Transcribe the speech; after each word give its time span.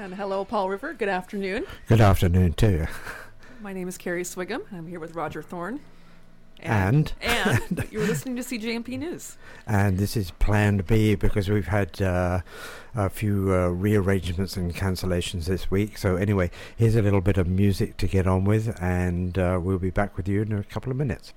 And 0.00 0.14
hello, 0.14 0.46
Powell 0.46 0.70
River. 0.70 0.94
Good 0.94 1.10
afternoon. 1.10 1.66
Good 1.86 2.00
afternoon 2.00 2.54
to 2.54 2.70
you. 2.70 2.86
My 3.60 3.74
name 3.74 3.86
is 3.86 3.98
Carrie 3.98 4.22
Swigum. 4.22 4.62
I'm 4.72 4.86
here 4.86 4.98
with 4.98 5.14
Roger 5.14 5.42
Thorne. 5.42 5.78
And? 6.58 7.12
And, 7.20 7.86
you're 7.90 8.06
listening 8.06 8.36
to 8.36 8.42
CJMP 8.42 8.98
News. 8.98 9.36
And 9.66 9.98
this 9.98 10.16
is 10.16 10.30
Plan 10.30 10.78
B 10.78 11.16
because 11.16 11.50
we've 11.50 11.66
had 11.66 12.00
uh, 12.00 12.40
a 12.94 13.10
few 13.10 13.52
uh, 13.52 13.68
rearrangements 13.68 14.56
and 14.56 14.74
cancellations 14.74 15.44
this 15.44 15.70
week. 15.70 15.98
So, 15.98 16.16
anyway, 16.16 16.50
here's 16.74 16.96
a 16.96 17.02
little 17.02 17.20
bit 17.20 17.36
of 17.36 17.46
music 17.46 17.98
to 17.98 18.06
get 18.06 18.26
on 18.26 18.44
with, 18.44 18.80
and 18.80 19.38
uh, 19.38 19.60
we'll 19.62 19.78
be 19.78 19.90
back 19.90 20.16
with 20.16 20.26
you 20.26 20.40
in 20.40 20.52
a 20.54 20.64
couple 20.64 20.90
of 20.90 20.96
minutes. 20.96 21.34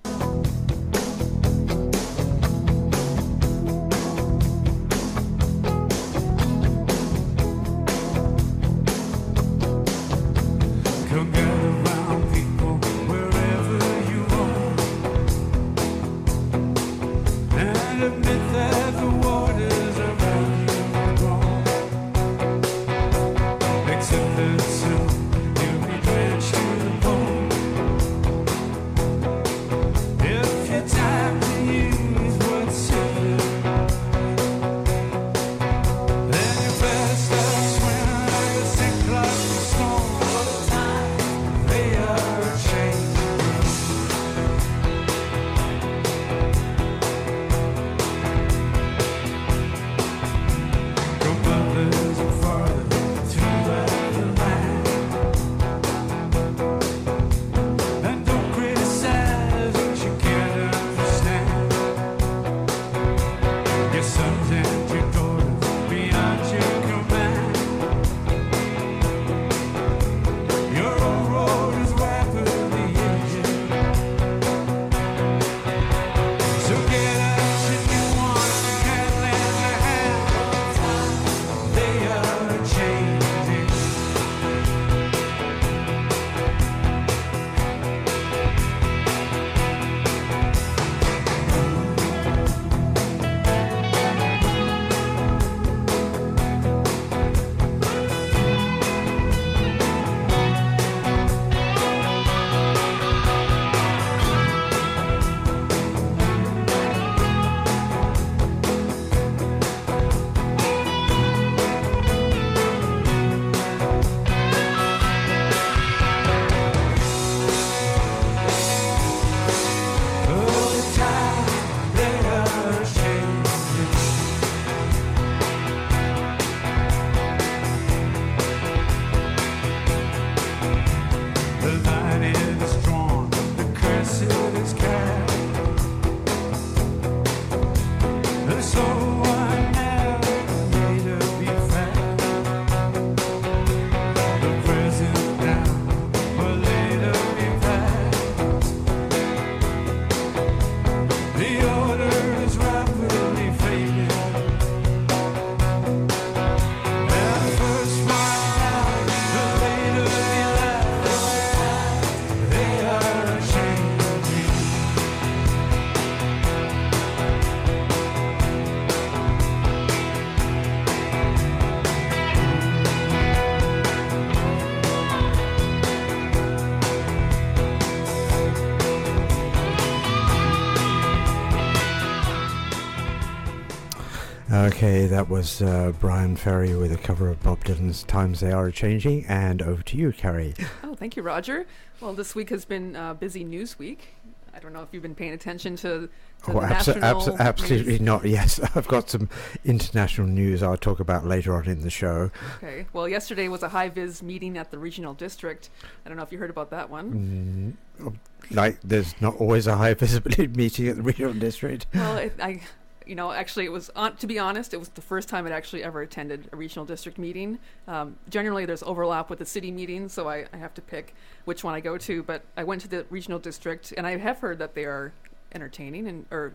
Okay, 184.63 185.07
that 185.07 185.27
was 185.29 185.61
uh, 185.61 185.91
Bryan 185.99 186.37
Ferry 186.37 186.73
with 186.75 186.93
a 186.93 186.97
cover 186.97 187.27
of 187.29 187.41
Bob 187.43 187.65
Dylan's 187.65 188.03
Times 188.03 188.39
They 188.39 188.51
Are 188.53 188.71
Changing. 188.71 189.25
And 189.25 189.61
over 189.61 189.83
to 189.83 189.97
you, 189.97 190.13
Carrie. 190.13 190.53
Oh, 190.83 190.95
thank 190.95 191.17
you, 191.17 191.23
Roger. 191.23 191.65
Well, 191.99 192.13
this 192.13 192.33
week 192.35 192.49
has 192.51 192.63
been 192.65 192.95
a 192.95 193.13
busy 193.15 193.43
news 193.43 193.77
week. 193.79 194.09
I 194.55 194.59
don't 194.59 194.71
know 194.71 194.81
if 194.83 194.89
you've 194.91 195.01
been 195.01 195.15
paying 195.15 195.33
attention 195.33 195.75
to, 195.77 196.07
to 196.45 196.51
Oh, 196.51 196.53
abso- 196.61 197.01
abso- 197.01 197.37
absolutely 197.39 197.93
news. 197.93 198.01
not. 198.01 198.25
Yes, 198.29 198.59
I've 198.75 198.87
got 198.87 199.09
some 199.09 199.27
international 199.65 200.27
news 200.27 200.61
I'll 200.63 200.77
talk 200.77 200.99
about 200.99 201.25
later 201.25 201.55
on 201.55 201.65
in 201.67 201.81
the 201.81 201.89
show. 201.89 202.29
Okay. 202.57 202.85
Well, 202.93 203.09
yesterday 203.09 203.47
was 203.49 203.63
a 203.63 203.69
high 203.69 203.89
vis 203.89 204.21
meeting 204.21 204.57
at 204.57 204.69
the 204.71 204.77
regional 204.77 205.13
district. 205.15 205.71
I 206.05 206.09
don't 206.09 206.17
know 206.17 206.23
if 206.23 206.31
you 206.31 206.37
heard 206.37 206.51
about 206.51 206.69
that 206.69 206.89
one. 206.89 207.75
Mm, 207.99 208.15
like, 208.51 208.77
there's 208.83 209.19
not 209.19 209.35
always 209.37 209.65
a 209.67 209.75
high 209.75 209.95
visibility 209.95 210.47
meeting 210.55 210.87
at 210.87 210.95
the 210.97 211.01
regional 211.01 211.33
district. 211.33 211.87
Well, 211.93 212.17
it, 212.17 212.35
I, 212.39 212.61
you 213.05 213.15
know, 213.15 213.31
actually, 213.31 213.65
it 213.65 213.71
was 213.71 213.89
on, 213.95 214.15
to 214.17 214.27
be 214.27 214.39
honest, 214.39 214.73
it 214.73 214.77
was 214.77 214.89
the 214.89 215.01
first 215.01 215.29
time 215.29 215.45
I'd 215.45 215.51
actually 215.51 215.83
ever 215.83 216.01
attended 216.01 216.49
a 216.51 216.55
regional 216.55 216.85
district 216.85 217.17
meeting. 217.17 217.59
Um, 217.87 218.17
generally, 218.29 218.65
there's 218.65 218.83
overlap 218.83 219.29
with 219.29 219.39
the 219.39 219.45
city 219.45 219.71
meetings, 219.71 220.13
so 220.13 220.27
I, 220.27 220.45
I 220.53 220.57
have 220.57 220.73
to 220.75 220.81
pick 220.81 221.13
which 221.45 221.63
one 221.63 221.73
I 221.73 221.79
go 221.79 221.97
to. 221.97 222.23
But 222.23 222.43
I 222.57 222.63
went 222.63 222.81
to 222.81 222.87
the 222.87 223.05
regional 223.09 223.39
district, 223.39 223.93
and 223.97 224.05
I 224.05 224.17
have 224.17 224.39
heard 224.39 224.59
that 224.59 224.75
they 224.75 224.85
are 224.85 225.13
entertaining 225.53 226.07
and 226.07 226.25
or 226.31 226.53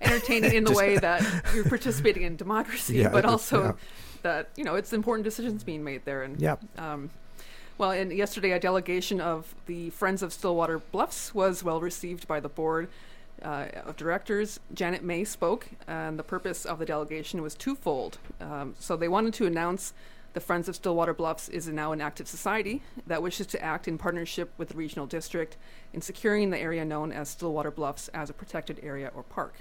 entertaining 0.00 0.54
in 0.54 0.64
the 0.64 0.72
way 0.74 0.98
that 0.98 1.22
you're 1.54 1.64
participating 1.64 2.22
in 2.22 2.36
democracy, 2.36 2.98
Yeah, 2.98 3.10
but 3.10 3.24
uh, 3.24 3.30
also 3.30 3.62
yeah. 3.62 3.72
that 4.22 4.48
you 4.56 4.64
know 4.64 4.74
it's 4.74 4.92
important 4.92 5.24
decisions 5.24 5.64
being 5.64 5.84
made 5.84 6.04
there. 6.04 6.22
And 6.22 6.40
yeah. 6.40 6.56
um, 6.78 7.10
well, 7.78 7.92
and 7.92 8.12
yesterday 8.12 8.52
a 8.52 8.60
delegation 8.60 9.20
of 9.20 9.54
the 9.66 9.90
Friends 9.90 10.22
of 10.22 10.32
Stillwater 10.32 10.78
Bluffs 10.78 11.34
was 11.34 11.64
well 11.64 11.80
received 11.80 12.28
by 12.28 12.40
the 12.40 12.48
board 12.48 12.88
uh, 13.42 13.66
of 13.84 13.96
directors. 13.96 14.60
Janet 14.74 15.02
May 15.02 15.24
spoke, 15.24 15.68
and 15.86 16.18
the 16.18 16.22
purpose 16.22 16.64
of 16.64 16.78
the 16.78 16.86
delegation 16.86 17.42
was 17.42 17.54
twofold. 17.54 18.18
Um, 18.40 18.74
so 18.78 18.96
they 18.96 19.08
wanted 19.08 19.34
to 19.34 19.46
announce 19.46 19.92
the 20.32 20.40
Friends 20.40 20.68
of 20.68 20.76
Stillwater 20.76 21.12
Bluffs 21.12 21.48
is 21.48 21.66
now 21.68 21.92
an 21.92 22.00
active 22.00 22.28
society 22.28 22.82
that 23.06 23.22
wishes 23.22 23.48
to 23.48 23.62
act 23.62 23.88
in 23.88 23.98
partnership 23.98 24.52
with 24.58 24.68
the 24.68 24.76
regional 24.76 25.06
district 25.06 25.56
in 25.92 26.00
securing 26.00 26.50
the 26.50 26.58
area 26.58 26.84
known 26.84 27.10
as 27.10 27.30
Stillwater 27.30 27.70
Bluffs 27.70 28.08
as 28.08 28.30
a 28.30 28.32
protected 28.32 28.78
area 28.82 29.10
or 29.14 29.24
park. 29.24 29.54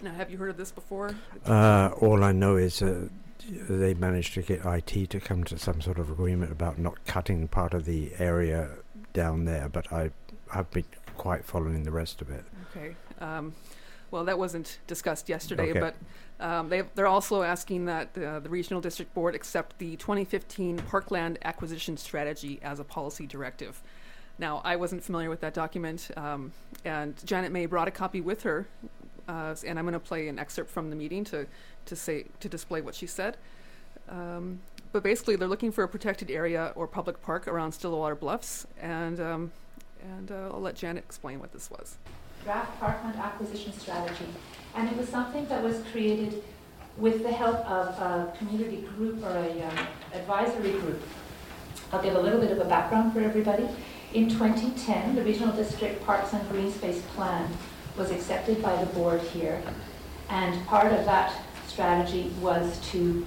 Now, 0.00 0.12
have 0.12 0.30
you 0.30 0.36
heard 0.38 0.50
of 0.50 0.56
this 0.58 0.70
before? 0.70 1.16
Uh, 1.44 1.90
all 2.00 2.22
I 2.22 2.32
know 2.32 2.56
is 2.56 2.82
uh, 2.82 3.08
they 3.48 3.94
managed 3.94 4.34
to 4.34 4.42
get 4.42 4.64
IT 4.64 5.10
to 5.10 5.20
come 5.20 5.42
to 5.44 5.58
some 5.58 5.80
sort 5.80 5.98
of 5.98 6.10
agreement 6.10 6.52
about 6.52 6.78
not 6.78 7.04
cutting 7.06 7.48
part 7.48 7.74
of 7.74 7.84
the 7.84 8.12
area 8.18 8.70
down 9.12 9.44
there, 9.44 9.68
but 9.68 9.92
I 9.92 10.10
have 10.52 10.70
been 10.70 10.84
quite 11.16 11.44
following 11.44 11.82
the 11.84 11.90
rest 11.90 12.20
of 12.22 12.30
it. 12.30 12.44
Okay. 12.70 12.94
Um, 13.20 13.54
Well, 14.12 14.24
that 14.26 14.38
wasn't 14.38 14.78
discussed 14.86 15.28
yesterday, 15.28 15.70
Okay. 15.70 15.80
but 15.80 15.94
um, 16.38 16.68
they, 16.68 16.82
they're 16.94 17.08
also 17.08 17.42
asking 17.42 17.86
that 17.86 18.16
uh, 18.16 18.38
the 18.38 18.48
Regional 18.48 18.80
District 18.80 19.12
Board 19.14 19.34
accept 19.34 19.78
the 19.78 19.96
2015 19.96 20.78
Parkland 20.78 21.38
Acquisition 21.44 21.96
Strategy 21.96 22.60
as 22.62 22.78
a 22.78 22.84
policy 22.84 23.26
directive. 23.26 23.82
Now, 24.38 24.60
I 24.64 24.76
wasn't 24.76 25.02
familiar 25.02 25.28
with 25.28 25.40
that 25.40 25.54
document, 25.54 26.08
um, 26.16 26.52
and 26.84 27.14
Janet 27.26 27.50
May 27.50 27.66
brought 27.66 27.88
a 27.88 27.90
copy 27.90 28.20
with 28.20 28.42
her, 28.44 28.68
uh, 29.26 29.56
and 29.66 29.76
I'm 29.78 29.84
going 29.84 29.94
to 29.94 29.98
play 29.98 30.28
an 30.28 30.38
excerpt 30.38 30.70
from 30.70 30.88
the 30.90 30.96
meeting 30.96 31.24
to, 31.24 31.46
to 31.86 31.96
say 31.96 32.26
to 32.40 32.48
display 32.48 32.82
what 32.82 32.94
she 32.94 33.06
said. 33.08 33.36
Um, 34.08 34.60
but 34.92 35.02
basically, 35.02 35.34
they're 35.36 35.48
looking 35.48 35.72
for 35.72 35.82
a 35.82 35.88
protected 35.88 36.30
area 36.30 36.72
or 36.76 36.86
public 36.86 37.20
park 37.22 37.48
around 37.48 37.72
Stillwater 37.72 38.14
Bluffs, 38.14 38.66
and 38.80 39.18
um, 39.18 39.52
and 40.16 40.30
uh, 40.30 40.50
I'll 40.52 40.60
let 40.60 40.76
Janet 40.76 41.04
explain 41.04 41.40
what 41.40 41.52
this 41.52 41.70
was. 41.70 41.96
draft 42.44 42.78
parkland 42.78 43.16
acquisition 43.16 43.72
strategy. 43.72 44.26
And 44.74 44.88
it 44.88 44.96
was 44.96 45.08
something 45.08 45.46
that 45.46 45.62
was 45.62 45.82
created 45.90 46.42
with 46.96 47.22
the 47.22 47.32
help 47.32 47.58
of 47.68 47.88
a 48.00 48.32
community 48.38 48.86
group 48.96 49.22
or 49.24 49.36
a 49.36 49.62
um, 49.62 49.86
advisory 50.14 50.72
group. 50.72 51.02
I'll 51.92 52.02
give 52.02 52.14
a 52.14 52.20
little 52.20 52.40
bit 52.40 52.50
of 52.50 52.58
a 52.58 52.64
background 52.64 53.12
for 53.12 53.20
everybody. 53.20 53.68
In 54.14 54.28
2010, 54.28 55.14
the 55.14 55.22
Regional 55.22 55.54
District 55.54 56.02
Parks 56.04 56.32
and 56.32 56.48
Green 56.48 56.72
Space 56.72 57.02
Plan 57.14 57.50
was 57.96 58.10
accepted 58.10 58.62
by 58.62 58.76
the 58.82 58.86
board 58.92 59.20
here. 59.20 59.62
And 60.28 60.64
part 60.66 60.92
of 60.92 61.04
that 61.04 61.32
strategy 61.66 62.32
was 62.40 62.78
to 62.90 63.26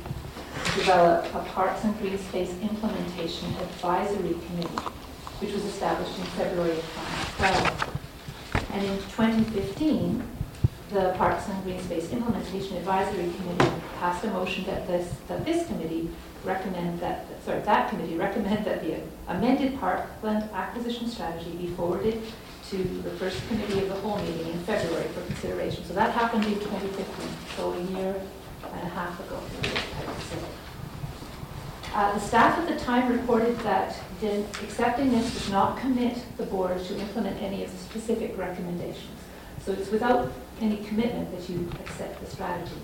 develop 0.76 1.26
a 1.36 1.40
Parks 1.50 1.84
and 1.84 1.98
Green 2.00 2.18
Space 2.18 2.54
Implementation 2.62 3.54
Advisory 3.56 4.36
Committee, 4.48 4.92
which 5.40 5.54
was 5.54 5.64
established 5.66 6.18
in 6.18 6.26
February 6.26 6.72
of 6.72 6.84
2012. 7.38 8.00
And 8.74 8.86
in 8.86 8.98
2015, 8.98 10.24
the 10.92 11.14
Parks 11.18 11.48
and 11.48 11.64
Green 11.64 11.80
Space 11.82 12.12
Implementation 12.12 12.78
Advisory 12.78 13.32
Committee 13.38 13.72
passed 14.00 14.24
a 14.24 14.28
motion 14.32 14.66
that 14.66 14.88
this, 14.88 15.14
that 15.28 15.46
this 15.46 15.68
committee 15.68 16.10
recommend 16.44 17.00
that, 17.00 17.26
sorry, 17.46 17.62
that 17.62 17.90
committee 17.90 18.16
recommend 18.16 18.66
that 18.66 18.82
the 18.82 18.98
amended 19.28 19.80
parkland 19.80 20.50
acquisition 20.54 21.08
strategy 21.08 21.52
be 21.52 21.68
forwarded 21.68 22.22
to 22.70 22.78
the 22.78 23.12
first 23.12 23.46
committee 23.48 23.80
of 23.80 23.90
the 23.90 23.96
whole 23.96 24.18
meeting 24.20 24.52
in 24.52 24.60
February 24.60 25.08
for 25.10 25.22
consideration. 25.26 25.84
So 25.86 25.94
that 25.94 26.12
happened 26.12 26.46
in 26.46 26.56
2015, 26.56 27.28
so 27.56 27.74
a 27.74 27.82
year 27.82 28.22
and 28.74 28.88
a 28.88 28.90
half 28.90 29.20
ago. 29.20 29.40
Uh, 31.94 32.14
The 32.14 32.20
staff 32.20 32.58
at 32.60 32.68
the 32.68 32.80
time 32.84 33.12
reported 33.12 33.58
that 33.60 33.96
accepting 34.64 35.12
this 35.12 35.34
does 35.34 35.50
not 35.50 35.78
commit 35.78 36.18
the 36.38 36.44
board 36.44 36.84
to 36.86 37.00
implement 37.00 37.42
any 37.42 37.64
of 37.64 37.72
the 37.72 37.78
specific 37.78 38.38
recommendations. 38.38 39.20
So 39.66 39.72
it's 39.72 39.90
without 39.90 40.32
any 40.62 40.78
commitment 40.78 41.32
that 41.36 41.50
you 41.50 41.70
accept 41.80 42.20
the 42.20 42.30
strategy. 42.30 42.82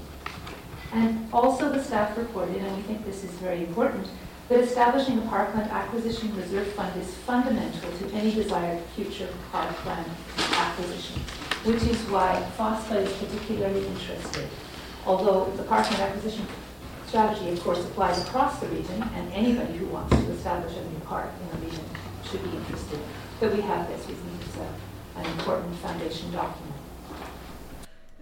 And 0.94 1.28
also 1.32 1.72
the 1.72 1.84
staff 1.84 2.18
reported, 2.18 2.58
and 2.58 2.76
we 2.76 2.82
think 2.84 3.06
this 3.06 3.24
is 3.24 3.32
very 3.32 3.60
important, 3.60 4.08
that 4.50 4.60
establishing 4.60 5.18
a 5.20 5.22
parkland 5.24 5.70
acquisition 5.72 6.36
reserve 6.36 6.68
fund 6.74 7.00
is 7.02 7.14
fundamental 7.14 7.92
to 8.00 8.14
any 8.14 8.32
desired 8.32 8.82
future 8.96 9.28
parkland 9.52 10.06
acquisition, 10.54 11.22
which 11.64 11.84
is 11.84 12.00
why 12.10 12.44
FOSFA 12.58 13.04
is 13.06 13.14
particularly 13.14 13.86
interested. 13.88 14.48
Although 15.06 15.52
the 15.58 15.64
parkland 15.64 16.02
acquisition 16.02 16.48
strategy, 17.16 17.50
of 17.52 17.64
course, 17.64 17.80
applies 17.80 18.22
across 18.22 18.60
the 18.60 18.68
region, 18.68 19.02
and 19.02 19.32
anybody 19.32 19.78
who 19.78 19.86
wants 19.86 20.14
to 20.14 20.32
establish 20.32 20.76
a 20.76 20.84
new 20.90 21.00
park 21.06 21.30
in 21.42 21.48
the 21.62 21.66
region 21.66 21.86
should 22.30 22.44
be 22.44 22.50
interested. 22.58 23.00
But 23.40 23.54
we 23.54 23.62
have 23.62 23.88
this, 23.88 24.06
we 24.06 24.16
think 24.16 24.42
it's 24.42 24.58
a- 24.58 25.20
an 25.20 25.26
important 25.40 25.74
foundation 25.78 26.30
document. 26.34 26.76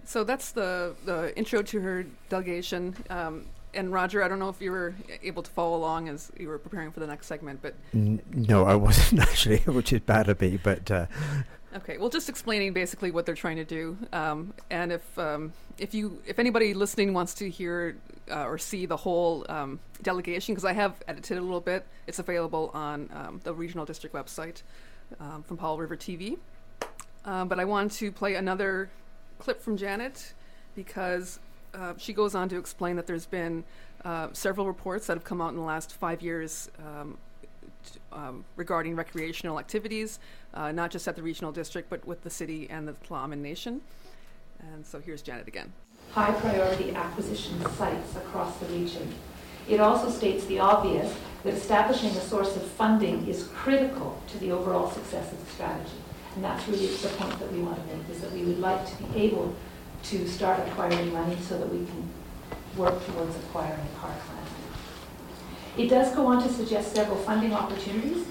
So 0.04 0.22
that's 0.22 0.52
the, 0.52 0.94
the 1.04 1.36
intro 1.36 1.62
to 1.62 1.80
her 1.80 2.06
delegation. 2.28 2.94
Um, 3.10 3.46
and 3.74 3.92
Roger, 3.92 4.22
I 4.22 4.28
don't 4.28 4.38
know 4.38 4.48
if 4.48 4.60
you 4.60 4.70
were 4.70 4.94
able 5.24 5.42
to 5.42 5.50
follow 5.50 5.76
along 5.76 6.08
as 6.08 6.30
you 6.38 6.46
were 6.46 6.58
preparing 6.60 6.92
for 6.92 7.00
the 7.00 7.08
next 7.08 7.26
segment, 7.26 7.62
but 7.62 7.74
N- 7.92 8.22
no, 8.32 8.64
I 8.64 8.76
wasn't 8.76 9.20
actually, 9.28 9.58
which 9.58 9.92
is 9.92 10.02
bad 10.02 10.28
of 10.28 10.40
me. 10.40 10.56
But 10.62 10.88
uh, 10.92 11.06
okay, 11.78 11.98
well, 11.98 12.10
just 12.10 12.28
explaining 12.28 12.72
basically 12.72 13.10
what 13.10 13.26
they're 13.26 13.34
trying 13.34 13.56
to 13.56 13.64
do. 13.64 13.98
Um, 14.12 14.54
and 14.70 14.92
if 14.92 15.18
um, 15.18 15.52
if 15.78 15.94
you 15.94 16.22
if 16.24 16.38
anybody 16.38 16.74
listening 16.74 17.12
wants 17.12 17.34
to 17.34 17.50
hear 17.50 17.96
uh, 18.30 18.44
or 18.44 18.58
see 18.58 18.86
the 18.86 18.96
whole 18.96 19.44
um, 19.48 19.80
delegation, 20.02 20.54
because 20.54 20.64
I 20.64 20.72
have 20.72 21.02
edited 21.08 21.38
a 21.38 21.40
little 21.40 21.60
bit, 21.60 21.86
it's 22.06 22.18
available 22.18 22.70
on 22.74 23.10
um, 23.12 23.40
the 23.44 23.54
regional 23.54 23.84
district 23.84 24.14
website 24.14 24.62
um, 25.20 25.42
from 25.42 25.56
Powell 25.56 25.78
River 25.78 25.96
TV. 25.96 26.38
Um, 27.24 27.48
but 27.48 27.58
I 27.58 27.64
want 27.64 27.92
to 27.92 28.12
play 28.12 28.34
another 28.34 28.90
clip 29.38 29.60
from 29.60 29.76
Janet 29.76 30.34
because 30.74 31.40
uh, 31.74 31.94
she 31.96 32.12
goes 32.12 32.34
on 32.34 32.48
to 32.50 32.58
explain 32.58 32.96
that 32.96 33.06
there's 33.06 33.26
been 33.26 33.64
uh, 34.04 34.28
several 34.32 34.66
reports 34.66 35.06
that 35.06 35.16
have 35.16 35.24
come 35.24 35.40
out 35.40 35.50
in 35.50 35.56
the 35.56 35.62
last 35.62 35.94
five 35.94 36.20
years 36.20 36.70
um, 36.78 37.16
t- 37.84 37.98
regarding 38.56 38.94
recreational 38.94 39.58
activities, 39.58 40.18
uh, 40.52 40.70
not 40.72 40.90
just 40.90 41.08
at 41.08 41.16
the 41.16 41.22
regional 41.22 41.52
district, 41.52 41.88
but 41.88 42.06
with 42.06 42.22
the 42.22 42.30
city 42.30 42.68
and 42.70 42.86
the 42.86 42.92
Tla'amin 43.08 43.38
Nation. 43.38 43.80
And 44.60 44.86
so 44.86 45.00
here's 45.00 45.22
Janet 45.22 45.48
again. 45.48 45.72
High 46.14 46.30
priority 46.32 46.94
acquisition 46.94 47.60
sites 47.76 48.14
across 48.14 48.56
the 48.58 48.66
region. 48.66 49.12
It 49.68 49.80
also 49.80 50.08
states 50.08 50.44
the 50.44 50.60
obvious 50.60 51.12
that 51.42 51.54
establishing 51.54 52.10
a 52.10 52.20
source 52.20 52.54
of 52.54 52.62
funding 52.62 53.26
is 53.26 53.48
critical 53.48 54.22
to 54.28 54.38
the 54.38 54.52
overall 54.52 54.88
success 54.92 55.32
of 55.32 55.44
the 55.44 55.50
strategy. 55.50 55.98
And 56.36 56.44
that's 56.44 56.68
really 56.68 56.86
the 56.86 57.08
point 57.08 57.36
that 57.40 57.52
we 57.52 57.58
want 57.60 57.76
to 57.76 57.96
make, 57.96 58.08
is 58.10 58.20
that 58.20 58.30
we 58.30 58.42
would 58.42 58.60
like 58.60 58.86
to 58.86 59.02
be 59.02 59.22
able 59.22 59.56
to 60.04 60.28
start 60.28 60.60
acquiring 60.68 61.12
money 61.12 61.36
so 61.40 61.58
that 61.58 61.68
we 61.68 61.84
can 61.84 62.08
work 62.76 63.04
towards 63.06 63.34
acquiring 63.36 63.88
parkland. 64.00 64.46
It 65.76 65.88
does 65.88 66.14
go 66.14 66.26
on 66.26 66.40
to 66.44 66.52
suggest 66.52 66.94
several 66.94 67.16
funding 67.18 67.52
opportunities, 67.52 68.24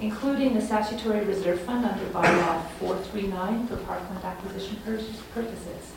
including 0.00 0.54
the 0.54 0.60
statutory 0.60 1.24
reserve 1.24 1.60
fund 1.60 1.84
under 1.84 2.04
bylaw 2.06 2.68
439 2.80 3.68
for 3.68 3.76
parkland 3.76 4.24
acquisition 4.24 4.76
pur- 4.84 5.00
purposes. 5.34 5.92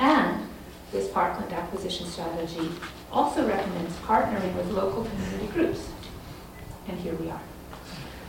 And 0.00 0.48
this 0.92 1.10
parkland 1.10 1.52
acquisition 1.52 2.06
strategy 2.06 2.70
also 3.12 3.46
recommends 3.46 3.94
partnering 3.98 4.54
with 4.56 4.70
local 4.70 5.04
community 5.04 5.46
groups. 5.48 5.88
And 6.88 6.98
here 6.98 7.14
we 7.14 7.30
are. 7.30 7.42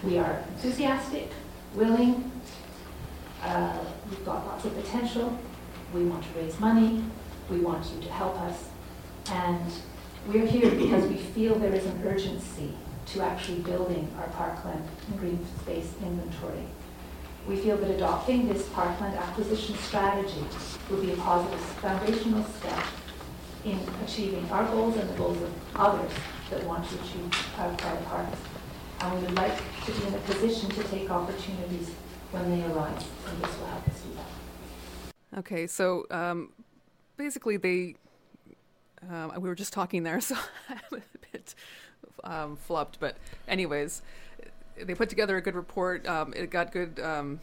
We 0.04 0.18
are 0.18 0.44
enthusiastic, 0.50 1.30
willing, 1.74 2.30
uh, 3.42 3.78
we've 4.10 4.26
got 4.26 4.46
lots 4.46 4.66
of 4.66 4.76
potential, 4.76 5.38
we 5.94 6.04
want 6.04 6.24
to 6.24 6.40
raise 6.40 6.60
money, 6.60 7.04
we 7.50 7.60
want 7.60 7.86
you 7.96 8.02
to 8.02 8.12
help 8.12 8.38
us, 8.42 8.70
and 9.32 9.72
we're 10.28 10.46
here 10.46 10.70
because 10.72 11.08
we 11.08 11.18
feel 11.18 11.58
there 11.58 11.74
is 11.74 11.86
an 11.86 12.04
urgency 12.06 12.74
to 13.08 13.22
actually 13.22 13.60
building 13.60 14.12
our 14.20 14.28
parkland 14.30 14.84
and 15.08 15.20
green 15.20 15.40
space 15.62 15.94
inventory. 16.04 16.66
We 17.48 17.58
feel 17.58 17.78
that 17.78 17.90
adopting 17.90 18.48
this 18.48 18.68
parkland 18.70 19.16
acquisition 19.16 19.76
strategy 19.76 20.44
will 20.90 21.02
be 21.02 21.12
a 21.12 21.16
positive 21.18 21.60
foundational 21.60 22.44
step 22.44 22.84
in 23.66 23.80
achieving 24.06 24.50
our 24.52 24.66
goals 24.66 24.96
and 24.98 25.10
the 25.10 25.14
goals 25.14 25.42
of 25.42 25.54
others 25.76 26.12
that 26.50 26.64
want 26.66 26.88
to 26.90 26.96
achieve 26.96 27.58
our 27.58 27.74
private 27.76 28.06
parks. 28.06 28.38
And 29.02 29.20
we 29.20 29.26
would 29.26 29.36
like 29.36 29.58
to 29.86 29.92
be 29.92 30.08
in 30.08 30.14
a 30.14 30.18
position 30.20 30.70
to 30.70 30.84
take 30.84 31.10
opportunities 31.10 31.90
when 32.32 32.50
they 32.52 32.66
arise, 32.66 33.06
and 33.28 33.44
this 33.44 33.58
will 33.58 33.66
help 33.66 33.88
us 33.88 34.02
do 34.02 34.10
that. 34.16 35.40
Okay, 35.40 35.68
so 35.68 36.06
um, 36.12 36.54
basically, 37.18 37.58
they 37.58 37.96
um, 39.10 39.34
we 39.40 39.50
were 39.50 39.56
just 39.56 39.74
talking 39.74 40.04
there, 40.04 40.22
so 40.22 40.36
I'm 40.70 41.00
a 41.00 41.02
bit 41.32 41.56
um. 42.24 42.58
But 43.00 43.18
anyways, 43.48 44.02
they 44.84 44.96
put 44.96 45.10
together 45.10 45.38
a 45.38 45.42
good 45.42 45.56
report. 45.56 46.08
Um, 46.08 46.34
it 46.36 46.50
got 46.50 46.72
good 46.72 47.00
um, 47.00 47.40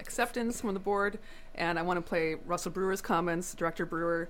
acceptance 0.00 0.60
from 0.60 0.74
the 0.74 0.80
board, 0.80 1.18
and 1.54 1.78
I 1.78 1.82
want 1.82 1.98
to 1.98 2.02
play 2.02 2.36
Russell 2.46 2.72
Brewer's 2.72 3.00
comments, 3.00 3.54
Director 3.54 3.86
Brewer. 3.86 4.28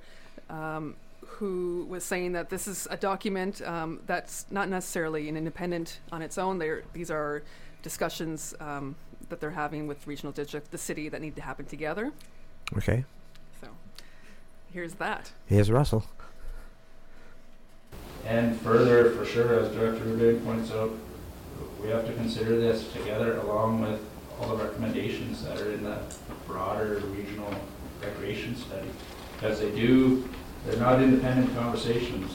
Um, 0.50 0.96
who 1.26 1.86
was 1.88 2.04
saying 2.04 2.32
that 2.32 2.48
this 2.48 2.68
is 2.68 2.86
a 2.90 2.96
document 2.96 3.60
um, 3.62 4.00
that's 4.06 4.46
not 4.50 4.68
necessarily 4.68 5.28
an 5.28 5.36
independent 5.36 5.98
on 6.12 6.22
its 6.22 6.38
own. 6.38 6.58
They're, 6.58 6.84
these 6.92 7.10
are 7.10 7.42
discussions 7.82 8.54
um, 8.60 8.94
that 9.30 9.40
they're 9.40 9.50
having 9.50 9.86
with 9.86 10.06
regional 10.06 10.32
district, 10.32 10.70
the 10.70 10.78
city, 10.78 11.08
that 11.08 11.20
need 11.20 11.34
to 11.36 11.42
happen 11.42 11.64
together. 11.66 12.12
okay, 12.76 13.04
So 13.60 13.68
here's 14.72 14.94
that. 14.94 15.32
here's 15.46 15.70
Russell. 15.70 16.04
And 18.26 18.58
further, 18.60 19.10
for 19.10 19.24
sure, 19.24 19.58
as 19.60 19.68
Director 19.74 20.04
Rubin 20.04 20.40
points 20.44 20.70
out, 20.70 20.90
we 21.84 21.90
have 21.90 22.06
to 22.06 22.14
consider 22.14 22.58
this 22.58 22.90
together 22.92 23.36
along 23.38 23.82
with 23.82 24.00
all 24.40 24.56
the 24.56 24.64
recommendations 24.64 25.44
that 25.44 25.60
are 25.60 25.70
in 25.72 25.84
the 25.84 25.98
broader 26.46 27.02
regional 27.14 27.54
recreation 28.02 28.56
study. 28.56 28.88
Because 29.34 29.60
they 29.60 29.70
do, 29.70 30.26
they're 30.64 30.80
not 30.80 31.02
independent 31.02 31.54
conversations. 31.54 32.32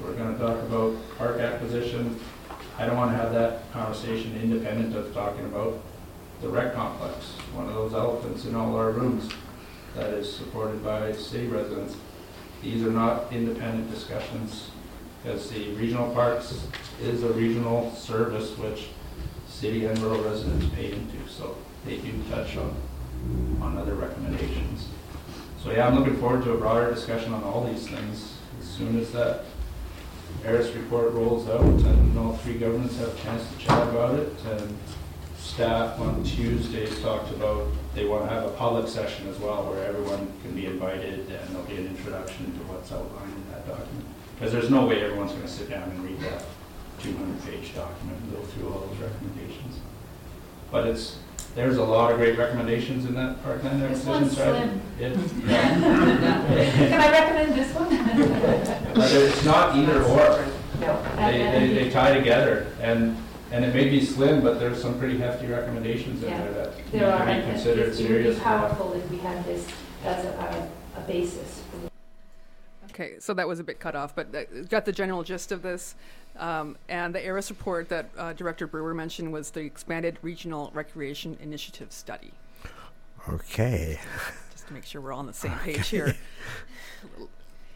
We're 0.00 0.12
gonna 0.12 0.38
talk 0.38 0.60
about 0.60 0.94
park 1.18 1.40
acquisition. 1.40 2.20
I 2.78 2.86
don't 2.86 2.96
wanna 2.96 3.16
have 3.16 3.32
that 3.32 3.70
conversation 3.72 4.38
independent 4.40 4.94
of 4.94 5.12
talking 5.12 5.44
about 5.46 5.80
the 6.40 6.48
rec 6.48 6.74
complex, 6.74 7.32
one 7.52 7.66
of 7.66 7.74
those 7.74 7.94
elephants 7.94 8.44
in 8.44 8.54
all 8.54 8.76
our 8.76 8.92
rooms 8.92 9.28
that 9.96 10.10
is 10.10 10.32
supported 10.32 10.84
by 10.84 11.12
city 11.12 11.48
residents. 11.48 11.96
These 12.62 12.82
are 12.84 12.90
not 12.90 13.32
independent 13.32 13.90
discussions, 13.90 14.70
because 15.24 15.48
the 15.50 15.70
regional 15.70 16.12
parks 16.12 16.66
is 17.00 17.22
a 17.22 17.28
regional 17.28 17.90
service 17.94 18.50
which 18.58 18.88
city 19.48 19.86
and 19.86 19.98
rural 20.00 20.22
residents 20.22 20.66
pay 20.74 20.92
into, 20.92 21.16
so 21.28 21.56
they 21.86 21.96
do 21.96 22.12
touch 22.30 22.58
on, 22.58 22.76
on 23.62 23.78
other 23.78 23.94
recommendations. 23.94 24.88
So 25.62 25.70
yeah, 25.70 25.88
I'm 25.88 25.98
looking 25.98 26.18
forward 26.18 26.44
to 26.44 26.52
a 26.52 26.58
broader 26.58 26.92
discussion 26.92 27.32
on 27.32 27.42
all 27.42 27.64
these 27.64 27.88
things 27.88 28.34
as 28.60 28.66
soon 28.66 29.00
as 29.00 29.12
that 29.12 29.44
Harris 30.42 30.74
report 30.74 31.12
rolls 31.14 31.48
out 31.48 31.62
and 31.62 32.18
all 32.18 32.36
three 32.38 32.58
governments 32.58 32.98
have 32.98 33.08
a 33.08 33.22
chance 33.22 33.50
to 33.50 33.58
chat 33.58 33.88
about 33.88 34.18
it. 34.18 34.30
And 34.44 34.76
staff 35.38 35.98
on 36.00 36.22
Tuesday 36.24 36.86
talked 37.00 37.30
about, 37.30 37.68
they 37.94 38.04
want 38.04 38.28
to 38.28 38.34
have 38.34 38.44
a 38.44 38.50
public 38.50 38.88
session 38.88 39.26
as 39.28 39.38
well 39.38 39.70
where 39.70 39.86
everyone 39.86 40.30
can 40.42 40.54
be 40.54 40.66
invited 40.66 41.20
and 41.20 41.48
there'll 41.48 41.66
be 41.66 41.76
an 41.76 41.86
introduction 41.86 42.52
to 42.58 42.58
what's 42.66 42.92
outlined 42.92 43.32
in 43.32 43.50
that 43.52 43.66
document. 43.66 44.13
Because 44.44 44.60
there's 44.60 44.70
no 44.70 44.84
way 44.84 45.02
everyone's 45.02 45.30
going 45.32 45.40
to 45.44 45.48
sit 45.48 45.70
down 45.70 45.84
and 45.84 46.04
read 46.04 46.20
that 46.20 46.44
200-page 47.00 47.74
document 47.74 48.18
and 48.20 48.32
go 48.34 48.42
through 48.42 48.68
all 48.74 48.80
those 48.80 48.98
recommendations. 48.98 49.78
But 50.70 50.86
it's, 50.86 51.16
there's 51.54 51.78
a 51.78 51.82
lot 51.82 52.12
of 52.12 52.18
great 52.18 52.36
recommendations 52.36 53.06
in 53.06 53.14
that 53.14 53.42
parkland 53.42 53.80
This 53.80 54.06
acquisition 54.06 54.10
one's 54.12 54.32
strategy. 54.32 54.80
slim. 54.98 55.12
It- 55.12 55.48
yeah. 55.48 56.74
Can 56.88 57.00
I 57.00 57.10
recommend 57.10 57.54
this 57.58 57.74
one? 57.74 57.88
But 58.94 59.12
it's 59.12 59.44
not 59.46 59.76
either 59.76 60.02
or. 60.04 60.46
No. 60.78 61.02
They, 61.16 61.38
they, 61.38 61.84
they 61.84 61.90
tie 61.90 62.12
together, 62.14 62.66
and, 62.82 63.16
and 63.50 63.64
it 63.64 63.72
may 63.74 63.88
be 63.88 64.04
slim, 64.04 64.42
but 64.42 64.60
there's 64.60 64.80
some 64.80 64.98
pretty 64.98 65.16
hefty 65.16 65.46
recommendations 65.46 66.22
in 66.22 66.28
Yeah. 66.28 66.42
there 66.42 66.52
that 66.52 66.76
need 66.76 67.00
There 67.00 67.10
are, 67.10 67.18
to 67.20 67.24
be 67.24 67.30
and 67.30 67.42
and 67.44 67.52
considered 67.54 67.78
it's- 67.88 67.98
it 67.98 68.02
would 68.02 68.08
be 68.08 68.14
seriously. 68.24 68.42
powerful 68.44 68.92
if 68.92 69.10
we 69.10 69.16
had 69.16 69.42
this 69.46 69.66
as 70.04 70.22
a, 70.26 70.28
a 70.28 71.00
a 71.00 71.00
basis. 71.08 71.62
Okay, 72.94 73.14
so 73.18 73.34
that 73.34 73.48
was 73.48 73.58
a 73.58 73.64
bit 73.64 73.80
cut 73.80 73.96
off, 73.96 74.14
but 74.14 74.28
got 74.68 74.84
the 74.84 74.92
general 74.92 75.24
gist 75.24 75.50
of 75.50 75.62
this. 75.62 75.96
Um, 76.36 76.76
and 76.88 77.12
the 77.14 77.24
ARIS 77.26 77.50
report 77.50 77.88
that 77.88 78.08
uh, 78.16 78.32
Director 78.34 78.68
Brewer 78.68 78.94
mentioned 78.94 79.32
was 79.32 79.50
the 79.50 79.60
Expanded 79.62 80.16
Regional 80.22 80.70
Recreation 80.74 81.36
Initiative 81.40 81.90
Study, 81.92 82.32
Okay. 83.28 83.98
just 84.52 84.68
to 84.68 84.72
make 84.72 84.84
sure 84.84 85.00
we're 85.00 85.12
all 85.12 85.18
on 85.20 85.26
the 85.26 85.32
same 85.32 85.56
page 85.58 85.88
here. 85.88 86.14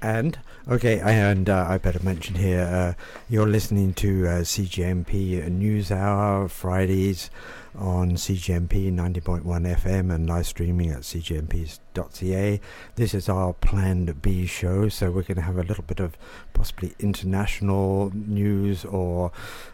And 0.00 0.38
okay, 0.68 1.00
and 1.00 1.50
uh, 1.50 1.66
I 1.68 1.78
better 1.78 1.98
mention 2.04 2.36
here, 2.36 2.60
uh, 2.60 3.02
you're 3.28 3.48
listening 3.48 3.94
to 3.94 4.26
uh, 4.28 4.30
CJMP 4.42 5.48
News 5.50 5.90
Hour 5.90 6.48
Fridays 6.48 7.30
on 7.76 8.12
CJMP 8.12 8.92
90.1 8.92 9.42
FM 9.42 10.14
and 10.14 10.28
live 10.28 10.46
streaming 10.46 10.92
at 10.92 11.00
cjmp.ca. 11.00 12.60
This 12.94 13.12
is 13.12 13.28
our 13.28 13.52
Planned 13.54 14.22
B 14.22 14.46
show, 14.46 14.88
so 14.88 15.10
we're 15.10 15.22
going 15.22 15.34
to 15.36 15.42
have 15.42 15.58
a 15.58 15.62
little 15.64 15.84
bit 15.84 15.98
of 15.98 16.16
possibly 16.52 16.94
international 17.00 18.12
news 18.14 18.84
or 18.84 19.32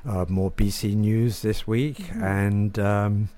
uh, 0.09 0.25
more 0.29 0.51
BC 0.51 0.95
news 0.97 1.43
this 1.43 1.67
week, 1.67 1.99
Mhm. 1.99 2.23
and. 2.23 2.79
Um, 2.79 3.29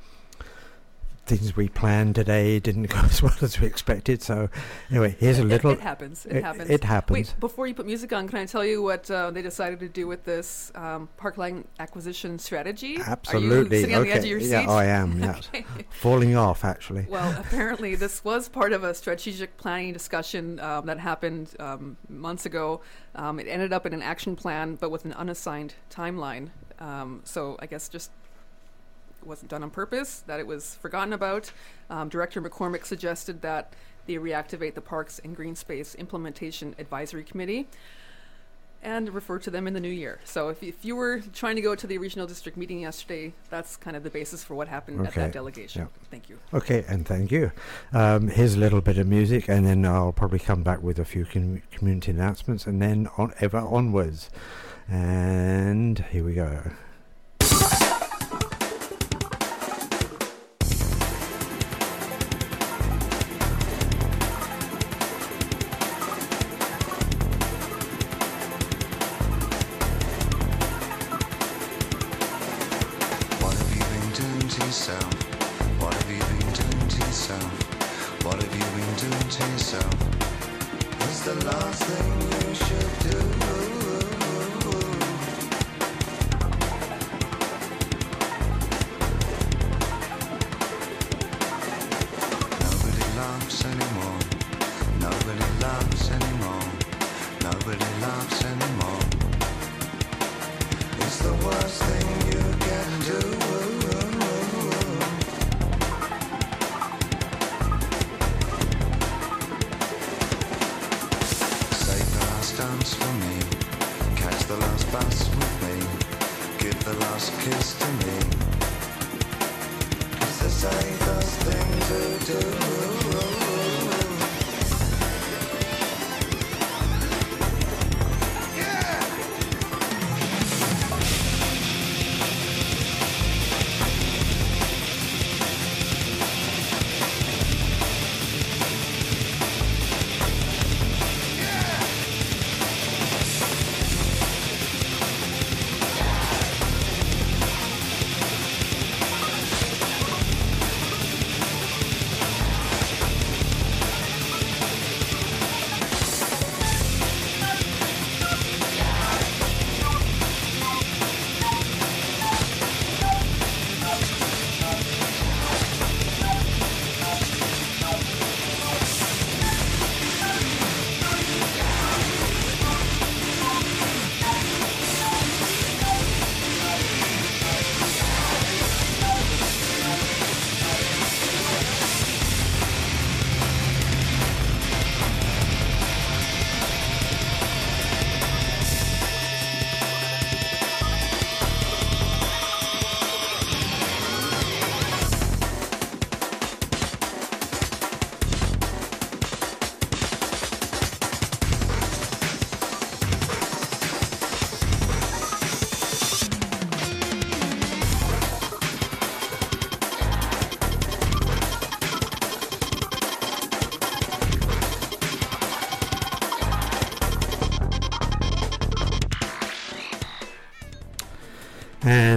Things 1.27 1.57
we 1.57 1.69
planned 1.69 2.15
today 2.15 2.61
didn't 2.61 2.85
go 2.91 2.99
as 2.99 3.21
well 3.21 3.35
as 3.43 3.61
we 3.61 3.67
expected. 3.67 4.23
So, 4.23 4.49
anyway, 4.91 5.17
here's 5.19 5.39
a 5.39 5.45
little. 5.45 5.73
It, 5.73 5.81
happens. 5.81 6.25
It, 6.25 6.43
happens. 6.43 6.71
It 6.71 6.85
happens. 6.85 7.15
Wait, 7.15 7.35
before 7.41 7.67
you 7.67 7.75
put 7.75 7.85
music 7.85 8.13
on, 8.13 8.29
can 8.29 8.39
I 8.39 8.47
tell 8.47 8.65
you 8.65 8.83
what 8.83 9.11
uh, 9.11 9.31
they 9.33 9.43
decided 9.43 9.81
to 9.81 9.89
do 9.89 10.07
with 10.07 10.25
this 10.25 10.71
um, 10.75 11.09
parkland 11.17 11.67
acquisition 11.81 12.39
strategy? 12.39 12.99
Absolutely. 13.05 13.81
Sitting 13.81 13.97
on 13.97 14.03
okay. 14.03 14.11
the 14.11 14.17
edge 14.17 14.25
of 14.25 14.31
your 14.31 14.39
yeah. 14.39 14.71
I 14.71 14.87
am. 14.87 15.21
Yes. 15.21 15.49
Okay. 15.57 15.65
Falling 15.91 16.37
off, 16.37 16.65
actually. 16.65 17.07
Well, 17.09 17.35
apparently, 17.41 17.95
this 17.95 18.25
was 18.25 18.49
part 18.49 18.73
of 18.73 18.85
a 18.85 18.95
strategic 18.95 19.57
planning 19.57 19.93
discussion 19.93 20.61
um, 20.61 20.87
that 20.87 20.99
happened 20.99 21.55
um, 21.59 21.97
months 22.09 22.47
ago. 22.47 22.81
Um, 23.15 23.39
it 23.39 23.47
ended 23.49 23.73
up 23.73 23.87
in 23.87 23.95
an 23.95 24.03
action 24.03 24.37
plan, 24.37 24.77
but 24.77 24.91
with 24.91 25.05
an 25.05 25.13
unassigned 25.13 25.75
timeline. 25.91 26.51
Um, 26.79 27.23
so 27.25 27.57
I 27.59 27.67
guess 27.67 27.89
just 27.89 28.11
wasn't 29.27 29.51
done 29.51 29.63
on 29.63 29.71
purpose, 29.71 30.23
that 30.27 30.41
it 30.41 30.47
was 30.47 30.75
forgotten 30.77 31.13
about. 31.13 31.53
Um, 31.91 32.09
Director 32.09 32.41
McCormick 32.41 32.85
suggested 32.85 33.43
that 33.43 33.73
they 34.07 34.15
reactivate 34.15 34.75
the 34.75 34.81
Parks 34.81 35.21
and 35.25 35.35
Green 35.35 35.57
Space 35.57 35.95
Implementation 35.95 36.75
Advisory 36.79 37.25
Committee 37.25 37.69
and 38.83 39.13
refer 39.13 39.39
to 39.41 39.51
them 39.51 39.67
in 39.67 39.75
the 39.75 39.81
new 39.81 39.89
year. 39.89 40.21
So 40.25 40.49
if, 40.49 40.63
if 40.63 40.85
you 40.85 40.95
were 40.95 41.21
trying 41.33 41.57
to 41.57 41.63
go 41.63 41.75
to 41.75 41.87
the 41.89 41.99
regional 41.99 42.27
district 42.27 42.57
meeting 42.57 42.81
yesterday, 42.81 43.33
that's 43.51 43.77
kind 43.77 43.97
of 43.97 44.05
the 44.05 44.11
basis 44.11 44.45
for 44.45 44.55
what 44.55 44.69
happened 44.69 45.05
at 45.05 45.15
that 45.15 45.33
delegation. 45.33 45.83
Yeah. 45.83 45.89
Thank 46.11 46.29
you. 46.29 46.39
Okay, 46.55 46.85
and 46.87 47.05
thank 47.05 47.33
you. 47.33 47.51
Um, 47.93 48.29
here's 48.29 48.55
a 48.55 48.59
little 48.59 48.81
bit 48.81 48.99
of 48.99 49.09
music, 49.09 49.49
and 49.49 49.67
then 49.67 49.85
I'll 49.85 50.13
probably 50.13 50.39
come 50.39 50.63
back 50.63 50.83
with 50.83 51.01
a 51.01 51.05
few 51.05 51.25
com- 51.25 51.63
community 51.73 52.13
announcements, 52.13 52.67
and 52.67 52.81
then 52.81 53.09
on 53.17 53.33
ever 53.41 53.59
onwards. 53.59 54.31
And 54.89 55.99
here 55.99 56.23
we 56.23 56.35
go. 56.35 56.71
The 81.27 81.45
last 81.45 81.83
thing 81.83 82.26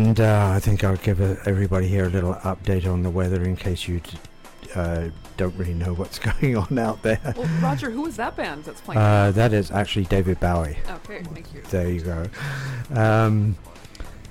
And 0.09 0.21
uh, 0.21 0.53
I 0.55 0.59
think 0.59 0.83
I'll 0.83 0.97
give 0.97 1.21
uh, 1.21 1.35
everybody 1.45 1.87
here 1.87 2.05
a 2.05 2.09
little 2.09 2.33
update 2.33 2.91
on 2.91 3.03
the 3.03 3.11
weather 3.11 3.43
in 3.43 3.55
case 3.55 3.87
you 3.87 4.01
uh, 4.73 5.09
don't 5.37 5.55
really 5.55 5.75
know 5.75 5.93
what's 5.93 6.17
going 6.41 6.57
on 6.57 6.79
out 6.79 7.03
there. 7.03 7.19
Well, 7.37 7.47
Roger, 7.61 7.91
who 7.91 8.07
is 8.07 8.15
that 8.15 8.35
band 8.35 8.63
that's 8.63 8.81
playing? 8.81 8.99
Uh, 8.99 9.29
that 9.33 9.53
is 9.53 9.69
actually 9.69 10.05
David 10.05 10.39
Bowie. 10.39 10.79
okay, 10.89 11.21
thank 11.21 11.53
you. 11.53 11.61
There 11.69 11.87
you 11.91 12.01
go. 12.01 12.25
Um, 12.89 13.55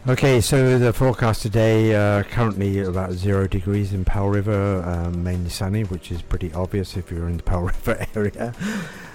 okay, 0.09 0.41
so 0.41 0.81
the 0.81 0.93
forecast 0.93 1.43
today 1.43 1.95
uh, 1.95 2.25
currently 2.25 2.81
about 2.81 3.13
zero 3.13 3.47
degrees 3.47 3.93
in 3.93 4.05
Powell 4.05 4.31
River, 4.31 4.83
um, 4.83 5.23
mainly 5.23 5.51
sunny, 5.51 5.85
which 5.85 6.11
is 6.11 6.23
pretty 6.23 6.53
obvious 6.55 6.97
if 6.97 7.09
you're 7.13 7.29
in 7.29 7.37
the 7.37 7.45
Powell 7.45 7.63
River 7.87 8.05
area. 8.17 8.53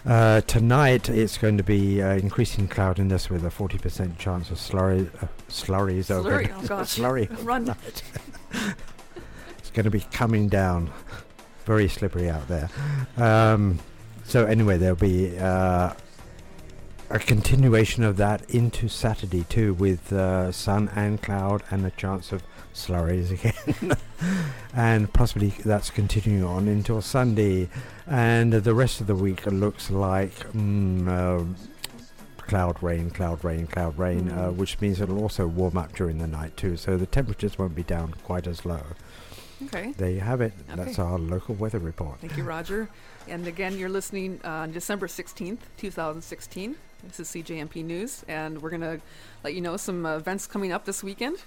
Uh, 0.05 0.41
tonight 0.41 1.07
it's 1.07 1.37
going 1.37 1.55
to 1.55 1.63
be 1.63 2.01
uh, 2.01 2.15
increasing 2.15 2.67
cloudiness 2.67 3.29
with 3.29 3.45
a 3.45 3.49
40% 3.49 4.17
chance 4.17 4.51
of 4.51 4.57
slurry, 4.57 5.07
uh, 5.23 5.27
slurries 5.47 6.11
over 6.11 6.43
Slurry, 6.43 6.53
oh 6.53 6.67
gosh. 6.67 6.97
slurry 6.97 7.43
Run. 7.45 7.73
it's 9.57 9.71
going 9.71 9.85
to 9.85 9.89
be 9.89 10.01
coming 10.11 10.49
down. 10.49 10.91
Very 11.65 11.87
slippery 11.87 12.29
out 12.29 12.45
there. 12.49 12.69
Um, 13.15 13.79
so 14.25 14.45
anyway, 14.45 14.77
there'll 14.77 14.97
be 14.97 15.37
uh, 15.39 15.93
a 17.09 17.19
continuation 17.19 18.03
of 18.03 18.17
that 18.17 18.49
into 18.49 18.89
Saturday 18.89 19.45
too, 19.47 19.73
with 19.73 20.11
uh, 20.11 20.51
sun 20.51 20.89
and 20.93 21.21
cloud 21.21 21.63
and 21.71 21.85
a 21.85 21.91
chance 21.91 22.33
of 22.33 22.43
slurries 22.73 23.31
again, 23.31 23.97
and 24.75 25.11
possibly 25.13 25.49
that's 25.63 25.89
continuing 25.89 26.43
on 26.43 26.67
until 26.67 27.01
Sunday, 27.01 27.69
and 28.07 28.51
the 28.53 28.73
rest 28.73 29.01
of 29.01 29.07
the 29.07 29.15
week 29.15 29.45
looks 29.45 29.89
like. 29.91 30.33
Mm, 30.53 31.07
uh, 31.07 31.45
Cloud 32.45 32.83
rain, 32.83 33.09
cloud 33.09 33.41
rain, 33.45 33.67
cloud 33.67 33.97
rain, 33.97 34.29
uh, 34.29 34.49
Mm. 34.49 34.55
which 34.57 34.79
means 34.81 34.99
it'll 34.99 35.21
also 35.21 35.47
warm 35.47 35.77
up 35.77 35.95
during 35.95 36.17
the 36.17 36.27
night 36.27 36.55
too. 36.57 36.75
So 36.75 36.97
the 36.97 37.05
temperatures 37.05 37.57
won't 37.57 37.73
be 37.73 37.83
down 37.83 38.13
quite 38.25 38.47
as 38.47 38.65
low. 38.65 38.83
Okay. 39.63 39.93
There 39.97 40.09
you 40.11 40.19
have 40.19 40.41
it. 40.41 40.51
That's 40.75 40.99
our 40.99 41.17
local 41.17 41.55
weather 41.55 41.79
report. 41.79 42.19
Thank 42.19 42.35
you, 42.35 42.43
Roger. 42.43 42.89
And 43.29 43.47
again, 43.47 43.77
you're 43.77 43.87
listening 43.89 44.41
on 44.43 44.73
December 44.73 45.07
16th, 45.07 45.59
2016. 45.77 46.75
This 47.07 47.19
is 47.21 47.29
CJMP 47.29 47.81
News, 47.83 48.25
and 48.27 48.61
we're 48.61 48.69
going 48.69 48.81
to 48.81 48.99
let 49.45 49.53
you 49.53 49.61
know 49.61 49.77
some 49.77 50.05
uh, 50.05 50.17
events 50.17 50.45
coming 50.45 50.73
up 50.73 50.83
this 50.83 51.01
weekend. 51.01 51.37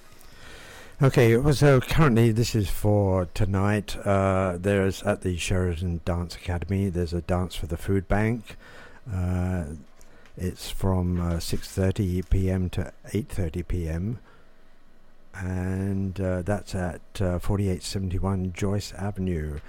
Okay, 1.02 1.38
so 1.52 1.78
currently 1.78 2.32
this 2.32 2.54
is 2.54 2.70
for 2.70 3.26
tonight. 3.34 3.98
Uh, 4.06 4.56
there's 4.58 5.02
at 5.02 5.20
the 5.20 5.36
Sheridan 5.36 6.00
Dance 6.06 6.36
Academy. 6.36 6.88
There's 6.88 7.12
a 7.12 7.20
dance 7.20 7.54
for 7.54 7.66
the 7.66 7.76
food 7.76 8.08
bank. 8.08 8.56
Uh, 9.12 9.64
it's 10.38 10.70
from 10.70 11.20
uh, 11.20 11.34
6:30 11.34 12.30
p.m. 12.30 12.70
to 12.70 12.94
8:30 13.08 13.68
p.m. 13.68 14.18
and 15.34 16.18
uh, 16.18 16.40
that's 16.40 16.74
at 16.74 17.02
uh, 17.20 17.40
4871 17.40 18.54
Joyce 18.54 18.94
Avenue. 18.94 19.60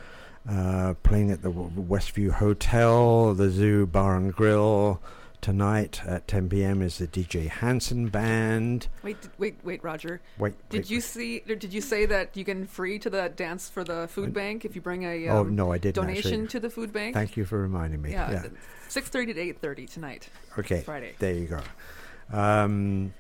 Uh, 0.50 0.93
playing 1.03 1.29
at 1.29 1.41
the 1.41 1.51
Westview 1.51 2.31
Hotel, 2.31 3.34
the 3.34 3.50
Zoo 3.50 3.86
Bar 3.86 4.15
and 4.15 4.34
Grill. 4.34 5.01
Tonight 5.39 6.01
at 6.06 6.27
10 6.27 6.50
p.m. 6.50 6.82
is 6.82 6.98
the 6.98 7.08
DJ 7.08 7.48
Hanson 7.48 8.10
Band. 8.10 8.88
Wait, 9.04 9.17
wait, 9.38 9.56
wait, 9.63 9.82
Roger. 9.84 10.19
Wait, 10.38 10.56
Did 10.69 10.80
wait, 10.80 10.89
you 10.89 10.97
wait. 10.97 11.04
see? 11.04 11.39
Did 11.39 11.71
you 11.73 11.80
say 11.80 12.06
that 12.08 12.36
you 12.36 12.43
can 12.43 12.65
free 12.65 13.00
to 13.00 13.10
the 13.10 13.30
dance 13.34 13.69
for 13.69 13.84
the 13.84 14.08
food 14.10 14.34
bank 14.34 14.65
if 14.65 14.76
you 14.76 14.82
bring 14.82 15.04
a 15.04 15.30
oh 15.30 15.41
um, 15.41 15.56
no, 15.56 15.71
I 15.71 15.78
didn't 15.78 15.95
donation 15.95 16.34
actually. 16.43 16.47
to 16.47 16.60
the 16.60 16.69
food 16.69 16.91
bank? 16.91 17.13
Thank 17.13 17.38
you 17.38 17.45
for 17.45 17.62
reminding 17.62 18.02
me. 18.02 18.12
yeah, 18.12 18.32
Yeah. 18.32 18.43
6:30 18.89 19.34
to 19.36 19.54
8:30 19.54 19.86
tonight, 19.93 20.30
Okay. 20.58 20.82
Friday. 20.82 21.13
There 21.19 21.34
you 21.34 21.45
go. 21.47 21.62
Um, 22.38 23.13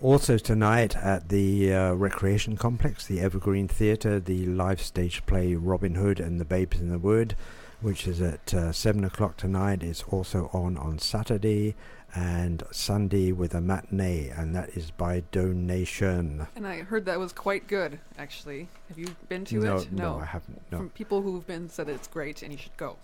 also 0.00 0.38
tonight 0.38 0.96
at 0.96 1.28
the 1.28 1.72
uh, 1.72 1.92
recreation 1.92 2.56
complex, 2.56 3.06
the 3.06 3.20
Evergreen 3.20 3.68
Theatre, 3.68 4.18
the 4.18 4.46
live 4.46 4.80
stage 4.80 5.24
play 5.26 5.54
Robin 5.54 5.94
Hood 5.96 6.18
and 6.18 6.40
the 6.40 6.44
Babes 6.44 6.80
in 6.80 6.88
the 6.88 6.98
Wood, 6.98 7.36
which 7.80 8.06
is 8.06 8.20
at 8.20 8.52
uh, 8.54 8.72
seven 8.72 9.04
o'clock 9.04 9.36
tonight. 9.36 9.82
It's 9.82 10.02
also 10.04 10.50
on 10.52 10.76
on 10.76 10.98
Saturday 10.98 11.76
and 12.14 12.62
Sunday 12.70 13.32
with 13.32 13.54
a 13.54 13.60
matinee, 13.60 14.30
and 14.30 14.54
that 14.54 14.70
is 14.70 14.90
by 14.90 15.22
donation. 15.30 16.46
And 16.56 16.66
I 16.66 16.82
heard 16.82 17.04
that 17.04 17.18
was 17.18 17.32
quite 17.32 17.66
good, 17.66 18.00
actually. 18.16 18.68
Have 18.88 18.98
you 18.98 19.14
been 19.28 19.44
to 19.46 19.56
no, 19.56 19.76
it? 19.76 19.92
no, 19.92 20.18
I 20.18 20.24
haven't. 20.24 20.62
No. 20.72 20.78
From 20.78 20.90
people 20.90 21.22
who've 21.22 21.46
been 21.46 21.68
said 21.68 21.88
it's 21.88 22.08
great 22.08 22.42
and 22.42 22.52
you 22.52 22.58
should 22.58 22.76
go. 22.76 22.96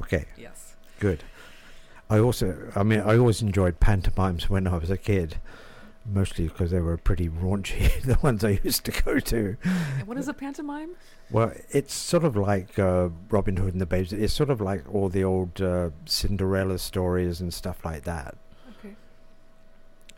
Okay. 0.00 0.24
Yes. 0.36 0.76
Good. 1.00 1.22
I 2.10 2.18
also, 2.18 2.70
I 2.74 2.82
mean, 2.82 3.00
I 3.00 3.16
always 3.16 3.42
enjoyed 3.42 3.80
pantomimes 3.80 4.50
when 4.50 4.66
I 4.66 4.76
was 4.76 4.90
a 4.90 4.98
kid, 4.98 5.36
mostly 6.06 6.48
because 6.48 6.70
they 6.70 6.80
were 6.80 6.96
pretty 6.96 7.28
raunchy, 7.28 8.00
the 8.04 8.14
ones 8.22 8.44
I 8.44 8.60
used 8.62 8.84
to 8.84 8.92
go 9.02 9.18
to. 9.18 9.56
And 9.98 10.06
what 10.06 10.18
is 10.18 10.28
a 10.28 10.34
pantomime? 10.34 10.96
Well, 11.30 11.52
it's 11.70 11.94
sort 11.94 12.24
of 12.24 12.36
like 12.36 12.78
uh, 12.78 13.08
Robin 13.30 13.56
Hood 13.56 13.72
and 13.72 13.80
the 13.80 13.86
Babes. 13.86 14.12
It's 14.12 14.34
sort 14.34 14.50
of 14.50 14.60
like 14.60 14.82
all 14.94 15.08
the 15.08 15.24
old 15.24 15.60
uh, 15.60 15.90
Cinderella 16.04 16.78
stories 16.78 17.40
and 17.40 17.52
stuff 17.52 17.84
like 17.84 18.04
that. 18.04 18.36
Okay. 18.78 18.94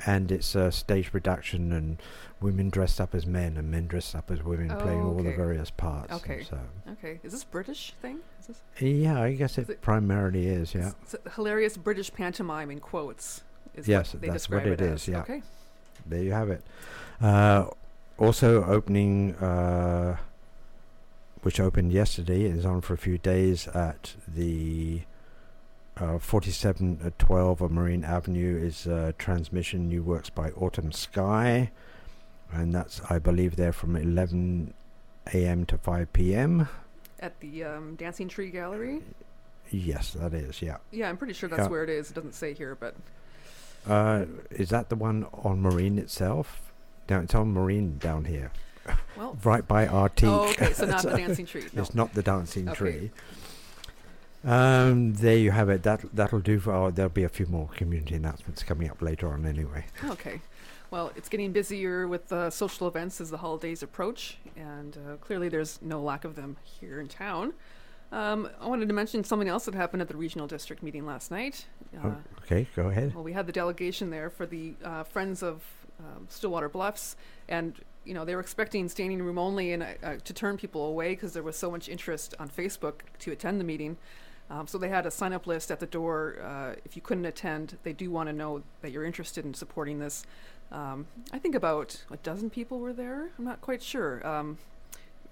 And 0.04 0.30
it's 0.32 0.54
a 0.54 0.70
stage 0.72 1.10
production 1.12 1.72
and 1.72 2.02
women 2.40 2.68
dressed 2.68 3.00
up 3.00 3.14
as 3.14 3.24
men 3.24 3.56
and 3.56 3.70
men 3.70 3.86
dressed 3.86 4.14
up 4.14 4.30
as 4.30 4.42
women 4.42 4.68
playing 4.78 5.00
Oh, 5.00 5.08
all 5.14 5.22
the 5.22 5.32
various 5.34 5.70
parts. 5.70 6.12
Okay. 6.12 6.42
So, 6.48 6.58
Okay. 6.92 7.18
Is 7.22 7.32
this 7.32 7.44
British 7.44 7.94
thing? 8.02 8.18
Is 8.40 8.48
this 8.48 8.60
yeah, 8.80 9.22
I 9.22 9.32
guess 9.34 9.56
it 9.56 9.70
it- 9.70 9.80
primarily 9.80 10.48
is, 10.48 10.74
yeah. 10.74 10.92
it's 11.02 11.14
a 11.24 11.30
hilarious 11.30 11.76
British 11.76 12.12
pantomime 12.12 12.70
in 12.70 12.80
quotes? 12.80 13.42
Is 13.74 13.86
Yes, 13.88 14.12
what 14.12 14.22
they 14.22 14.28
that's 14.28 14.50
what 14.50 14.64
describe 14.64 14.80
it 14.80 14.84
as. 14.92 15.06
yeah. 15.08 15.20
Okay. 15.20 15.42
There 16.08 16.22
you 16.22 16.32
have 16.32 16.50
it. 16.50 16.62
Uh, 17.20 17.66
also 18.18 18.64
opening, 18.64 19.34
uh, 19.36 20.16
which 21.42 21.60
opened 21.60 21.92
yesterday, 21.92 22.42
is 22.44 22.64
on 22.64 22.80
for 22.80 22.94
a 22.94 22.98
few 22.98 23.18
days 23.18 23.68
at 23.68 24.14
the 24.26 25.02
uh, 25.96 26.18
4712 26.18 27.60
of 27.60 27.70
Marine 27.70 28.04
Avenue 28.04 28.56
is 28.62 28.86
uh, 28.86 29.12
transmission 29.18 29.88
new 29.88 30.02
works 30.02 30.28
by 30.30 30.50
Autumn 30.50 30.92
Sky, 30.92 31.70
and 32.52 32.74
that's 32.74 33.00
I 33.08 33.18
believe 33.18 33.56
they're 33.56 33.72
from 33.72 33.96
11 33.96 34.74
a.m. 35.32 35.64
to 35.66 35.78
5 35.78 36.12
p.m. 36.12 36.68
At 37.18 37.38
the 37.40 37.64
um, 37.64 37.96
Dancing 37.96 38.28
Tree 38.28 38.50
Gallery. 38.50 39.00
Yes, 39.70 40.12
that 40.12 40.32
is. 40.34 40.60
Yeah. 40.62 40.76
Yeah, 40.92 41.08
I'm 41.08 41.16
pretty 41.16 41.32
sure 41.32 41.48
that's 41.48 41.62
Yeah. 41.62 41.68
where 41.68 41.82
it 41.82 41.90
is. 41.90 42.10
It 42.10 42.14
doesn't 42.14 42.34
say 42.34 42.52
here, 42.52 42.76
but 42.78 42.94
Uh, 43.86 44.24
is 44.50 44.70
that 44.70 44.88
the 44.88 44.96
one 44.96 45.26
on 45.32 45.60
Marine 45.60 45.98
itself? 45.98 46.72
No, 47.08 47.20
it's 47.20 47.34
on 47.34 47.52
Marine 47.52 47.98
down 47.98 48.24
here, 48.24 48.50
well. 49.16 49.38
right 49.44 49.66
by 49.66 49.86
Arctique. 49.86 50.24
Oh, 50.28 50.48
okay. 50.50 50.72
So 50.72 50.86
not 50.86 51.02
the 51.02 51.10
Dancing 51.16 51.46
Tree. 51.46 51.64
No. 51.72 51.82
It's 51.82 51.94
not 51.94 52.12
the 52.14 52.22
dancing 52.22 52.68
Okay. 52.68 52.76
tree. 52.76 53.10
Um, 54.44 55.14
there 55.14 55.36
you 55.36 55.50
have 55.50 55.68
it. 55.68 55.82
That 55.82 56.04
that'll 56.14 56.40
do 56.40 56.60
for. 56.60 56.72
Oh, 56.72 56.90
there'll 56.90 57.08
be 57.10 57.24
a 57.24 57.28
few 57.28 57.46
more 57.46 57.68
community 57.68 58.14
announcements 58.14 58.62
coming 58.62 58.88
up 58.90 59.02
later 59.02 59.28
on. 59.32 59.44
Anyway, 59.46 59.86
Okay. 60.04 60.40
Well, 60.90 61.10
it's 61.16 61.28
getting 61.28 61.50
busier 61.50 62.06
with 62.06 62.32
uh, 62.32 62.48
social 62.50 62.86
events 62.86 63.20
as 63.20 63.30
the 63.30 63.38
holidays 63.38 63.82
approach, 63.82 64.38
and 64.56 64.96
uh, 64.96 65.16
clearly 65.16 65.48
there's 65.48 65.80
no 65.82 66.00
lack 66.00 66.24
of 66.24 66.36
them 66.36 66.56
here 66.62 67.00
in 67.00 67.08
town. 67.08 67.54
Um, 68.12 68.48
I 68.60 68.68
wanted 68.68 68.88
to 68.88 68.94
mention 68.94 69.24
something 69.24 69.48
else 69.48 69.64
that 69.64 69.74
happened 69.74 70.00
at 70.02 70.08
the 70.08 70.16
regional 70.16 70.46
district 70.46 70.82
meeting 70.82 71.04
last 71.06 71.30
night. 71.30 71.66
Uh, 71.96 72.08
Oh, 72.08 72.16
okay, 72.42 72.66
go 72.76 72.88
ahead. 72.88 73.14
Well, 73.14 73.24
we 73.24 73.32
had 73.32 73.46
the 73.46 73.52
delegation 73.52 74.10
there 74.10 74.30
for 74.30 74.46
the 74.46 74.74
uh, 74.84 75.02
Friends 75.04 75.42
of 75.42 75.62
um, 75.98 76.26
Stillwater 76.28 76.68
Bluffs, 76.68 77.16
and 77.48 77.74
you 78.04 78.14
know 78.14 78.24
they 78.24 78.34
were 78.34 78.40
expecting 78.40 78.88
standing 78.88 79.22
room 79.22 79.38
only 79.38 79.72
and 79.72 79.82
uh, 79.82 79.86
uh, 80.02 80.16
to 80.24 80.32
turn 80.32 80.56
people 80.56 80.86
away 80.86 81.14
because 81.14 81.32
there 81.32 81.42
was 81.42 81.56
so 81.56 81.70
much 81.70 81.88
interest 81.88 82.34
on 82.38 82.48
Facebook 82.48 83.00
to 83.20 83.32
attend 83.32 83.58
the 83.60 83.64
meeting. 83.64 83.96
Um, 84.48 84.68
so 84.68 84.78
they 84.78 84.88
had 84.88 85.06
a 85.06 85.10
sign 85.10 85.32
up 85.32 85.46
list 85.48 85.72
at 85.72 85.80
the 85.80 85.86
door. 85.86 86.36
Uh, 86.40 86.76
if 86.84 86.94
you 86.94 87.02
couldn't 87.02 87.24
attend, 87.24 87.78
they 87.82 87.92
do 87.92 88.10
want 88.12 88.28
to 88.28 88.32
know 88.32 88.62
that 88.82 88.92
you're 88.92 89.04
interested 89.04 89.44
in 89.44 89.54
supporting 89.54 89.98
this. 89.98 90.24
Um, 90.70 91.06
I 91.32 91.38
think 91.38 91.56
about 91.56 92.04
a 92.12 92.16
dozen 92.18 92.50
people 92.50 92.78
were 92.78 92.92
there. 92.92 93.30
I'm 93.38 93.44
not 93.44 93.60
quite 93.60 93.82
sure 93.82 94.24
um, 94.26 94.58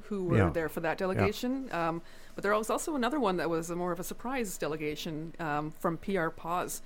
who 0.09 0.25
were 0.25 0.37
Yeah. 0.37 0.51
there 0.51 0.69
for 0.69 0.81
that 0.81 0.99
delegation. 0.99 1.69
Um, 1.73 2.03
but 2.35 2.43
there 2.43 2.55
was 2.55 2.71
also 2.71 2.95
another 2.95 3.21
one 3.21 3.37
that 3.37 3.49
was 3.49 3.71
a 3.71 3.77
more 3.77 3.93
of 3.93 4.01
a 4.01 4.05
surprise 4.05 4.59
delegation 4.59 5.35
um, 5.39 5.73
from 5.79 5.97
PR 5.99 6.29
PAWS. 6.29 6.83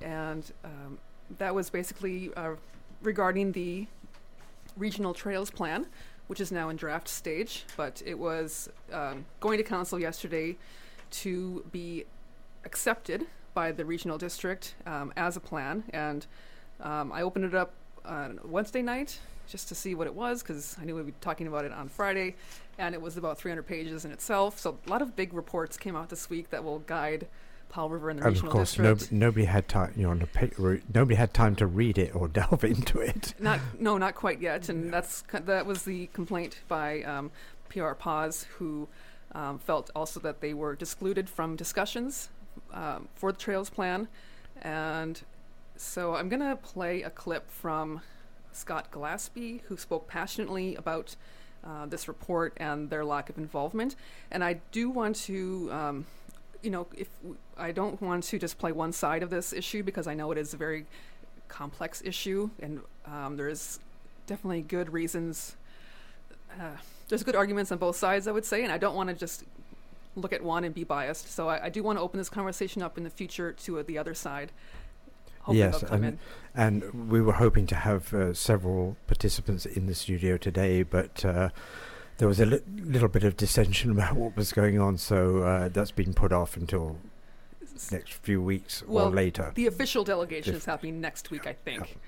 And 0.00 0.50
um, 0.64 0.98
that 1.38 1.54
was 1.54 1.70
basically 1.70 2.32
uh, 2.34 2.54
regarding 3.02 3.52
the 3.52 3.86
regional 4.76 5.14
trails 5.14 5.50
plan, 5.50 5.86
which 6.26 6.40
is 6.40 6.50
now 6.52 6.68
in 6.68 6.76
draft 6.76 7.08
stage. 7.08 7.64
But 7.76 8.02
it 8.04 8.18
was 8.18 8.68
um, 8.92 9.26
going 9.40 9.58
to 9.58 9.64
council 9.64 9.98
yesterday 9.98 10.56
to 11.10 11.64
be 11.70 12.04
accepted 12.64 13.26
by 13.52 13.72
the 13.72 13.84
regional 13.84 14.18
district 14.18 14.74
um, 14.86 15.12
as 15.16 15.36
a 15.36 15.40
plan. 15.40 15.84
And 15.92 16.26
um, 16.80 17.12
I 17.12 17.22
opened 17.22 17.44
it 17.44 17.54
up 17.54 17.72
on 18.04 18.38
Wednesday 18.44 18.82
night 18.82 19.18
just 19.48 19.68
to 19.68 19.74
see 19.74 19.94
what 19.94 20.06
it 20.06 20.14
was 20.14 20.42
because 20.42 20.76
I 20.80 20.84
knew 20.84 20.96
we'd 20.96 21.06
be 21.06 21.14
talking 21.20 21.46
about 21.46 21.64
it 21.64 21.72
on 21.72 21.88
Friday. 21.88 22.34
And 22.78 22.94
it 22.94 23.00
was 23.00 23.16
about 23.16 23.38
300 23.38 23.62
pages 23.62 24.04
in 24.04 24.10
itself. 24.10 24.58
So 24.58 24.78
a 24.86 24.90
lot 24.90 25.02
of 25.02 25.14
big 25.14 25.32
reports 25.32 25.76
came 25.76 25.94
out 25.94 26.08
this 26.08 26.28
week 26.28 26.50
that 26.50 26.64
will 26.64 26.80
guide 26.80 27.28
Powell 27.74 27.88
River 27.88 28.08
and 28.08 28.20
the 28.20 28.24
And 28.24 28.36
of 28.36 28.42
regional 28.42 28.52
course, 28.52 28.78
no, 28.78 28.96
nobody 29.10 29.46
had 29.46 29.68
time. 29.68 29.92
You 29.96 30.04
know, 30.04 30.10
on 30.10 30.20
the 30.20 30.26
pa- 30.28 30.46
re- 30.58 30.82
nobody 30.94 31.16
had 31.16 31.34
time 31.34 31.56
to 31.56 31.66
read 31.66 31.98
it 31.98 32.14
or 32.14 32.28
delve 32.40 32.62
into 32.62 33.00
it. 33.00 33.34
Not 33.40 33.58
no, 33.80 33.98
not 33.98 34.14
quite 34.24 34.40
yet, 34.40 34.68
and 34.68 34.92
that's 34.92 35.24
that 35.32 35.66
was 35.66 35.82
the 35.82 36.06
complaint 36.12 36.60
by 36.68 37.02
um, 37.02 37.32
PR 37.68 37.92
PAWS, 37.94 38.44
who 38.58 38.88
um, 39.32 39.58
felt 39.58 39.90
also 39.96 40.20
that 40.20 40.40
they 40.40 40.54
were 40.54 40.72
excluded 40.72 41.28
from 41.28 41.56
discussions 41.56 42.28
um, 42.72 43.08
for 43.16 43.32
the 43.32 43.38
Trails 43.38 43.70
Plan, 43.70 44.06
and 44.62 45.20
so 45.76 46.14
I'm 46.14 46.28
gonna 46.28 46.54
play 46.54 47.02
a 47.02 47.10
clip 47.10 47.50
from 47.50 48.02
Scott 48.54 48.90
Gillespie, 48.90 49.62
who 49.68 49.76
spoke 49.76 50.08
passionately 50.08 50.74
about. 50.76 51.16
Uh, 51.66 51.86
this 51.86 52.08
report 52.08 52.52
and 52.58 52.90
their 52.90 53.06
lack 53.06 53.30
of 53.30 53.38
involvement, 53.38 53.96
and 54.30 54.44
I 54.44 54.60
do 54.70 54.90
want 54.90 55.16
to, 55.24 55.70
um, 55.72 56.06
you 56.62 56.70
know, 56.70 56.86
if 56.94 57.08
I 57.56 57.72
don't 57.72 57.98
want 58.02 58.24
to 58.24 58.38
just 58.38 58.58
play 58.58 58.70
one 58.70 58.92
side 58.92 59.22
of 59.22 59.30
this 59.30 59.50
issue 59.54 59.82
because 59.82 60.06
I 60.06 60.12
know 60.12 60.30
it 60.30 60.36
is 60.36 60.52
a 60.52 60.58
very 60.58 60.84
complex 61.48 62.02
issue, 62.04 62.50
and 62.60 62.82
um, 63.06 63.38
there's 63.38 63.80
definitely 64.26 64.60
good 64.60 64.92
reasons. 64.92 65.56
Uh, 66.60 66.76
there's 67.08 67.22
good 67.22 67.34
arguments 67.34 67.72
on 67.72 67.78
both 67.78 67.96
sides, 67.96 68.28
I 68.28 68.32
would 68.32 68.44
say, 68.44 68.62
and 68.62 68.70
I 68.70 68.76
don't 68.76 68.94
want 68.94 69.08
to 69.08 69.14
just 69.14 69.44
look 70.16 70.34
at 70.34 70.42
one 70.42 70.64
and 70.64 70.74
be 70.74 70.84
biased. 70.84 71.32
So 71.32 71.48
I, 71.48 71.64
I 71.64 71.68
do 71.70 71.82
want 71.82 71.98
to 71.98 72.02
open 72.02 72.18
this 72.18 72.28
conversation 72.28 72.82
up 72.82 72.98
in 72.98 73.04
the 73.04 73.10
future 73.10 73.52
to 73.52 73.78
uh, 73.78 73.84
the 73.86 73.96
other 73.96 74.14
side. 74.14 74.52
Hopefully 75.44 75.58
Yes, 75.58 75.80
they'll 75.80 75.90
come 75.90 76.04
and- 76.04 76.14
in. 76.14 76.18
And 76.56 77.10
we 77.10 77.20
were 77.20 77.32
hoping 77.34 77.66
to 77.66 77.74
have 77.74 78.14
uh, 78.14 78.32
several 78.32 78.96
participants 79.08 79.66
in 79.66 79.86
the 79.86 79.94
studio 79.94 80.36
today, 80.36 80.84
but 80.84 81.24
uh, 81.24 81.48
there 82.18 82.28
was 82.28 82.38
a 82.38 82.46
li- 82.46 82.60
little 82.76 83.08
bit 83.08 83.24
of 83.24 83.36
dissension 83.36 83.90
about 83.96 84.14
what 84.14 84.36
was 84.36 84.52
going 84.52 84.78
on, 84.80 84.96
so 84.96 85.38
uh, 85.42 85.68
that's 85.68 85.90
been 85.90 86.14
put 86.14 86.32
off 86.32 86.56
until 86.56 86.96
next 87.90 88.12
few 88.14 88.40
weeks 88.40 88.84
Well, 88.86 89.08
or 89.08 89.10
later. 89.10 89.50
The 89.54 89.66
official 89.66 90.04
delegation 90.04 90.54
If- 90.54 90.60
is 90.60 90.64
happening 90.64 91.00
next 91.00 91.30
week, 91.30 91.46
I 91.46 91.54
think. 91.54 91.98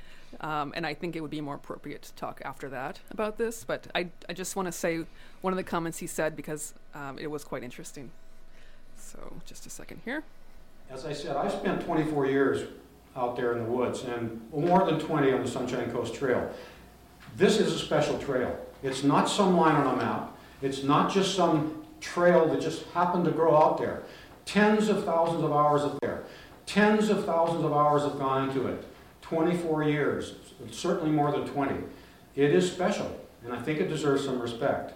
Um, 0.41 0.73
and 0.77 0.87
I 0.87 0.95
think 0.95 1.17
it 1.17 1.21
would 1.21 1.31
be 1.31 1.41
more 1.41 1.55
appropriate 1.57 2.03
to 2.03 2.13
talk 2.15 2.41
after 2.45 2.69
that 2.69 3.01
about 3.11 3.39
this. 3.39 3.65
But 3.65 3.87
I, 3.95 4.11
I 4.29 4.33
just 4.33 4.55
want 4.55 4.67
to 4.67 4.73
say 4.73 5.05
one 5.41 5.53
of 5.53 5.57
the 5.57 5.63
comments 5.65 5.99
he 5.99 6.07
said 6.07 6.37
because 6.37 6.73
um, 6.95 7.19
it 7.19 7.29
was 7.31 7.43
quite 7.45 7.63
interesting. 7.65 8.11
So 8.97 9.19
just 9.45 9.67
a 9.67 9.71
second 9.71 10.01
here. 10.05 10.23
As 10.91 11.05
I 11.05 11.13
said, 11.13 11.37
I've 11.37 11.53
spent 11.53 11.81
24 11.83 12.27
years 12.27 12.69
out 13.17 13.37
there 13.37 13.53
in 13.53 13.65
the 13.65 13.71
woods 13.71 14.03
and 14.05 14.41
more 14.53 14.85
than 14.85 15.01
20 15.01 15.33
on 15.33 15.43
the 15.43 15.51
Sunshine 15.51 15.91
Coast 15.91 16.15
Trail. 16.15 16.51
This 17.37 17.59
is 17.59 17.73
a 17.73 17.79
special 17.79 18.19
trail. 18.19 18.59
It's 18.83 19.03
not 19.03 19.29
some 19.29 19.57
line 19.57 19.75
on 19.75 19.95
a 19.95 19.97
map. 19.97 20.37
It's 20.63 20.83
not 20.83 21.13
just 21.13 21.35
some 21.35 21.85
trail 22.01 22.47
that 22.49 22.61
just 22.61 22.85
happened 22.89 23.25
to 23.25 23.31
grow 23.31 23.57
out 23.57 23.79
there. 23.79 24.03
Tens 24.45 24.89
of 24.89 25.05
thousands 25.05 25.43
of 25.43 25.53
hours 25.53 25.83
of 25.83 25.99
there. 26.01 26.25
Tens 26.67 27.09
of 27.09 27.25
thousands 27.25 27.65
of 27.65 27.73
hours 27.73 28.03
have 28.03 28.19
gone 28.19 28.49
into 28.49 28.67
it. 28.67 28.85
24 29.23 29.85
years, 29.85 30.35
certainly 30.71 31.11
more 31.11 31.33
than 31.33 31.47
20. 31.47 31.75
It 32.37 32.55
is 32.55 32.71
special, 32.71 33.21
and 33.45 33.53
I 33.53 33.61
think 33.61 33.81
it 33.81 33.89
deserves 33.89 34.25
some 34.25 34.41
respect. 34.41 34.95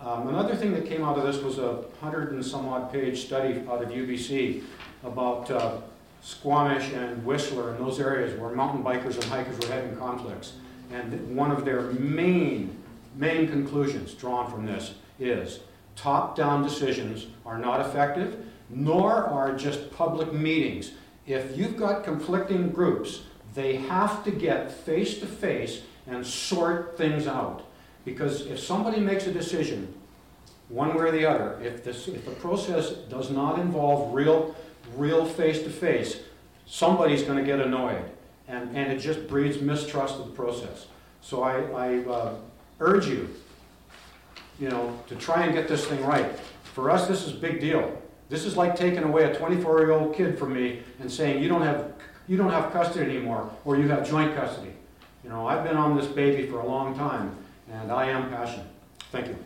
Um, 0.00 0.28
another 0.28 0.54
thing 0.54 0.72
that 0.74 0.86
came 0.86 1.02
out 1.02 1.16
of 1.16 1.24
this 1.24 1.42
was 1.42 1.58
a 1.58 1.84
hundred 2.00 2.32
and 2.32 2.44
some 2.44 2.68
odd 2.68 2.92
page 2.92 3.24
study 3.24 3.62
out 3.68 3.82
of 3.82 3.88
UBC 3.88 4.62
about 5.02 5.50
uh, 5.50 5.78
Squamish 6.26 6.92
and 6.92 7.24
Whistler 7.24 7.70
and 7.70 7.78
those 7.78 8.00
areas 8.00 8.36
where 8.36 8.50
mountain 8.50 8.82
bikers 8.82 9.14
and 9.14 9.22
hikers 9.26 9.56
were 9.60 9.72
having 9.72 9.96
conflicts. 9.96 10.54
And 10.90 11.36
one 11.36 11.52
of 11.52 11.64
their 11.64 11.82
main, 11.82 12.82
main 13.14 13.46
conclusions 13.46 14.12
drawn 14.12 14.50
from 14.50 14.66
this 14.66 14.94
is 15.20 15.60
top-down 15.94 16.64
decisions 16.64 17.28
are 17.46 17.58
not 17.58 17.80
effective, 17.80 18.44
nor 18.68 19.24
are 19.24 19.56
just 19.56 19.92
public 19.92 20.32
meetings. 20.32 20.90
If 21.28 21.56
you've 21.56 21.76
got 21.76 22.02
conflicting 22.02 22.70
groups, 22.70 23.22
they 23.54 23.76
have 23.76 24.24
to 24.24 24.32
get 24.32 24.72
face-to-face 24.72 25.82
and 26.08 26.26
sort 26.26 26.98
things 26.98 27.28
out. 27.28 27.62
Because 28.04 28.46
if 28.46 28.58
somebody 28.58 28.98
makes 28.98 29.28
a 29.28 29.32
decision, 29.32 29.94
one 30.70 30.92
way 30.96 31.04
or 31.04 31.12
the 31.12 31.24
other, 31.24 31.60
if 31.62 31.84
this, 31.84 32.08
if 32.08 32.24
the 32.24 32.32
process 32.32 32.90
does 32.90 33.30
not 33.30 33.60
involve 33.60 34.12
real, 34.12 34.56
real 34.94 35.24
face-to-face, 35.24 36.20
somebody's 36.66 37.22
gonna 37.22 37.44
get 37.44 37.60
annoyed. 37.60 38.04
And, 38.48 38.76
and 38.76 38.92
it 38.92 38.98
just 38.98 39.26
breeds 39.26 39.60
mistrust 39.60 40.18
of 40.20 40.26
the 40.26 40.32
process. 40.32 40.86
So 41.20 41.42
I, 41.42 41.62
I 41.72 42.04
uh, 42.04 42.34
urge 42.78 43.08
you, 43.08 43.28
you 44.60 44.68
know, 44.68 44.98
to 45.08 45.16
try 45.16 45.44
and 45.44 45.52
get 45.52 45.66
this 45.66 45.84
thing 45.86 46.04
right. 46.04 46.38
For 46.62 46.90
us, 46.90 47.08
this 47.08 47.26
is 47.26 47.34
a 47.34 47.38
big 47.38 47.60
deal. 47.60 48.00
This 48.28 48.44
is 48.44 48.56
like 48.56 48.76
taking 48.76 49.02
away 49.02 49.24
a 49.24 49.34
24-year-old 49.34 50.14
kid 50.14 50.38
from 50.38 50.52
me 50.52 50.82
and 51.00 51.10
saying, 51.10 51.42
you 51.42 51.48
don't 51.48 51.62
have, 51.62 51.92
you 52.28 52.36
don't 52.36 52.50
have 52.50 52.72
custody 52.72 53.10
anymore, 53.10 53.50
or 53.64 53.76
you 53.76 53.88
have 53.88 54.08
joint 54.08 54.34
custody. 54.36 54.72
You 55.24 55.30
know, 55.30 55.46
I've 55.46 55.64
been 55.64 55.76
on 55.76 55.96
this 55.96 56.06
baby 56.06 56.46
for 56.46 56.60
a 56.60 56.66
long 56.66 56.96
time, 56.96 57.34
and 57.72 57.90
I 57.90 58.06
am 58.06 58.28
passionate. 58.30 58.66
Thank 59.10 59.28
you. 59.28 59.45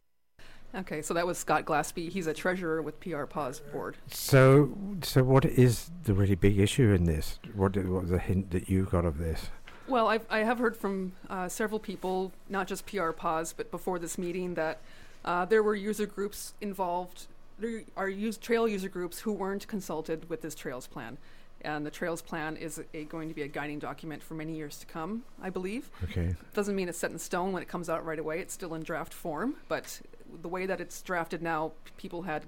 Okay, 0.74 1.02
so 1.02 1.14
that 1.14 1.26
was 1.26 1.36
Scott 1.36 1.64
Glaspie. 1.64 2.08
He's 2.08 2.26
a 2.26 2.34
treasurer 2.34 2.80
with 2.80 3.00
PR 3.00 3.24
PAWS 3.24 3.60
Board. 3.72 3.96
So, 4.08 4.76
so 5.02 5.24
what 5.24 5.44
is 5.44 5.90
the 6.04 6.14
really 6.14 6.36
big 6.36 6.58
issue 6.58 6.92
in 6.92 7.04
this? 7.04 7.38
What, 7.54 7.76
what 7.76 8.02
was 8.02 8.10
the 8.10 8.18
hint 8.18 8.50
that 8.52 8.68
you 8.68 8.84
got 8.84 9.04
of 9.04 9.18
this? 9.18 9.50
Well, 9.88 10.06
I've, 10.06 10.24
I 10.30 10.40
have 10.40 10.58
heard 10.58 10.76
from 10.76 11.12
uh, 11.28 11.48
several 11.48 11.80
people, 11.80 12.30
not 12.48 12.68
just 12.68 12.86
PR 12.86 13.10
PAWS, 13.10 13.52
but 13.52 13.72
before 13.72 13.98
this 13.98 14.16
meeting, 14.16 14.54
that 14.54 14.80
uh, 15.24 15.44
there 15.44 15.62
were 15.62 15.74
user 15.74 16.06
groups 16.06 16.54
involved. 16.60 17.26
There 17.58 17.82
are 17.96 18.08
use, 18.08 18.38
trail 18.38 18.68
user 18.68 18.88
groups 18.88 19.18
who 19.18 19.32
weren't 19.32 19.66
consulted 19.66 20.30
with 20.30 20.42
this 20.42 20.54
trails 20.54 20.86
plan. 20.86 21.18
And 21.62 21.84
the 21.84 21.90
trails 21.90 22.22
plan 22.22 22.56
is 22.56 22.80
a, 22.94 23.04
going 23.04 23.28
to 23.28 23.34
be 23.34 23.42
a 23.42 23.48
guiding 23.48 23.80
document 23.80 24.22
for 24.22 24.34
many 24.34 24.54
years 24.54 24.78
to 24.78 24.86
come, 24.86 25.24
I 25.42 25.50
believe. 25.50 25.90
Okay. 26.04 26.34
Doesn't 26.54 26.74
mean 26.74 26.88
it's 26.88 26.96
set 26.96 27.10
in 27.10 27.18
stone 27.18 27.52
when 27.52 27.62
it 27.62 27.68
comes 27.68 27.90
out 27.90 28.04
right 28.04 28.18
away. 28.18 28.38
It's 28.38 28.54
still 28.54 28.74
in 28.74 28.82
draft 28.82 29.12
form, 29.12 29.56
but 29.68 30.00
the 30.42 30.48
way 30.48 30.66
that 30.66 30.80
it's 30.80 31.00
drafted 31.02 31.42
now, 31.42 31.72
people 31.96 32.22
had 32.22 32.44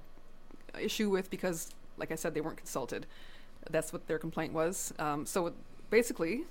issue 0.81 1.11
with 1.11 1.31
because, 1.31 1.71
like 1.97 2.11
I 2.12 2.14
said, 2.14 2.35
they 2.35 2.40
weren't 2.40 2.57
consulted. 2.59 3.07
That's 3.71 3.92
what 3.92 4.07
their 4.09 4.18
complaint 4.18 4.53
was. 4.53 4.92
Um, 4.99 5.27
so 5.27 5.53
basically, 5.90 6.45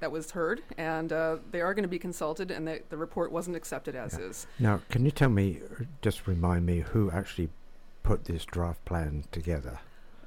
that 0.00 0.10
was 0.10 0.30
heard, 0.32 0.62
and 0.78 1.12
uh, 1.12 1.36
they 1.50 1.60
are 1.60 1.74
going 1.74 1.82
to 1.84 1.88
be 1.88 1.98
consulted, 1.98 2.50
and 2.50 2.66
the, 2.66 2.80
the 2.88 2.96
report 2.96 3.30
wasn't 3.32 3.56
accepted 3.56 3.94
as 3.94 4.18
Yeah. 4.18 4.24
is. 4.26 4.46
Now, 4.58 4.80
can 4.90 5.04
you 5.04 5.10
tell 5.10 5.28
me, 5.28 5.60
just 6.02 6.26
remind 6.26 6.66
me, 6.66 6.80
who 6.80 7.10
actually 7.10 7.50
put 8.02 8.24
this 8.24 8.44
draft 8.44 8.84
plan 8.84 9.24
together? 9.30 9.78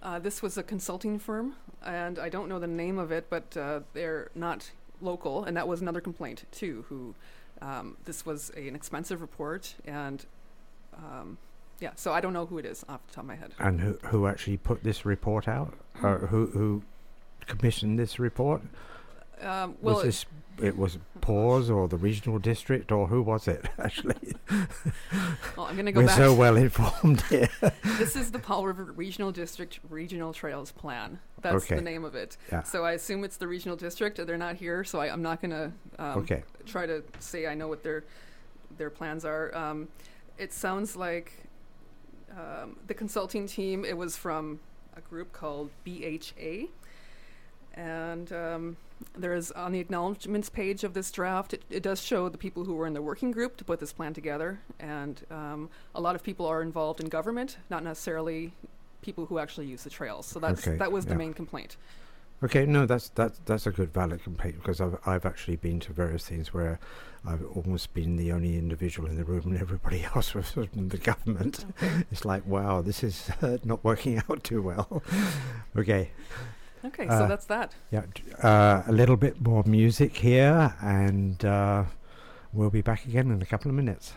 Uh, 0.02 0.20
this 0.20 0.42
was 0.42 0.58
a 0.58 0.64
consulting 0.64 1.18
firm, 1.18 1.56
and 1.84 2.20
I 2.20 2.30
don't 2.30 2.50
know 2.50 2.60
the 2.60 2.68
name 2.68 3.00
of 3.00 3.12
it, 3.12 3.28
but 3.30 3.56
uh, 3.58 3.80
they're 3.94 4.30
not 4.36 4.72
local, 5.02 5.44
and 5.44 5.56
that 5.58 5.68
was 5.68 5.82
another 5.82 6.02
complaint 6.02 6.44
too. 6.52 6.86
Who 6.90 7.16
um, 7.64 7.98
this 8.06 8.26
was 8.26 8.52
a, 8.58 8.68
an 8.68 8.76
expensive 8.76 9.22
report, 9.22 9.76
and 9.86 10.26
um, 10.96 11.38
yeah, 11.80 11.92
so 11.96 12.14
I 12.14 12.22
don't 12.22 12.34
know 12.34 12.46
who 12.46 12.58
it 12.58 12.66
is 12.66 12.84
off 12.90 13.06
the 13.08 13.14
top 13.14 13.24
of 13.24 13.28
my 13.28 13.36
head. 13.36 13.54
And 13.60 13.80
who, 13.80 13.98
who 14.06 14.28
actually 14.28 14.58
put 14.58 14.84
this 14.84 15.06
report 15.06 15.48
out? 15.48 15.74
Or 16.02 16.28
who, 16.28 16.48
who 16.48 16.84
commissioned 17.46 17.98
this 17.98 18.20
report? 18.20 18.62
Um, 19.42 19.76
well, 19.82 19.96
was 19.96 20.04
this 20.04 20.26
it 20.62 20.78
was 20.78 20.98
PAWS 21.22 21.70
or 21.70 21.88
the 21.88 21.98
regional 21.98 22.38
district 22.40 22.92
or 22.92 23.08
who 23.08 23.22
was 23.22 23.48
it 23.48 23.66
actually? 23.80 24.36
well, 25.58 25.66
I'm 25.68 25.76
going 25.76 25.86
to 25.86 25.92
go 25.92 26.02
We're 26.02 26.08
back. 26.08 26.18
so 26.18 26.34
well 26.34 26.58
informed 26.58 27.22
here. 27.24 27.50
this 27.98 28.16
is 28.16 28.32
the 28.32 28.40
Powell 28.40 28.66
River 28.68 28.84
Regional 28.84 29.32
District 29.32 29.80
Regional 29.90 30.34
Trails 30.34 30.72
Plan. 30.72 31.20
That's 31.42 31.66
Okay. 31.66 31.76
the 31.76 31.82
name 31.82 32.06
of 32.06 32.16
it. 32.16 32.38
Yeah. 32.52 32.64
So 32.64 32.86
I 32.86 32.94
assume 32.94 33.24
it's 33.24 33.38
the 33.38 33.48
regional 33.48 33.76
district. 33.78 34.26
They're 34.26 34.38
not 34.38 34.56
here, 34.56 34.84
so 34.84 35.00
I, 35.00 35.12
I'm 35.12 35.22
not 35.22 35.42
going 35.42 35.52
to 35.52 35.72
um, 36.00 36.18
okay. 36.20 36.44
try 36.66 36.86
to 36.86 37.04
say 37.20 37.48
I 37.48 37.56
know 37.56 37.68
what 37.68 37.84
their 37.84 38.04
their 38.78 38.90
plans 38.90 39.24
are. 39.26 39.54
Um, 39.56 39.88
it 40.38 40.52
sounds 40.54 40.96
like 40.96 41.32
um, 42.32 42.78
the 42.88 42.94
consulting 42.94 43.48
team. 43.48 43.86
It 43.86 43.98
was 43.98 44.18
from 44.18 44.60
a 44.96 45.02
group 45.02 45.32
called 45.34 45.70
BHA, 45.84 46.68
and 47.76 48.32
um, 48.32 48.78
there 49.18 49.34
is 49.34 49.52
on 49.52 49.72
the 49.72 49.80
acknowledgments 49.80 50.50
page 50.50 50.84
of 50.84 50.94
this 50.94 51.12
draft. 51.12 51.54
It, 51.54 51.64
it 51.70 51.84
does 51.84 52.02
show 52.02 52.30
the 52.30 52.38
people 52.38 52.66
who 52.66 52.76
were 52.76 52.88
in 52.88 52.94
the 52.94 53.02
working 53.02 53.32
group 53.32 53.58
to 53.58 53.64
put 53.64 53.80
this 53.80 53.94
plan 53.94 54.14
together, 54.14 54.60
and 54.80 55.22
um, 55.30 55.70
a 55.96 56.02
lot 56.02 56.16
of 56.16 56.24
people 56.24 56.46
are 56.46 56.62
involved 56.62 57.00
in 57.00 57.10
government, 57.10 57.58
not 57.70 57.84
necessarily 57.84 58.54
people 59.02 59.26
who 59.26 59.40
actually 59.40 59.68
use 59.68 59.84
the 59.84 59.90
trails. 59.90 60.26
So 60.26 60.40
that's 60.40 60.66
Okay, 60.68 60.78
that 60.78 60.92
was 60.92 61.06
the 61.06 61.16
main 61.16 61.34
complaint. 61.34 61.78
Okay, 62.44 62.66
no, 62.66 62.86
that's 62.86 63.10
that's 63.10 63.40
that's 63.46 63.68
a 63.68 63.72
good 63.72 63.94
valid 63.94 64.24
complaint 64.24 64.56
because 64.56 64.82
I've 64.82 64.98
I've 65.06 65.26
actually 65.26 65.56
been 65.56 65.80
to 65.82 65.94
various 65.94 66.26
things 66.26 66.54
where 66.54 66.80
I've 67.26 67.46
almost 67.56 67.94
been 67.94 68.18
the 68.18 68.34
only 68.34 68.58
individual 68.58 69.08
in 69.08 69.16
the 69.16 69.24
room 69.24 69.44
and 69.46 69.58
everybody 69.58 70.04
else 70.16 70.34
was 70.34 70.52
from 70.52 70.90
the 70.90 70.98
government. 70.98 71.66
It's 72.12 72.26
like, 72.26 72.46
wow, 72.46 72.82
this 72.82 73.02
is 73.02 73.30
uh, 73.42 73.58
not 73.64 73.84
working 73.84 74.22
out 74.30 74.44
too 74.44 74.62
well. 74.62 75.02
okay, 75.78 76.12
Okay, 76.86 77.08
Uh, 77.08 77.20
so 77.20 77.28
that's 77.28 77.46
that. 77.46 77.74
yeah, 77.92 78.04
uh, 78.44 78.84
a 78.88 78.92
little 78.92 79.16
bit 79.18 79.40
more 79.42 79.64
music 79.66 80.18
here, 80.18 80.76
and 80.82 81.44
uh, 81.46 81.84
we'll 82.52 82.70
be 82.70 82.82
back 82.82 83.06
again 83.06 83.32
in 83.32 83.42
a 83.42 83.46
couple 83.46 83.70
of 83.72 83.76
minutes. 83.76 84.14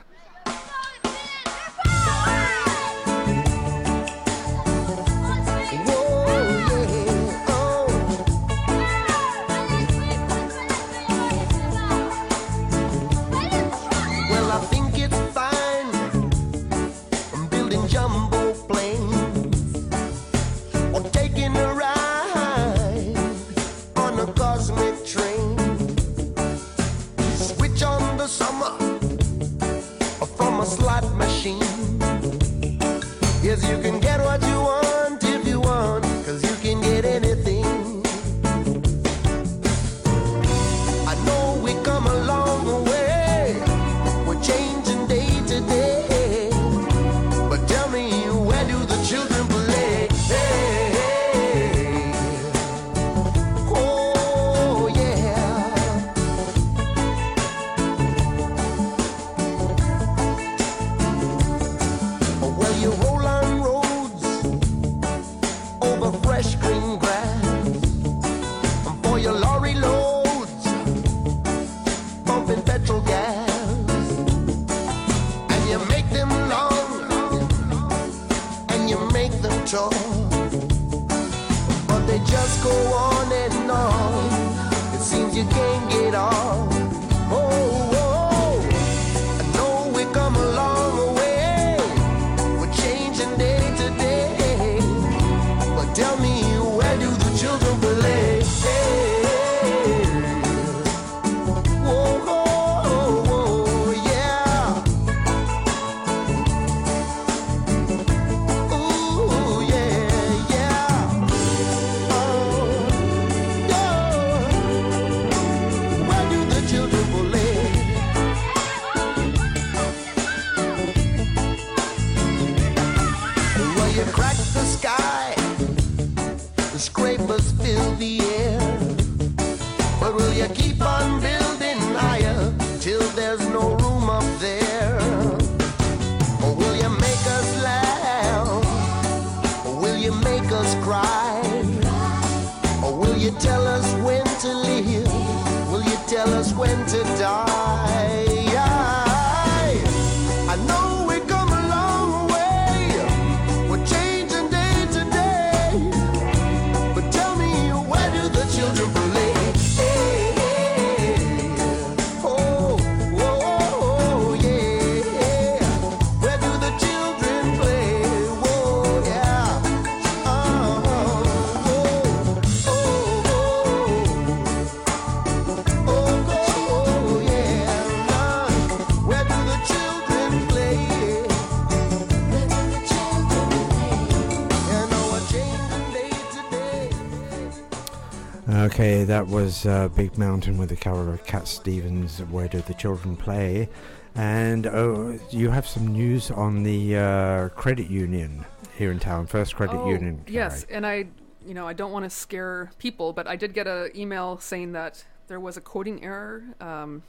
That 189.16 189.28
was 189.28 189.64
uh, 189.64 189.88
Big 189.88 190.18
Mountain 190.18 190.58
with 190.58 190.68
the 190.68 190.76
cover 190.76 191.14
of 191.14 191.24
Cat 191.24 191.48
Stevens, 191.48 192.18
Where 192.18 192.48
Do 192.48 192.60
the 192.60 192.74
Children 192.74 193.16
Play? 193.16 193.66
And 194.14 194.66
oh, 194.66 195.18
you 195.30 195.48
have 195.48 195.66
some 195.66 195.86
news 195.86 196.30
on 196.30 196.64
the 196.64 196.98
uh, 196.98 197.48
credit 197.48 197.88
union 197.88 198.44
here 198.76 198.90
in 198.90 198.98
town, 198.98 199.26
First 199.26 199.56
Credit 199.56 199.78
Oh, 199.78 199.88
Union. 199.88 200.22
Yes, 200.26 200.66
and 200.68 200.86
I, 200.86 201.06
you 201.46 201.54
know, 201.54 201.66
I 201.66 201.72
don't 201.72 201.92
want 201.92 202.04
to 202.04 202.10
scare 202.10 202.70
people, 202.78 203.14
but 203.14 203.26
I 203.26 203.36
did 203.36 203.54
get 203.54 203.66
an 203.66 203.90
email 203.96 204.36
saying 204.36 204.72
that 204.72 205.02
there 205.28 205.40
was 205.40 205.56
a 205.56 205.62
coding 205.62 206.04
error 206.04 206.44
um, 206.60 207.02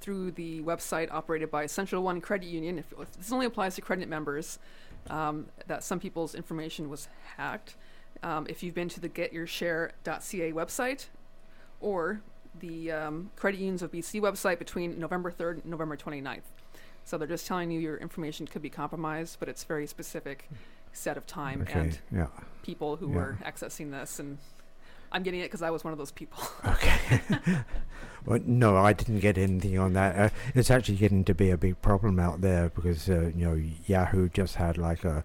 through 0.00 0.32
the 0.32 0.60
website 0.62 1.08
operated 1.12 1.52
by 1.52 1.66
Central 1.66 2.02
One 2.02 2.20
Credit 2.20 2.48
Union. 2.48 2.80
If, 2.80 2.92
if 2.98 3.12
this 3.12 3.30
only 3.30 3.46
applies 3.46 3.76
to 3.76 3.80
credit 3.80 4.08
members, 4.08 4.58
um, 5.08 5.46
that 5.68 5.84
some 5.84 6.00
people's 6.00 6.34
information 6.34 6.90
was 6.90 7.06
hacked. 7.36 7.76
Um, 8.24 8.44
if 8.48 8.64
you've 8.64 8.74
been 8.74 8.88
to 8.88 8.98
the 8.98 9.08
GetYourShare.ca 9.08 10.52
website 10.52 11.06
or 11.84 12.20
the 12.60 12.90
um, 12.90 13.30
Credit 13.36 13.58
Unions 13.58 13.82
of 13.82 13.92
BC 13.92 14.20
website 14.20 14.58
between 14.58 14.98
November 14.98 15.30
3rd 15.30 15.62
and 15.62 15.66
November 15.66 15.96
29th. 15.96 16.40
So 17.04 17.18
they're 17.18 17.28
just 17.28 17.46
telling 17.46 17.70
you 17.70 17.78
your 17.78 17.98
information 17.98 18.46
could 18.46 18.62
be 18.62 18.70
compromised, 18.70 19.36
but 19.38 19.48
it's 19.48 19.64
very 19.64 19.86
specific 19.86 20.48
set 20.92 21.16
of 21.16 21.26
time 21.26 21.62
Okay, 21.62 21.80
and 21.80 21.98
yeah. 22.10 22.28
people 22.62 22.96
who 22.96 23.08
Yeah. 23.08 23.14
were 23.16 23.38
accessing 23.44 23.90
this 23.90 24.18
and 24.18 24.38
I'm 25.12 25.22
getting 25.22 25.40
it 25.40 25.44
because 25.44 25.62
I 25.62 25.70
was 25.70 25.84
one 25.84 25.92
of 25.92 25.98
those 25.98 26.10
people. 26.12 26.38
Okay. 26.66 27.20
well, 28.26 28.40
no, 28.44 28.76
I 28.76 28.92
didn't 28.94 29.20
get 29.20 29.36
anything 29.36 29.78
on 29.78 29.92
that. 29.92 30.16
Uh, 30.16 30.28
it's 30.54 30.70
actually 30.70 30.96
getting 30.96 31.24
to 31.24 31.34
be 31.34 31.50
a 31.50 31.56
big 31.58 31.80
problem 31.82 32.18
out 32.18 32.40
there 32.40 32.68
because 32.70 33.08
uh, 33.10 33.30
you 33.36 33.44
know 33.46 33.60
Yahoo 33.86 34.28
just 34.30 34.54
had 34.56 34.78
like 34.78 35.04
a 35.04 35.22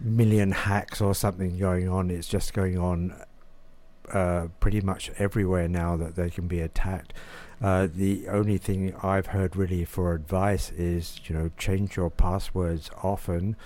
million 0.00 0.52
hacks 0.52 1.00
or 1.00 1.14
something 1.14 1.58
going 1.58 1.88
on. 1.88 2.10
It's 2.10 2.28
just 2.28 2.54
going 2.54 2.78
on 2.78 3.14
uh, 4.12 4.48
pretty 4.60 4.80
much 4.80 5.10
everywhere 5.18 5.68
now 5.68 5.96
that 5.96 6.16
they 6.16 6.30
can 6.30 6.46
be 6.48 6.60
attacked. 6.60 7.12
Uh, 7.62 7.86
the 7.92 8.26
only 8.28 8.56
thing 8.58 8.94
I've 9.02 9.26
heard 9.26 9.54
really 9.56 9.84
for 9.84 10.14
advice 10.14 10.70
is 10.72 11.20
you 11.24 11.34
know 11.36 11.50
change 11.58 11.96
your 11.96 12.10
passwords 12.10 12.90
often, 13.02 13.56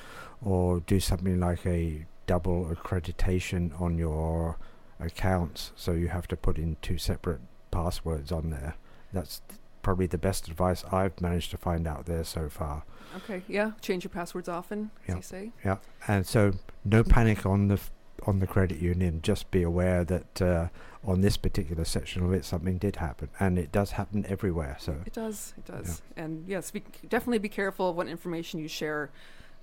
or 0.43 0.81
do 0.81 0.99
something 1.01 1.39
like 1.41 1.65
a 1.67 2.07
double 2.27 2.65
accreditation 2.75 3.79
on 3.81 3.99
your 3.99 4.59
accounts, 5.01 5.73
so 5.77 5.93
you 5.93 6.09
have 6.09 6.27
to 6.29 6.37
put 6.37 6.59
in 6.59 6.77
two 6.83 6.99
separate 6.99 7.41
passwords 7.71 8.33
on 8.33 8.51
there. 8.51 8.75
That's 9.13 9.41
th- 9.49 9.61
probably 9.83 10.07
the 10.07 10.19
best 10.19 10.49
advice 10.49 10.83
I've 10.91 11.21
managed 11.21 11.51
to 11.51 11.59
find 11.59 11.87
out 11.87 12.07
there 12.07 12.25
so 12.25 12.49
far. 12.49 12.85
okay, 13.17 13.43
yeah, 13.47 13.73
change 13.81 14.03
your 14.05 14.11
passwords 14.11 14.49
often, 14.49 14.91
as 15.05 15.09
Yeah. 15.09 15.17
you 15.17 15.23
say. 15.23 15.53
Yeah, 15.65 15.77
and 16.09 16.27
so 16.27 16.53
no 16.85 17.05
panic 17.05 17.45
on 17.47 17.69
the 17.69 17.75
f- 17.75 17.91
on 18.27 18.39
the 18.41 18.47
credit 18.47 18.79
union. 18.81 19.21
Just 19.23 19.51
be 19.51 19.63
aware 19.63 20.05
that 20.05 20.43
uh, 20.43 20.69
on 21.05 21.21
this 21.21 21.37
particular 21.37 21.85
section 21.85 22.25
of 22.25 22.33
it, 22.33 22.45
something 22.45 22.79
did 22.79 22.97
happen, 22.97 23.29
and 23.39 23.59
it 23.59 23.71
does 23.73 23.93
happen 23.93 24.25
everywhere. 24.29 24.77
So 24.81 24.97
It 25.07 25.13
does, 25.13 25.55
it 25.59 25.65
does. 25.67 26.03
And 26.17 26.45
yes, 26.49 26.71
be, 26.71 26.83
definitely 27.09 27.39
be 27.39 27.49
careful 27.49 27.91
of 27.91 27.97
what 27.97 28.09
information 28.09 28.61
you 28.61 28.69
share. 28.69 29.11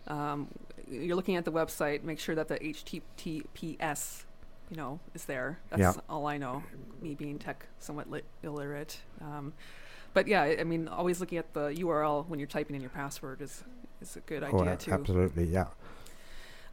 Um, 0.07 0.47
you're 0.89 1.15
looking 1.15 1.35
at 1.35 1.45
the 1.45 1.51
website, 1.51 2.03
make 2.03 2.19
sure 2.19 2.35
that 2.35 2.47
the 2.47 2.57
HTTPS, 2.59 4.23
you 4.69 4.77
know, 4.77 4.99
is 5.13 5.25
there. 5.25 5.59
That's 5.69 5.79
Yeah. 5.81 5.93
all 6.09 6.27
I 6.27 6.37
know, 6.37 6.63
me 7.01 7.15
being 7.15 7.39
tech 7.39 7.65
somewhat 7.79 8.09
lit- 8.09 8.25
illiterate. 8.43 8.99
Um, 9.21 9.53
but 10.13 10.27
yeah, 10.27 10.41
I 10.43 10.57
I 10.59 10.63
mean, 10.63 10.87
always 10.87 11.19
looking 11.19 11.37
at 11.37 11.53
the 11.53 11.69
URL 11.69 12.27
when 12.27 12.39
you're 12.39 12.47
typing 12.47 12.75
in 12.75 12.81
your 12.81 12.89
password 12.89 13.41
is 13.41 13.63
is 14.01 14.15
a 14.17 14.19
good 14.21 14.43
Oh, 14.43 14.59
idea 14.59 14.73
a- 14.73 14.77
too. 14.77 14.91
absolutely, 14.91 15.45
yeah. 15.45 15.67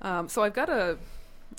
Um, 0.01 0.29
so 0.29 0.43
I've 0.43 0.55
got 0.55 0.69
a 0.69 0.97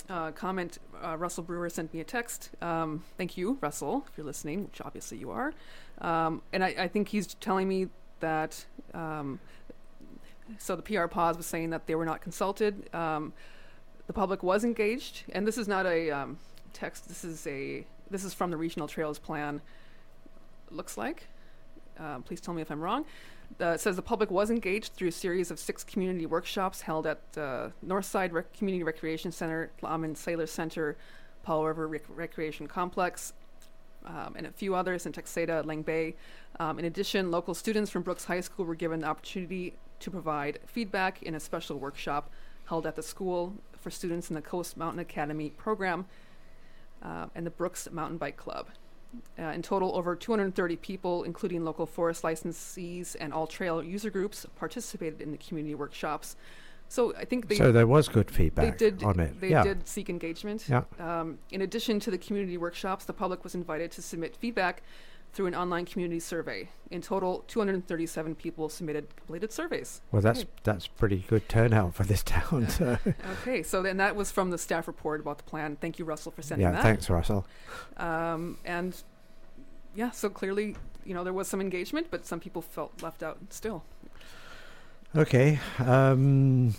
uh, 0.08 0.30
comment. 0.32 0.78
Uh, 1.02 1.16
Russell 1.16 1.42
Brewer 1.44 1.68
sent 1.70 1.92
me 1.94 2.00
a 2.00 2.04
text. 2.04 2.50
Um, 2.60 3.04
thank 3.16 3.36
you, 3.36 3.58
Russell, 3.60 4.04
if 4.08 4.16
you're 4.16 4.26
listening, 4.26 4.64
which 4.64 4.80
obviously 4.80 5.18
you 5.18 5.30
are. 5.30 5.52
Um, 6.00 6.42
and 6.52 6.64
I, 6.64 6.74
I 6.78 6.88
think 6.88 7.08
he's 7.08 7.34
telling 7.34 7.68
me 7.68 7.88
that. 8.20 8.64
Um, 8.94 9.40
so 10.58 10.74
the 10.74 10.82
PR 10.82 11.06
PAWS 11.06 11.36
was 11.36 11.46
saying 11.46 11.70
that 11.70 11.86
they 11.86 11.94
were 11.94 12.04
not 12.04 12.20
consulted. 12.20 12.92
Um, 12.94 13.32
The 14.06 14.12
public 14.12 14.42
was 14.42 14.64
engaged, 14.64 15.22
and 15.32 15.46
this 15.46 15.56
is 15.56 15.68
not 15.68 15.86
a 15.86 16.10
um, 16.10 16.38
text. 16.72 17.06
This 17.06 17.22
is 17.24 17.46
a 17.46 17.86
this 18.10 18.24
is 18.24 18.34
from 18.34 18.50
the 18.50 18.56
regional 18.56 18.88
trails 18.88 19.20
plan. 19.20 19.60
Looks 20.70 20.98
like. 20.98 21.28
Uh, 21.96 22.18
please 22.18 22.40
tell 22.40 22.52
me 22.54 22.62
if 22.62 22.70
I'm 22.72 22.80
wrong. 22.80 23.04
Uh, 23.58 23.76
says 23.76 23.96
the 23.96 24.02
public 24.02 24.30
was 24.30 24.50
engaged 24.50 24.94
through 24.94 25.08
a 25.08 25.12
series 25.12 25.50
of 25.50 25.58
six 25.58 25.84
community 25.84 26.24
workshops 26.24 26.82
held 26.82 27.06
at 27.06 27.20
uh, 27.36 27.68
Northside 27.86 28.32
Rec- 28.32 28.52
Community 28.54 28.84
Recreation 28.84 29.32
Center, 29.32 29.70
Tla'amin 29.82 30.16
Sailor 30.16 30.46
Center, 30.46 30.96
Powell 31.42 31.66
River 31.66 31.88
Rec- 31.88 32.04
Recreation 32.08 32.66
Complex, 32.66 33.34
um, 34.06 34.34
and 34.36 34.46
a 34.46 34.52
few 34.52 34.74
others 34.74 35.04
in 35.04 35.12
Texada, 35.12 35.64
Lang 35.66 35.82
Bay. 35.82 36.14
Um, 36.58 36.78
in 36.78 36.84
addition, 36.84 37.30
local 37.30 37.54
students 37.54 37.90
from 37.90 38.02
Brooks 38.02 38.24
High 38.24 38.40
School 38.40 38.64
were 38.64 38.74
given 38.74 39.00
the 39.00 39.06
opportunity 39.06 39.74
to 39.98 40.10
provide 40.10 40.60
feedback 40.66 41.22
in 41.22 41.34
a 41.34 41.40
special 41.40 41.78
workshop 41.78 42.30
held 42.66 42.86
at 42.86 42.96
the 42.96 43.02
school 43.02 43.54
for 43.78 43.90
students 43.90 44.30
in 44.30 44.34
the 44.34 44.42
Coast 44.42 44.76
Mountain 44.76 45.00
Academy 45.00 45.50
program 45.50 46.06
uh, 47.02 47.26
and 47.34 47.44
the 47.44 47.50
Brooks 47.50 47.88
Mountain 47.90 48.18
Bike 48.18 48.36
Club. 48.36 48.68
Uh, 49.38 49.42
in 49.46 49.62
total, 49.62 49.96
over 49.96 50.14
230 50.14 50.76
people, 50.76 51.24
including 51.24 51.64
local 51.64 51.84
forest 51.84 52.22
licensees 52.22 53.16
and 53.18 53.32
all 53.32 53.46
trail 53.46 53.82
user 53.82 54.10
groups, 54.10 54.46
participated 54.56 55.20
in 55.20 55.32
the 55.32 55.38
community 55.38 55.74
workshops. 55.74 56.36
So 56.88 57.14
I 57.16 57.24
think 57.24 57.48
they 57.48 57.56
so 57.56 57.72
there 57.72 57.86
was 57.86 58.08
good 58.08 58.28
they 58.28 58.34
feedback 58.34 58.78
did 58.78 59.02
on 59.04 59.18
it. 59.20 59.40
they 59.40 59.50
yeah. 59.50 59.62
did 59.62 59.86
seek 59.88 60.10
engagement. 60.10 60.64
Yeah. 60.68 60.82
Um, 60.98 61.38
in 61.50 61.62
addition 61.62 62.00
to 62.00 62.10
the 62.10 62.18
community 62.18 62.56
workshops, 62.56 63.04
the 63.04 63.12
public 63.12 63.44
was 63.44 63.54
invited 63.54 63.92
to 63.92 64.02
submit 64.02 64.36
feedback 64.36 64.82
through 65.32 65.46
an 65.46 65.54
online 65.54 65.84
community 65.86 66.18
survey. 66.20 66.68
In 66.90 67.00
total, 67.02 67.44
237 67.46 68.34
people 68.34 68.68
submitted 68.68 69.14
completed 69.16 69.52
surveys. 69.52 70.00
Well, 70.10 70.20
that's 70.22 70.40
Okay. 70.40 70.48
that's 70.64 70.86
pretty 70.88 71.24
good 71.28 71.48
turnout 71.48 71.94
for 71.94 72.02
this 72.04 72.22
town. 72.22 72.66
So. 72.70 72.98
Okay, 73.42 73.62
so 73.62 73.80
then 73.82 73.96
that 73.98 74.16
was 74.16 74.30
from 74.32 74.50
the 74.50 74.58
staff 74.58 74.86
report 74.88 75.20
about 75.20 75.38
the 75.38 75.44
plan. 75.44 75.76
Thank 75.80 75.98
you, 76.00 76.04
Russell, 76.04 76.32
for 76.32 76.42
sending 76.42 76.66
yeah, 76.66 76.72
that. 76.72 76.82
thanks, 76.82 77.08
Russell. 77.08 77.46
Um, 77.96 78.58
and 78.64 79.00
yeah, 79.94 80.10
so 80.10 80.28
clearly, 80.28 80.74
you 81.04 81.14
know, 81.14 81.22
there 81.22 81.32
was 81.32 81.46
some 81.48 81.60
engagement, 81.60 82.08
but 82.10 82.26
some 82.26 82.40
people 82.40 82.60
felt 82.62 83.00
left 83.02 83.22
out 83.22 83.38
still. 83.50 83.84
Okay. 85.14 85.58
Um, 85.78 86.74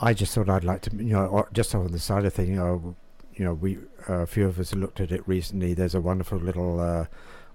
I 0.00 0.14
just 0.14 0.34
thought 0.34 0.48
I'd 0.48 0.64
like 0.64 0.82
to, 0.82 0.96
you 0.96 1.12
know, 1.14 1.26
or 1.26 1.48
just 1.52 1.74
on 1.74 1.90
the 1.90 1.98
side 1.98 2.24
of 2.24 2.32
thing, 2.34 2.48
you 2.48 2.56
know, 2.56 2.94
you 3.38 3.44
know, 3.44 3.54
we 3.54 3.78
uh, 4.08 4.14
a 4.22 4.26
few 4.26 4.46
of 4.46 4.58
us 4.58 4.74
looked 4.74 5.00
at 5.00 5.10
it 5.12 5.22
recently. 5.26 5.72
There's 5.72 5.94
a 5.94 6.00
wonderful 6.00 6.38
little 6.38 6.80
uh, 6.80 7.06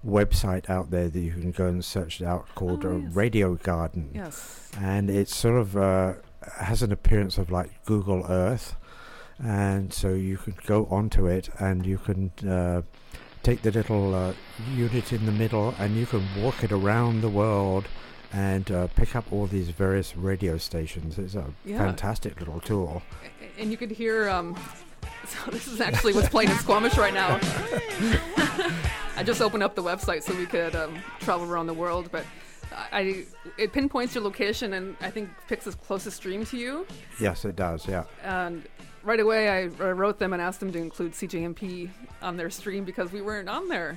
website 0.04 0.68
out 0.68 0.90
there 0.90 1.08
that 1.08 1.18
you 1.20 1.30
can 1.32 1.52
go 1.52 1.66
and 1.66 1.84
search 1.84 2.20
it 2.20 2.26
out 2.26 2.46
called 2.54 2.84
Oh, 2.84 2.90
uh, 2.90 2.96
yes. 2.96 3.14
Radio 3.14 3.54
Garden, 3.54 4.10
Yes. 4.14 4.70
and 4.80 5.08
it 5.10 5.28
sort 5.28 5.56
of 5.60 5.76
uh, 5.76 6.14
has 6.60 6.82
an 6.82 6.90
appearance 6.92 7.38
of 7.38 7.50
like 7.50 7.84
Google 7.84 8.24
Earth, 8.28 8.76
and 9.38 9.92
so 9.92 10.08
you 10.14 10.36
can 10.38 10.56
go 10.66 10.86
onto 10.90 11.26
it 11.26 11.48
and 11.58 11.86
you 11.86 11.98
can. 11.98 12.32
Uh, 12.48 12.82
Take 13.42 13.60
the 13.60 13.70
little 13.72 14.14
uh, 14.14 14.32
unit 14.74 15.12
in 15.12 15.26
the 15.26 15.30
middle, 15.32 15.74
and 15.78 15.94
you 15.96 16.06
can 16.06 16.22
walk 16.42 16.64
it 16.64 16.72
around 16.72 17.20
the 17.20 17.28
world 17.28 17.84
and 18.32 18.70
uh, 18.70 18.86
pick 18.96 19.14
up 19.14 19.30
all 19.30 19.46
these 19.46 19.68
various 19.68 20.16
radio 20.16 20.56
stations. 20.56 21.18
It's 21.18 21.34
a 21.34 21.44
Yeah. 21.62 21.76
fantastic 21.76 22.38
little 22.40 22.58
tool. 22.60 23.02
And 23.58 23.70
you 23.70 23.76
could 23.76 23.90
hear. 23.90 24.30
Um, 24.30 24.56
so 25.28 25.50
this 25.50 25.66
is 25.66 25.80
actually 25.80 26.12
what's 26.12 26.28
playing 26.28 26.50
in 26.50 26.56
Squamish 26.56 26.96
right 26.96 27.14
now. 27.14 27.38
I 29.16 29.22
just 29.22 29.40
opened 29.40 29.62
up 29.62 29.74
the 29.74 29.82
website 29.82 30.22
so 30.22 30.34
we 30.34 30.46
could 30.46 30.74
um, 30.74 30.98
travel 31.20 31.50
around 31.50 31.66
the 31.66 31.74
world, 31.74 32.08
but 32.10 32.24
I 32.92 33.24
it 33.56 33.72
pinpoints 33.72 34.14
your 34.14 34.24
location 34.24 34.72
and 34.72 34.96
I 35.00 35.10
think 35.10 35.30
picks 35.48 35.64
the 35.66 35.72
closest 35.72 36.16
stream 36.16 36.44
to 36.46 36.56
you. 36.56 36.86
Yes, 37.20 37.44
it 37.44 37.56
does. 37.56 37.86
Yeah. 37.86 38.04
And 38.22 38.64
right 39.02 39.20
away, 39.20 39.48
I, 39.48 39.62
I 39.82 39.92
wrote 39.92 40.18
them 40.18 40.32
and 40.32 40.42
asked 40.42 40.60
them 40.60 40.72
to 40.72 40.78
include 40.78 41.12
CJMP 41.12 41.90
on 42.22 42.36
their 42.36 42.50
stream 42.50 42.84
because 42.84 43.12
we 43.12 43.20
weren't 43.22 43.48
on 43.48 43.68
there. 43.68 43.96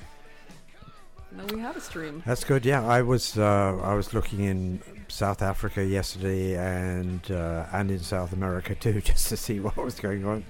No, 1.32 1.46
we 1.54 1.60
have 1.60 1.76
a 1.76 1.82
stream. 1.82 2.24
That's 2.26 2.44
good. 2.44 2.66
Yeah, 2.66 2.86
I 2.86 3.02
was 3.02 3.38
uh, 3.38 3.78
I 3.84 3.94
was 3.96 4.14
looking 4.14 4.42
in 4.42 4.82
South 5.08 5.42
Africa 5.42 5.84
yesterday 5.84 6.56
and 6.56 7.30
uh, 7.30 7.66
and 7.74 7.92
in 7.92 8.00
South 8.00 8.34
America 8.34 8.76
too, 8.76 9.02
just 9.02 9.28
to 9.30 9.38
see 9.38 9.60
what 9.60 9.76
was 9.78 10.00
going 10.00 10.26
on. 10.26 10.46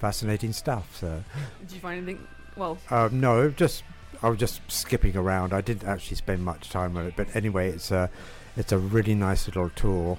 Fascinating 0.00 0.52
stuff. 0.52 0.96
So 0.96 1.24
Did 1.60 1.72
you 1.72 1.80
find 1.80 1.98
anything? 2.06 2.26
Well, 2.56 2.78
um, 2.90 3.20
no, 3.20 3.50
just 3.50 3.82
I 4.22 4.28
was 4.28 4.38
just 4.38 4.60
skipping 4.68 5.16
around. 5.16 5.52
I 5.52 5.60
didn't 5.60 5.88
actually 5.88 6.16
spend 6.16 6.44
much 6.44 6.70
time 6.70 6.96
on 6.96 7.06
it, 7.06 7.14
but 7.16 7.28
anyway, 7.34 7.70
it's 7.70 7.90
a 7.90 8.10
it's 8.56 8.72
a 8.72 8.78
really 8.78 9.14
nice 9.14 9.46
little 9.46 9.70
tool. 9.70 10.18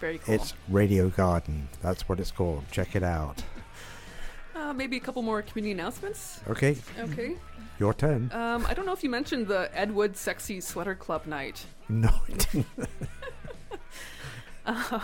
very 0.00 0.18
cool. 0.18 0.34
It's 0.34 0.54
Radio 0.68 1.08
Garden. 1.08 1.68
That's 1.82 2.08
what 2.08 2.20
it's 2.20 2.30
called. 2.30 2.64
Check 2.70 2.94
it 2.96 3.02
out. 3.02 3.42
uh, 4.54 4.72
maybe 4.72 4.96
a 4.96 5.00
couple 5.00 5.22
more 5.22 5.42
community 5.42 5.72
announcements. 5.72 6.40
Okay, 6.48 6.76
Okay. 6.98 7.36
your 7.80 7.94
turn. 7.94 8.30
Um, 8.32 8.64
I 8.66 8.74
don't 8.74 8.86
know 8.86 8.92
if 8.92 9.02
you 9.02 9.10
mentioned 9.10 9.46
the 9.48 9.70
Ed 9.76 9.92
Wood 9.94 10.16
Sexy 10.16 10.60
Sweater 10.60 10.94
Club 10.94 11.26
night. 11.26 11.64
no, 11.88 12.10
it 12.28 12.46
didn't. 12.50 12.66
Uh, 14.64 15.00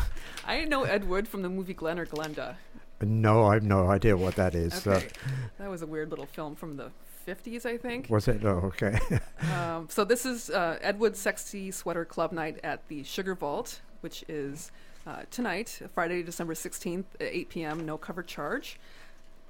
I 0.46 0.64
know 0.66 0.84
Ed 0.84 1.08
Wood 1.08 1.26
from 1.26 1.42
the 1.42 1.48
movie 1.48 1.74
Glen 1.74 1.98
or 1.98 2.06
Glenda. 2.06 2.54
No, 3.00 3.44
I've 3.46 3.62
no 3.64 3.88
idea 3.88 4.16
what 4.16 4.36
that 4.36 4.54
is. 4.54 4.86
Uh, 4.86 4.92
Okay. 4.96 5.08
that 5.58 5.70
was 5.70 5.82
a 5.82 5.86
weird 5.86 6.10
little 6.10 6.26
film 6.26 6.54
from 6.56 6.76
the 6.76 6.90
50s, 7.26 7.64
I 7.66 7.76
think. 7.76 8.08
was 8.10 8.26
it? 8.28 8.44
Oh, 8.44 8.72
okay. 8.74 8.98
Um, 9.54 9.86
so 9.88 10.04
this 10.04 10.26
is 10.26 10.50
uh, 10.50 10.78
Ed 10.80 10.98
Wood 10.98 11.16
Sexy 11.16 11.70
Sweater 11.70 12.04
Club 12.04 12.32
night 12.32 12.58
at 12.64 12.86
the 12.88 13.02
Sugar 13.04 13.34
Vault, 13.34 13.80
which 14.00 14.24
is 14.28 14.72
uh, 15.06 15.22
tonight, 15.30 15.80
Friday, 15.94 16.22
December 16.22 16.54
16th 16.54 17.04
at 17.20 17.28
8 17.28 17.48
p.m., 17.48 17.86
no 17.86 17.96
cover 17.96 18.22
charge. 18.22 18.78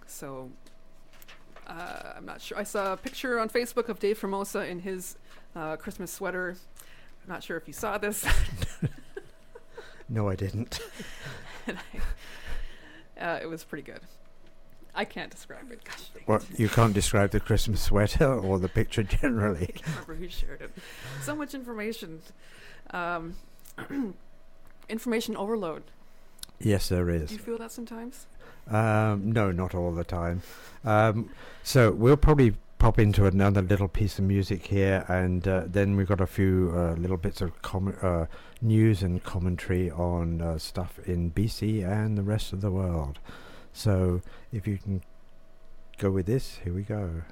So 0.06 0.50
uh, 1.66 2.12
I'm 2.16 2.26
not 2.26 2.40
sure. 2.40 2.58
I 2.58 2.62
saw 2.64 2.92
a 2.92 2.96
picture 2.96 3.38
on 3.38 3.48
Facebook 3.48 3.88
of 3.88 3.98
Dave 3.98 4.18
Formosa 4.18 4.66
in 4.68 4.80
his 4.80 5.16
uh, 5.56 5.76
Christmas 5.76 6.12
sweater. 6.12 6.56
I'm 7.24 7.32
not 7.32 7.42
sure 7.42 7.56
if 7.56 7.66
you 7.66 7.72
saw 7.74 7.96
this. 7.98 8.26
no, 10.08 10.28
I 10.28 10.34
didn't. 10.36 10.80
And 13.18 13.30
I, 13.30 13.34
uh, 13.34 13.38
it 13.42 13.46
was 13.46 13.64
pretty 13.64 13.82
good. 13.82 14.00
I 14.94 15.04
can't 15.04 15.30
describe 15.30 15.70
it. 15.70 15.84
Gosh, 15.84 16.08
dang 16.14 16.24
Well, 16.26 16.42
you 16.56 16.68
can't 16.68 16.92
describe 16.92 17.30
the 17.30 17.40
Christmas 17.40 17.82
sweater 17.82 18.32
or 18.34 18.58
the 18.58 18.68
picture 18.68 19.02
generally. 19.20 19.62
I 19.62 19.66
can't 19.66 19.86
remember 19.86 20.14
who 20.14 20.28
shared 20.28 20.60
it. 20.62 20.72
So 21.22 21.36
much 21.36 21.54
information. 21.54 22.20
Um, 22.90 23.36
information 24.88 25.36
overload. 25.36 25.84
Yes, 26.58 26.88
there 26.88 27.08
is. 27.10 27.28
Do 27.28 27.36
you 27.36 27.40
feel 27.40 27.58
that 27.58 27.70
sometimes? 27.70 28.26
Um, 28.68 29.32
no, 29.32 29.52
not 29.52 29.74
all 29.74 29.92
the 29.92 30.04
time. 30.04 30.42
Um, 30.84 31.30
so 31.62 31.92
we'll 31.92 32.16
probably 32.16 32.54
pop 32.78 32.98
into 32.98 33.26
another 33.26 33.60
little 33.60 33.88
piece 33.88 34.18
of 34.18 34.24
music 34.24 34.66
here, 34.66 35.04
and 35.08 35.46
uh, 35.48 35.62
then 35.66 35.96
we've 35.96 36.06
got 36.06 36.20
a 36.20 36.26
few 36.26 36.72
uh, 36.74 36.92
little 36.94 37.16
bits 37.16 37.40
of 37.40 37.60
com- 37.62 37.96
uh, 38.00 38.26
news 38.62 39.02
and 39.02 39.22
commentary 39.24 39.90
on 39.90 40.40
uh, 40.40 40.58
stuff 40.58 40.98
in 41.04 41.32
BC 41.32 41.84
and 41.84 42.16
the 42.16 42.22
rest 42.22 42.52
of 42.52 42.60
the 42.60 42.70
world. 42.70 43.18
So 43.72 44.22
if 44.52 44.66
you 44.66 44.78
can 44.78 45.02
go 45.98 46.10
with 46.10 46.26
this, 46.26 46.60
here 46.64 46.72
we 46.72 46.82
go. 46.82 47.22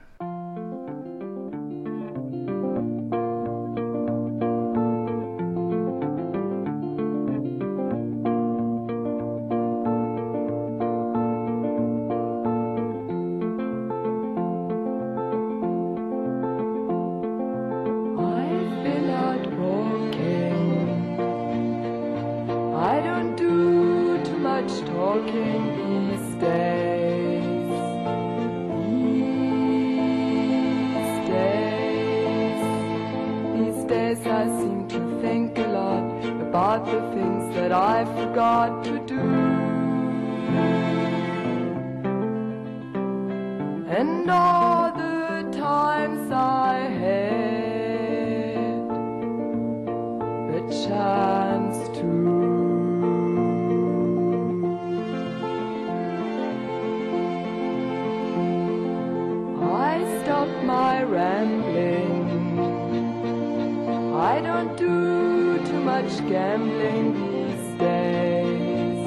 much 66.16 66.28
gambling 66.28 67.12
these 67.14 67.78
days. 67.78 69.04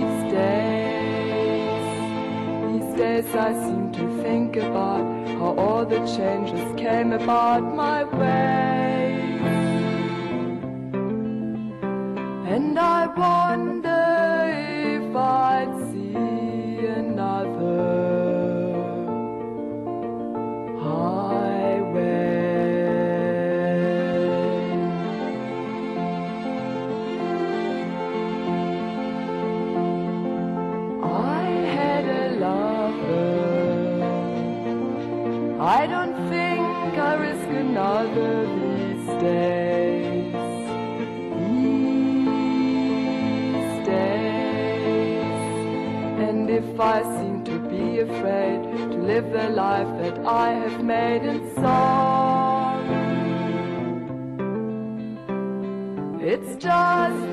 These 0.00 0.32
days. 0.32 1.86
These 2.72 2.94
days 2.96 3.34
I 3.34 3.52
seem 3.52 3.92
to 3.92 4.22
think 4.22 4.56
about 4.56 5.28
how 5.28 5.54
all 5.58 5.84
the 5.84 6.00
changes 6.16 6.80
came 6.80 7.12
about 7.12 7.62
my 7.74 8.04
way. 8.04 9.38
And 12.48 12.78
I 12.78 13.06
want. 13.06 13.55
Live 49.26 49.32
the 49.32 49.48
life 49.54 49.88
that 50.02 50.26
I 50.26 50.52
have 50.52 50.84
made 50.84 51.22
in 51.22 51.54
song, 51.54 52.86
it's 56.20 56.56
just 56.56 57.25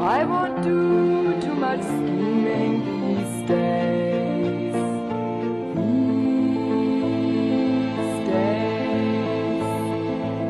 I 0.00 0.24
won't 0.24 0.62
do 0.62 1.38
too 1.42 1.54
much 1.54 1.82
scheming 1.82 2.84
these 3.02 3.46
days. 3.46 4.74
These 7.98 8.28
days. 8.30 9.64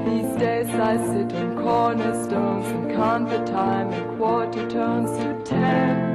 These 0.07 0.37
days 0.39 0.71
I 0.71 0.97
sit 0.99 1.33
on 1.35 1.57
cornerstones 1.57 2.67
and 2.69 2.93
count 2.93 3.29
the 3.29 3.45
time 3.45 3.93
in 3.93 4.17
quarter 4.19 4.71
turns 4.71 5.11
to 5.19 5.43
ten. 5.45 6.10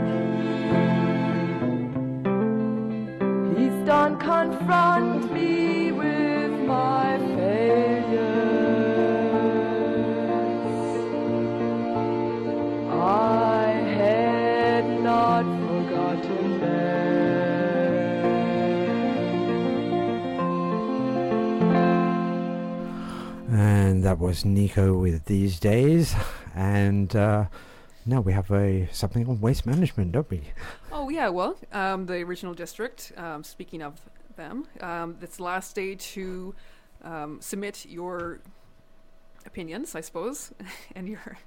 That 24.06 24.20
was 24.20 24.46
Nico 24.46 24.94
with 24.94 25.26
These 25.26 25.60
Days. 25.60 26.14
And 26.54 27.16
uh, 27.16 27.46
now 28.06 28.22
we 28.22 28.34
have 28.34 28.52
a 28.52 28.88
something 28.92 29.28
on 29.28 29.42
waste 29.42 29.66
management, 29.66 30.12
don't 30.12 30.30
we? 30.30 30.44
Oh 30.92 31.10
yeah, 31.10 31.30
well, 31.30 31.58
um, 31.72 32.06
the 32.06 32.22
original 32.22 32.54
district. 32.54 33.12
Um, 33.18 33.44
speaking 33.44 33.82
of 33.82 34.00
them, 34.36 34.68
um, 34.80 35.18
it's 35.24 35.38
the 35.38 35.44
last 35.44 35.76
day 35.76 35.96
to 35.96 36.54
um, 37.04 37.42
submit 37.42 37.88
your 37.88 38.42
opinions, 39.44 39.96
I 39.96 40.02
suppose, 40.02 40.54
and 40.96 41.08
your 41.10 41.38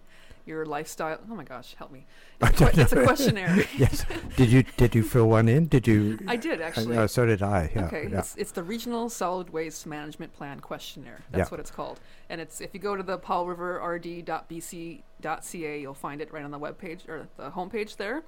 your 0.49 0.67
lifestyle. 0.67 1.21
Oh 1.31 1.37
my 1.37 1.45
gosh, 1.45 1.77
help 1.79 1.93
me! 1.93 2.07
It's 2.41 2.61
a, 2.61 2.81
it's 2.81 2.93
a 2.93 3.03
questionnaire. 3.03 3.65
yes. 3.77 4.05
Did 4.37 4.51
you 4.51 4.63
did 4.77 4.95
you 4.95 5.03
fill 5.03 5.29
one 5.29 5.49
in? 5.49 5.67
Did 5.67 5.87
you? 5.87 6.19
I 6.27 6.37
did 6.37 6.61
actually. 6.61 6.97
Uh, 6.97 7.07
so 7.07 7.27
did 7.27 7.43
I. 7.43 7.71
Yeah. 7.75 7.87
okay, 7.87 8.09
yeah. 8.11 8.21
it's, 8.21 8.37
it's 8.37 8.53
the 8.53 8.63
Regional 8.63 9.11
Solid 9.11 9.51
Waste 9.51 9.87
Management 9.87 10.33
Plan 10.33 10.61
Questionnaire. 10.61 11.21
That's 11.31 11.49
Yeah. 11.49 11.51
what 11.51 11.61
it's 11.61 11.71
called. 11.71 12.01
And 12.31 12.41
it's 12.41 12.61
if 12.61 12.71
you 12.73 12.81
go 12.81 12.97
to 12.97 13.03
the 13.03 13.19
powellriverrd.bc.ca, 13.19 15.81
you'll 15.81 15.95
find 15.95 16.21
it 16.21 16.33
right 16.33 16.45
on 16.45 16.51
the 16.51 16.59
webpage 16.59 17.09
or 17.09 17.29
the 17.37 17.51
homepage 17.51 17.97
there. 17.97 18.23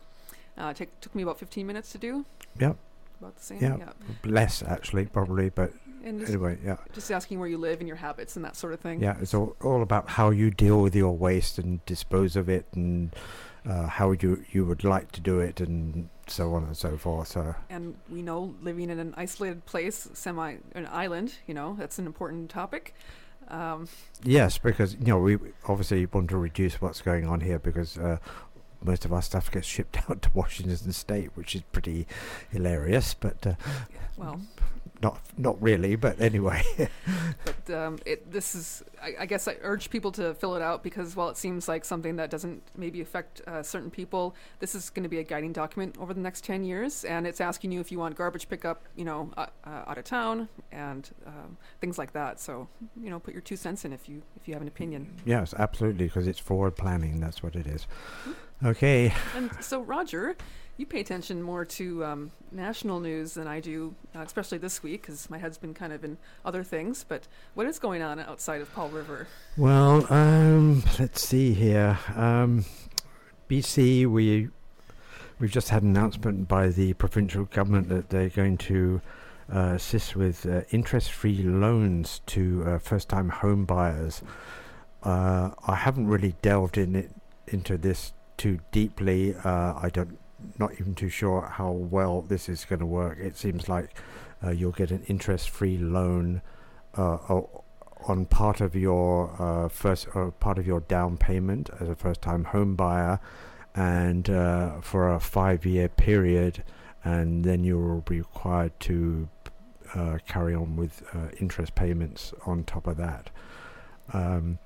Uh, 0.59 0.68
it 0.68 0.77
take, 0.77 1.01
took 1.01 1.14
me 1.14 1.23
about 1.23 1.39
15 1.39 1.66
minutes 1.66 1.93
to 1.93 1.99
do. 1.99 2.25
Yeah. 2.59 2.73
About 3.21 3.37
the 3.37 3.43
same. 3.43 3.62
Yeah. 3.62 3.77
yeah. 3.79 3.93
Less 4.25 4.62
actually, 4.62 5.07
probably, 5.07 5.51
but 5.51 5.73
And 6.05 6.20
just, 6.20 6.32
anyway, 6.32 6.59
yeah. 6.64 6.76
just 6.92 7.11
asking 7.11 7.38
where 7.38 7.48
you 7.48 7.59
live 7.59 7.80
and 7.80 7.88
your 7.88 7.96
habits 7.96 8.36
and 8.36 8.44
that 8.44 8.57
sort 8.57 8.72
of 8.72 8.80
thing. 8.80 9.03
Yeah, 9.03 9.16
it's 9.20 9.34
all, 9.34 9.57
all 9.62 9.82
about 9.82 10.09
how 10.09 10.30
you 10.30 10.51
deal 10.51 10.80
with 10.80 10.94
your 10.94 11.16
waste 11.16 11.59
and 11.59 11.84
dispose 11.84 12.36
of 12.36 12.48
it 12.48 12.66
and 12.74 13.14
uh, 13.68 13.86
how 13.86 14.12
you 14.12 14.44
you 14.51 14.64
would 14.64 14.84
like 14.84 15.12
to 15.12 15.20
do 15.20 15.40
it 15.40 15.61
and 15.61 16.09
so 16.26 16.55
on 16.55 16.64
and 16.64 16.76
so 16.76 16.96
forth. 16.96 17.28
So 17.28 17.55
And 17.68 17.96
we 18.09 18.22
know 18.22 18.55
living 18.62 18.90
in 18.90 18.98
an 18.98 19.14
isolated 19.16 19.66
place, 19.66 20.09
semi 20.14 20.57
an 20.74 20.88
island, 20.90 21.34
you 21.46 21.55
know, 21.55 21.76
that's 21.78 21.98
an 21.98 22.07
important 22.07 22.51
topic. 22.51 22.94
Um, 23.48 23.88
yes, 24.22 24.59
because 24.59 24.94
you 24.94 25.07
know 25.07 25.18
we 25.18 25.36
obviously 25.66 26.07
want 26.07 26.30
to 26.30 26.38
reduce 26.38 26.80
what's 26.80 27.03
going 27.03 27.26
on 27.26 27.40
here 27.40 27.59
because 27.59 27.98
uh, 27.98 28.18
most 28.83 29.05
of 29.05 29.12
our 29.12 29.22
stuff 29.22 29.51
gets 29.51 29.66
shipped 29.66 29.99
out 30.11 30.22
to 30.22 30.31
Washington 30.35 30.93
State, 30.93 31.31
which 31.35 31.55
is 31.55 31.62
pretty 31.72 32.07
hilarious. 32.51 33.14
But 33.14 33.47
uh, 33.47 33.55
well, 34.16 34.41
not 35.03 35.20
not 35.39 35.61
really. 35.62 35.97
But 35.97 36.20
anyway, 36.20 36.62
but 37.45 37.74
um, 37.74 37.99
it 38.05 38.31
this 38.31 38.55
is 38.55 38.83
I, 39.03 39.14
I 39.20 39.26
guess 39.26 39.49
I 39.49 39.57
urge 39.62 39.91
people 39.91 40.12
to 40.12 40.35
fill 40.35 40.57
it 40.57 40.62
out 40.62 40.83
because 40.83 41.16
while 41.16 41.28
it 41.28 41.37
seems 41.37 41.68
like 41.68 41.85
something 41.85 42.16
that 42.16 42.31
doesn't 42.31 42.62
maybe 42.76 43.01
affect 43.01 43.41
uh, 43.47 43.62
certain 43.62 43.91
people, 43.91 44.35
this 44.59 44.74
is 44.74 44.91
going 44.91 45.03
to 45.03 45.09
be 45.09 45.18
a 45.18 45.24
guiding 45.24 45.53
document 45.53 45.97
over 45.99 46.12
the 46.12 46.20
next 46.20 46.45
ten 46.45 46.64
years, 46.64 47.05
and 47.05 47.26
it's 47.26 47.41
asking 47.41 47.72
you 47.72 47.81
if 47.81 47.91
you 47.91 47.99
want 47.99 48.14
garbage 48.14 48.49
pickup, 48.49 48.85
you 48.97 49.05
know, 49.05 49.31
uh, 49.37 49.47
uh, 49.64 49.85
out 49.87 49.99
of 49.99 50.05
town 50.05 50.49
and 50.72 51.11
um, 51.26 51.57
things 51.81 51.99
like 51.99 52.12
that. 52.12 52.41
So 52.41 52.68
you 53.01 53.11
know, 53.11 53.18
put 53.18 53.33
your 53.35 53.43
two 53.43 53.57
cents 53.57 53.85
in 53.85 53.93
if 53.93 54.09
you 54.09 54.22
if 54.41 54.47
you 54.47 54.55
have 54.55 54.62
an 54.62 54.68
opinion. 54.68 55.20
yes, 55.24 55.55
absolutely, 55.59 56.07
because 56.07 56.26
it's 56.26 56.41
forward 56.41 56.76
planning. 56.76 57.20
That's 57.20 57.43
what 57.43 57.57
it 57.57 57.66
is. 57.66 57.87
Okay. 58.64 59.12
And 59.34 59.50
so, 59.61 59.80
Roger, 59.80 60.36
you 60.76 60.86
pay 60.86 61.00
attention 61.00 61.42
more 61.42 61.64
to 61.64 62.04
um, 62.04 62.30
national 62.52 63.00
news 63.00 63.34
than 63.34 63.46
I 63.46 63.61
do, 63.61 63.94
uh, 64.14 64.20
especially 64.20 64.58
this 64.58 64.82
week, 64.82 65.02
because 65.02 65.28
my 65.30 65.38
head's 65.38 65.58
been 65.58 65.74
kind 65.74 65.92
of 65.92 66.04
in 66.04 66.18
other 66.44 66.64
things. 66.64 67.04
But 67.06 67.26
what 67.54 67.66
is 67.66 67.78
going 67.78 68.02
on 68.02 68.18
outside 68.18 68.61
of 68.61 68.74
Powell 68.74 68.88
River? 68.88 69.26
Well, 69.56 70.11
um, 70.12 70.82
let's 70.98 71.22
see 71.22 71.52
here. 71.52 71.98
Um, 72.16 72.64
BC, 73.48 74.06
we 74.06 74.48
we've 75.38 75.50
just 75.50 75.70
had 75.70 75.82
an 75.82 75.90
announcement 75.90 76.48
by 76.48 76.68
the 76.68 76.92
provincial 76.94 77.44
government 77.44 77.88
that 77.88 78.11
they're 78.11 78.28
going 78.28 78.58
to 78.58 79.00
uh, 79.52 79.72
assist 79.74 80.14
with 80.14 80.46
uh, 80.46 80.62
interest-free 80.70 81.42
loans 81.42 82.20
to 82.26 82.62
uh, 82.66 82.78
first-time 82.78 83.28
home 83.28 83.64
buyers. 83.64 84.22
Uh, 85.02 85.50
I 85.66 85.74
haven't 85.76 86.08
really 86.08 86.36
delved 86.42 86.78
in 86.78 86.94
it 86.94 87.11
into 87.48 87.76
this 87.76 88.12
too 88.41 88.59
deeply. 88.72 89.34
Uh, 89.34 89.72
I 89.86 89.88
don't, 89.93 90.16
not 90.59 90.70
even 90.80 90.95
too 90.95 91.11
sure 91.11 91.43
how 91.59 91.70
well 91.70 92.22
this 92.22 92.49
is 92.49 92.64
going 92.64 92.80
to 92.80 92.86
work. 93.03 93.18
It 93.18 93.36
seems 93.36 93.68
like 93.68 93.88
uh, 94.43 94.51
you'll 94.59 94.78
get 94.82 94.91
an 94.91 95.03
interest-free 95.07 95.78
loan 95.78 96.41
uh, 96.97 97.18
on 98.09 98.24
part 98.24 98.61
of 98.62 98.74
your 98.74 99.11
uh, 99.38 99.68
first 99.68 100.09
or 100.14 100.30
part 100.30 100.59
of 100.59 100.66
your 100.66 100.80
down 100.80 101.16
payment 101.18 101.68
as 101.80 101.88
a 101.88 101.95
first-time 101.95 102.45
home 102.45 102.74
buyer, 102.74 103.20
and 103.74 104.30
uh, 104.30 104.80
for 104.80 105.14
a 105.14 105.20
five-year 105.20 105.88
period, 105.88 106.64
and 107.05 107.45
then 107.45 107.62
you 107.62 107.78
will 107.78 108.01
be 108.01 108.18
required 108.18 108.72
to 108.80 109.28
uh, 109.95 110.16
carry 110.26 110.55
on 110.55 110.76
with 110.76 111.03
uh, 111.14 111.28
interest 111.38 111.74
payments 111.74 112.32
on 112.47 112.64
top 112.64 112.86
of 112.86 112.97
that. 112.97 113.30
Um, 114.12 114.59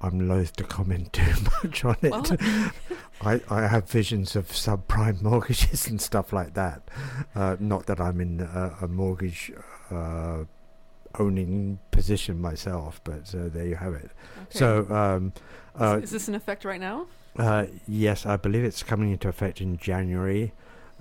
I'm 0.00 0.28
loath 0.28 0.56
to 0.56 0.64
comment 0.64 1.12
too 1.12 1.32
much 1.62 1.84
on 1.84 1.96
it. 2.02 2.10
Well, 2.10 2.24
I, 3.22 3.40
I 3.50 3.66
have 3.66 3.88
visions 3.88 4.34
of 4.34 4.48
subprime 4.48 5.20
mortgages 5.30 5.86
and 5.86 6.00
stuff 6.00 6.32
like 6.32 6.54
that. 6.54 6.82
Uh, 7.34 7.56
not 7.60 7.86
that 7.86 8.00
I'm 8.00 8.20
in 8.20 8.40
a, 8.40 8.76
a 8.82 8.88
mortgage 8.88 9.52
uh, 9.90 10.44
owning 11.18 11.78
position 11.90 12.40
myself, 12.40 13.00
but 13.04 13.34
uh, 13.34 13.48
there 13.48 13.66
you 13.66 13.76
have 13.76 13.94
it. 13.94 14.10
Okay. 14.42 14.58
So, 14.58 14.86
um, 14.90 15.32
uh, 15.78 15.98
is, 15.98 16.04
is 16.04 16.10
this 16.10 16.28
in 16.28 16.34
effect 16.34 16.64
right 16.64 16.80
now? 16.80 17.06
uh, 17.38 17.66
yes, 17.86 18.26
I 18.26 18.36
believe 18.36 18.64
it's 18.64 18.82
coming 18.82 19.10
into 19.12 19.28
effect 19.28 19.60
in 19.60 19.76
January, 19.76 20.52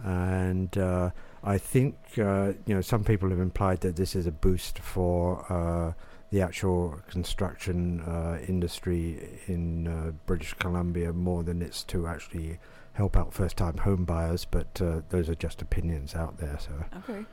and 0.03 0.77
uh, 0.77 1.11
I 1.43 1.57
think 1.57 1.95
uh, 2.17 2.53
you 2.65 2.75
know 2.75 2.81
some 2.81 3.03
people 3.03 3.29
have 3.29 3.39
implied 3.39 3.81
that 3.81 3.95
this 3.95 4.15
is 4.15 4.27
a 4.27 4.31
boost 4.31 4.79
for 4.79 5.45
uh, 5.51 5.93
the 6.31 6.41
actual 6.41 6.99
construction 7.09 8.01
uh, 8.01 8.37
industry 8.47 9.39
in 9.47 9.87
uh, 9.87 10.11
British 10.25 10.53
Columbia 10.55 11.11
more 11.13 11.43
than 11.43 11.61
it's 11.61 11.83
to 11.85 12.07
actually 12.07 12.59
help 12.93 13.17
out 13.17 13.33
first-time 13.33 13.77
home 13.77 14.05
buyers. 14.05 14.45
But 14.45 14.81
uh, 14.81 15.01
those 15.09 15.29
are 15.29 15.35
just 15.35 15.61
opinions 15.61 16.13
out 16.15 16.37
there. 16.37 16.57
So. 16.59 16.71
Okay. 16.97 17.25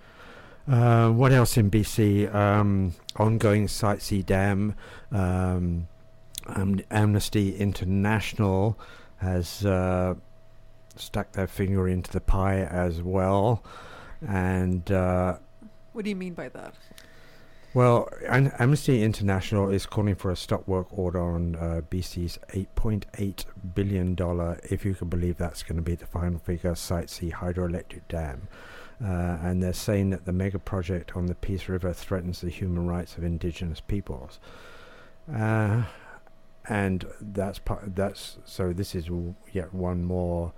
Uh, 0.68 1.10
what 1.10 1.32
else 1.32 1.56
in 1.56 1.70
BC? 1.70 2.34
Um, 2.34 2.94
ongoing 3.16 3.68
Site 3.68 4.02
C 4.02 4.22
Dam. 4.22 4.74
Um, 5.12 5.88
Am- 6.48 6.80
Amnesty 6.90 7.56
International 7.56 8.78
has 9.18 9.64
uh, 9.64 10.14
stuck 10.96 11.32
their 11.32 11.46
finger 11.46 11.88
into 11.88 12.10
the 12.10 12.20
pie 12.20 12.60
as 12.60 13.02
well. 13.02 13.62
And, 14.26 14.90
uh, 14.90 15.36
What 15.92 16.04
do 16.04 16.10
you 16.10 16.16
mean 16.16 16.34
by 16.34 16.48
that? 16.50 16.74
Well, 17.76 18.08
Am- 18.26 18.52
Amnesty 18.58 19.02
International 19.02 19.68
is 19.68 19.84
calling 19.84 20.14
for 20.14 20.30
a 20.30 20.36
stop 20.36 20.66
work 20.66 20.86
order 20.90 21.20
on 21.20 21.56
uh, 21.56 21.82
BC's 21.90 22.38
$8.8 22.54 23.44
billion, 23.74 24.16
if 24.70 24.86
you 24.86 24.94
can 24.94 25.10
believe 25.10 25.36
that's 25.36 25.62
going 25.62 25.76
to 25.76 25.82
be 25.82 25.94
the 25.94 26.06
final 26.06 26.38
figure, 26.38 26.74
Site 26.74 27.10
C 27.10 27.30
hydroelectric 27.32 28.00
dam. 28.08 28.48
Uh, 29.04 29.36
and 29.42 29.62
they're 29.62 29.74
saying 29.74 30.08
that 30.08 30.24
the 30.24 30.32
mega 30.32 30.58
project 30.58 31.14
on 31.16 31.26
the 31.26 31.34
Peace 31.34 31.68
River 31.68 31.92
threatens 31.92 32.40
the 32.40 32.48
human 32.48 32.86
rights 32.86 33.18
of 33.18 33.24
indigenous 33.24 33.82
peoples. 33.82 34.40
Uh, 35.30 35.82
and 36.70 37.04
that's 37.20 37.58
part, 37.58 37.94
that's 37.94 38.38
so 38.46 38.72
this 38.72 38.94
is 38.94 39.10
yet 39.52 39.74
one 39.74 40.02
more 40.02 40.54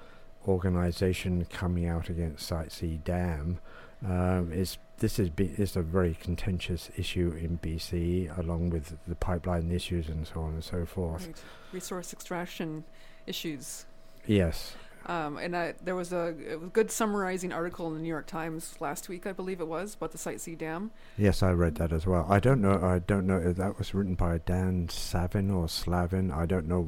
organization 0.47 1.45
coming 1.47 1.85
out 1.85 2.11
against 2.11 2.47
Site 2.47 2.71
C 2.71 3.01
Dam. 3.05 3.59
Um, 4.07 4.53
is 4.53 4.79
this 4.99 5.19
is 5.19 5.31
be, 5.31 5.47
is 5.57 5.77
a 5.77 5.83
very 5.83 6.15
contentious 6.15 6.91
issue 6.97 7.33
in 7.39 7.59
BC, 7.59 8.37
along 8.39 8.71
with 8.71 8.97
the 9.07 9.15
pipeline 9.15 9.71
issues 9.71 10.09
and 10.09 10.27
so 10.27 10.41
on 10.43 10.55
and 10.55 10.65
so 10.65 10.85
forth. 10.85 11.27
Right. 11.27 11.43
Resource 11.73 12.13
extraction 12.13 12.85
issues. 13.27 13.87
Yes, 14.27 14.75
Um, 15.07 15.39
and 15.39 15.57
I, 15.57 15.75
there 15.83 15.95
was 15.95 16.13
a, 16.13 16.35
a 16.51 16.57
good 16.69 16.91
summarizing 16.91 17.53
article 17.53 17.87
in 17.89 17.95
the 17.95 18.01
New 18.01 18.09
York 18.09 18.27
Times 18.27 18.75
last 18.81 19.09
week, 19.09 19.27
I 19.27 19.33
believe 19.33 19.61
it 19.61 19.69
was, 19.69 19.95
about 19.95 20.11
the 20.13 20.19
Site 20.19 20.41
C 20.41 20.55
Dam. 20.55 20.91
yes, 21.17 21.43
I 21.43 21.53
read 21.53 21.77
that 21.77 21.93
as 21.93 22.07
well. 22.07 22.27
I 22.29 22.41
don't 22.41 22.61
know. 22.61 22.79
I 22.83 22.99
don't 22.99 23.27
know 23.27 23.39
if 23.39 23.57
that 23.57 23.79
was 23.79 23.95
written 23.95 24.17
by 24.17 24.39
Dan 24.39 24.89
Savin 24.91 25.51
or 25.51 25.69
Slavin. 25.69 26.31
I 26.31 26.45
don't 26.45 26.67
know 26.69 26.83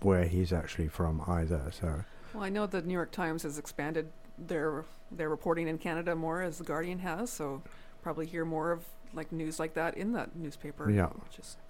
wh- 0.00 0.04
where 0.04 0.24
he's 0.26 0.52
actually 0.52 0.88
from 0.88 1.22
either. 1.26 1.70
So 1.78 2.04
Well, 2.32 2.44
I 2.44 2.48
know 2.48 2.66
the 2.66 2.80
New 2.82 2.94
York 2.94 3.10
Times 3.10 3.42
has 3.42 3.58
expanded 3.58 4.08
their 4.38 4.84
their 5.10 5.28
reporting 5.28 5.68
in 5.68 5.78
Canada 5.78 6.14
more, 6.14 6.42
as 6.42 6.58
the 6.58 6.64
Guardian 6.64 6.98
has. 7.00 7.30
So 7.30 7.62
probably 8.02 8.26
hear 8.26 8.44
more 8.44 8.72
of 8.72 8.84
like 9.14 9.30
news 9.30 9.60
like 9.60 9.74
that 9.74 9.96
in 9.96 10.12
that 10.12 10.34
newspaper. 10.34 10.90
Yeah. 10.90 11.10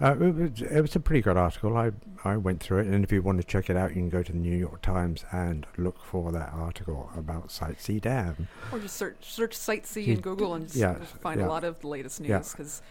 Uh, 0.01 0.13
it, 0.19 0.35
was, 0.35 0.63
it 0.63 0.81
was 0.81 0.97
a 0.97 1.01
pretty 1.01 1.21
good 1.21 1.37
article. 1.37 1.77
I 1.77 1.93
I 2.25 2.37
went 2.37 2.61
through 2.61 2.79
it, 2.81 2.87
and 2.87 3.05
if 3.05 3.13
you 3.13 3.23
want 3.23 3.39
to 3.41 3.47
check 3.47 3.69
it 3.69 3.77
out, 3.77 3.91
you 3.91 3.97
can 3.97 4.09
go 4.09 4.23
to 4.23 4.33
the 4.33 4.39
New 4.39 4.57
York 4.57 4.81
Times 4.83 5.25
and 5.31 5.67
look 5.77 5.99
for 6.03 6.33
that 6.33 6.53
article 6.55 7.11
about 7.17 7.51
Site 7.51 7.81
C 7.81 8.01
Dam. 8.01 8.49
or 8.73 8.79
just 8.79 8.97
search 8.97 9.17
search 9.21 9.55
Site 9.55 9.87
C 9.87 10.11
in 10.11 10.21
Google 10.21 10.55
and 10.55 10.67
just 10.67 10.77
yeah, 10.77 10.95
find 11.21 11.41
yeah. 11.41 11.47
a 11.47 11.49
lot 11.49 11.65
of 11.65 11.81
the 11.81 11.89
latest 11.89 12.21
news 12.21 12.53
because 12.53 12.83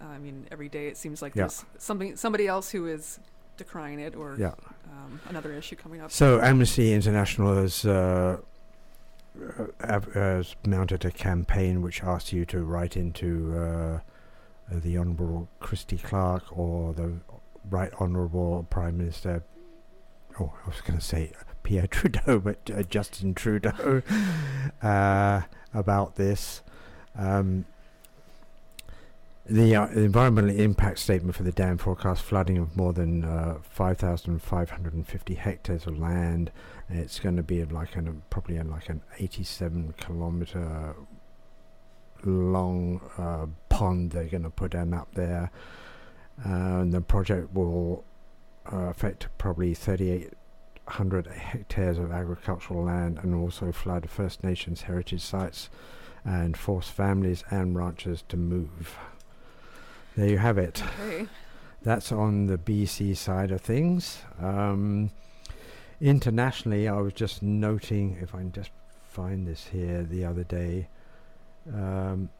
I 0.00 0.18
mean 0.18 0.46
every 0.52 0.68
day 0.68 0.88
it 0.88 0.96
seems 0.96 1.20
like 1.20 1.34
Yeah. 1.34 1.42
there's 1.44 1.64
something 1.78 2.16
somebody 2.16 2.46
else 2.46 2.70
who 2.70 2.86
is 2.86 3.18
decrying 3.58 3.98
it 3.98 4.14
or 4.14 4.36
Yeah. 4.38 4.52
um, 4.92 5.20
another 5.28 5.52
issue 5.52 5.76
coming 5.76 6.00
up. 6.00 6.10
So 6.12 6.40
Amnesty 6.40 6.92
International 6.92 7.54
has 7.56 7.84
uh, 7.84 7.90
uh, 7.90 8.42
has 9.80 10.56
mounted 10.66 11.04
a 11.04 11.10
campaign 11.10 11.82
which 11.82 12.02
asks 12.02 12.32
you 12.32 12.44
to 12.46 12.64
write 12.64 12.96
into 12.96 13.54
uh, 13.56 14.00
uh, 14.70 14.80
the 14.80 14.98
Honourable 14.98 15.48
Christy 15.60 15.98
Clark 15.98 16.56
or 16.56 16.92
the 16.92 17.14
Right 17.68 17.92
Honourable 18.00 18.66
Prime 18.70 18.98
Minister. 18.98 19.44
Oh, 20.40 20.52
I 20.64 20.68
was 20.68 20.80
going 20.80 20.98
to 20.98 21.04
say 21.04 21.32
Pierre 21.62 21.86
Trudeau, 21.90 22.38
but 22.38 22.58
uh, 22.74 22.82
Justin 22.82 23.34
Trudeau 23.34 24.02
uh, 24.82 25.42
about 25.72 26.16
this. 26.16 26.62
Um, 27.16 27.64
the, 29.48 29.76
uh, 29.76 29.86
environmental 29.88 30.54
impact 30.54 30.98
statement 30.98 31.36
for 31.36 31.42
the 31.42 31.52
dam 31.52 31.78
forecasts 31.78 32.20
flooding 32.20 32.58
of 32.58 32.76
more 32.76 32.92
than 32.92 33.24
uh, 33.24 33.58
5,550 33.62 35.34
hectares 35.34 35.86
of 35.86 35.98
land. 35.98 36.50
It's 36.88 37.20
going 37.20 37.36
to 37.36 37.42
be 37.42 37.64
like 37.64 37.96
an 37.96 38.22
probably 38.30 38.58
like 38.58 38.88
an 38.88 39.02
87 39.18 39.94
kilometer 39.98 40.94
long 42.24 43.00
uh, 43.18 43.46
pond 43.68 44.10
they're 44.10 44.24
going 44.24 44.42
to 44.42 44.50
put 44.50 44.74
in 44.74 44.92
up 44.94 45.14
there, 45.14 45.50
uh, 46.44 46.80
and 46.80 46.92
the 46.92 47.00
project 47.00 47.52
will 47.54 48.04
uh, 48.72 48.86
affect 48.86 49.28
probably 49.38 49.74
3,800 49.74 51.26
hectares 51.28 51.98
of 51.98 52.10
agricultural 52.10 52.84
land 52.84 53.18
and 53.22 53.34
also 53.34 53.70
flood 53.70 54.08
First 54.10 54.42
Nations 54.42 54.82
heritage 54.82 55.22
sites 55.22 55.70
and 56.24 56.56
force 56.56 56.88
families 56.88 57.44
and 57.50 57.76
ranchers 57.76 58.24
to 58.28 58.36
move. 58.36 58.96
There 60.16 60.28
you 60.28 60.38
have 60.38 60.56
it. 60.56 60.82
Okay. 60.98 61.26
That's 61.82 62.10
on 62.10 62.46
the 62.46 62.56
BC 62.56 63.16
side 63.16 63.50
of 63.50 63.60
things. 63.60 64.22
Um, 64.40 65.10
internationally, 66.00 66.88
I 66.88 66.98
was 67.00 67.12
just 67.12 67.42
noting, 67.42 68.16
if 68.22 68.34
I 68.34 68.38
can 68.38 68.52
just 68.52 68.70
find 69.08 69.46
this 69.46 69.66
here 69.66 70.02
the 70.02 70.24
other 70.24 70.42
day, 70.42 70.88
um, 71.72 72.30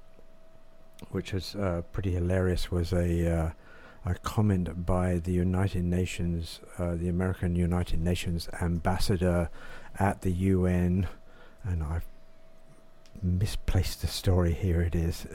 which 1.10 1.34
was 1.34 1.54
uh, 1.54 1.82
pretty 1.92 2.12
hilarious, 2.12 2.70
was 2.70 2.92
a 2.92 3.30
uh, 3.30 3.50
a 4.06 4.14
comment 4.14 4.86
by 4.86 5.18
the 5.18 5.32
United 5.32 5.84
Nations, 5.84 6.60
uh, 6.78 6.94
the 6.94 7.08
American 7.08 7.56
United 7.56 8.00
Nations 8.00 8.48
ambassador 8.62 9.50
at 9.98 10.22
the 10.22 10.30
UN, 10.30 11.08
and 11.64 11.82
I've 11.82 12.06
misplaced 13.20 14.00
the 14.00 14.06
story. 14.06 14.54
Here 14.54 14.80
it 14.80 14.94
is. 14.94 15.26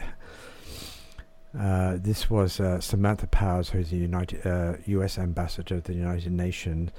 Uh, 1.58 1.98
this 2.00 2.30
was 2.30 2.60
uh, 2.60 2.80
Samantha 2.80 3.28
Powers, 3.28 3.70
who's 3.70 3.90
the 3.90 3.98
United 3.98 4.46
uh, 4.48 4.78
U.S. 4.86 5.18
ambassador 5.18 5.82
to 5.82 5.92
the 5.92 5.98
United 5.98 6.32
Nations, 6.32 6.92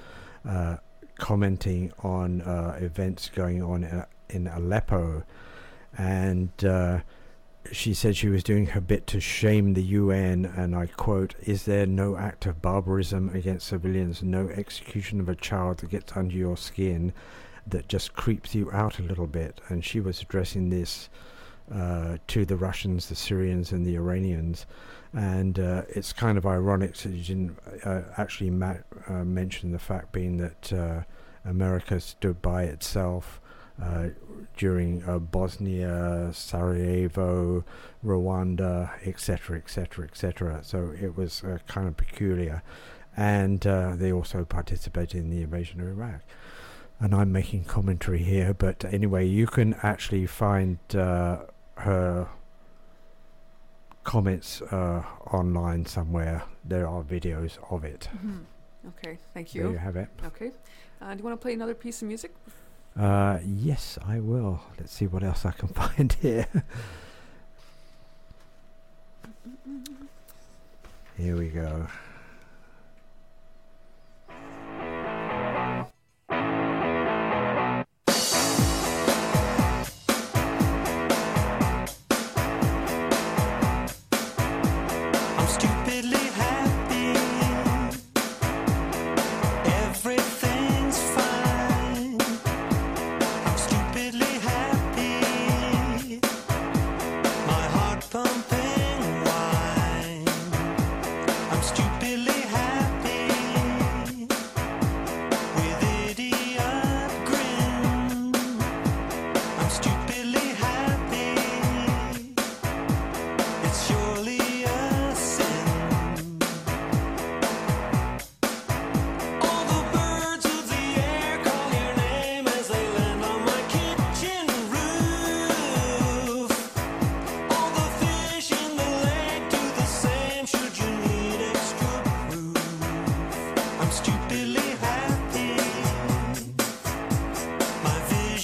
uh, 0.46 0.76
commenting 1.16 1.92
on 2.00 2.42
uh, 2.42 2.76
events 2.80 3.30
going 3.30 3.62
on 3.62 4.04
in, 4.28 4.46
Aleppo, 4.48 5.24
and 5.96 6.50
she 7.70 7.94
said 7.94 8.16
she 8.16 8.28
was 8.28 8.42
doing 8.42 8.66
her 8.66 8.80
bit 8.80 9.06
to 9.06 9.20
shame 9.20 9.74
the 9.74 9.82
UN. 9.82 10.44
And 10.44 10.74
I 10.74 10.86
quote: 10.86 11.34
"Is 11.42 11.64
there 11.64 11.86
no 11.86 12.16
act 12.16 12.44
of 12.44 12.60
barbarism 12.60 13.30
against 13.34 13.68
civilians, 13.68 14.22
no 14.22 14.48
execution 14.48 15.20
of 15.20 15.28
a 15.28 15.36
child 15.36 15.78
that 15.78 15.90
gets 15.90 16.14
under 16.14 16.34
your 16.34 16.56
skin, 16.56 17.12
that 17.66 17.88
just 17.88 18.14
creeps 18.14 18.54
you 18.54 18.70
out 18.72 18.98
a 18.98 19.02
little 19.02 19.26
bit?" 19.26 19.60
And 19.68 19.82
she 19.82 20.00
was 20.00 20.20
addressing 20.20 20.68
this 20.68 21.08
uh, 21.72 22.18
to 22.28 22.44
the 22.44 22.56
Russians, 22.56 23.08
the 23.08 23.14
Syrians, 23.14 23.72
and 23.72 23.86
the 23.86 23.94
Iranians. 23.94 24.66
And 25.14 25.58
uh, 25.58 25.82
it's 25.88 26.12
kind 26.12 26.38
of 26.38 26.46
ironic 26.46 26.94
that 26.96 27.12
you 27.12 27.22
didn't 27.22 27.58
uh, 27.84 28.02
actually 28.16 28.50
ma- 28.50 28.76
uh, 29.08 29.24
mention 29.24 29.72
the 29.72 29.78
fact 29.78 30.12
being 30.12 30.38
that 30.38 30.72
uh, 30.72 31.02
America 31.44 32.00
stood 32.00 32.40
by 32.42 32.64
itself 32.64 33.40
uh, 33.82 34.08
during 34.56 35.00
Bosnia, 35.30 36.30
Sarajevo, 36.32 37.64
Rwanda, 38.04 38.90
etc., 39.06 39.56
etc., 39.58 40.04
etc. 40.04 40.60
So 40.62 40.92
it 41.00 41.16
was 41.16 41.42
kind 41.66 41.88
of 41.88 41.96
peculiar. 41.96 42.62
And 43.16 43.60
they 43.60 44.12
also 44.12 44.44
participated 44.44 45.22
in 45.22 45.30
the 45.30 45.42
invasion 45.42 45.80
of 45.80 45.88
Iraq 45.88 46.22
and 47.02 47.16
I'm 47.16 47.32
making 47.32 47.64
commentary 47.64 48.22
here, 48.22 48.54
but 48.54 48.84
anyway, 48.84 49.26
you 49.26 49.48
can 49.48 49.74
actually 49.82 50.24
find 50.26 50.78
uh, 50.94 51.38
her 51.76 52.28
comments 54.04 54.60
uh, 54.62 55.02
online 55.30 55.86
somewhere. 55.86 56.42
There 56.64 56.86
are 56.86 57.02
videos 57.02 57.58
of 57.70 57.84
it. 57.84 58.08
Mhm. 58.24 58.44
Okay. 58.88 59.18
Thank 59.34 59.54
you. 59.54 59.62
There 59.62 59.70
you 59.70 59.76
you. 59.76 59.78
have 59.84 59.96
it. 59.96 60.08
Okay. 60.26 60.50
Uh, 61.00 61.12
do 61.12 61.18
you 61.18 61.24
want 61.24 61.38
to 61.40 61.42
play 61.42 61.52
another 61.54 61.74
piece 61.74 62.02
of 62.02 62.08
music? 62.08 62.34
Uh, 62.98 63.38
yes, 63.44 63.98
I 64.06 64.20
will. 64.20 64.60
Let's 64.78 64.92
see 64.92 65.06
what 65.06 65.22
else 65.22 65.44
I 65.46 65.52
can 65.52 65.68
find 65.82 66.12
here. 66.20 66.46
here 71.16 71.36
we 71.36 71.48
go. 71.48 71.86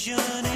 Vision 0.09 0.48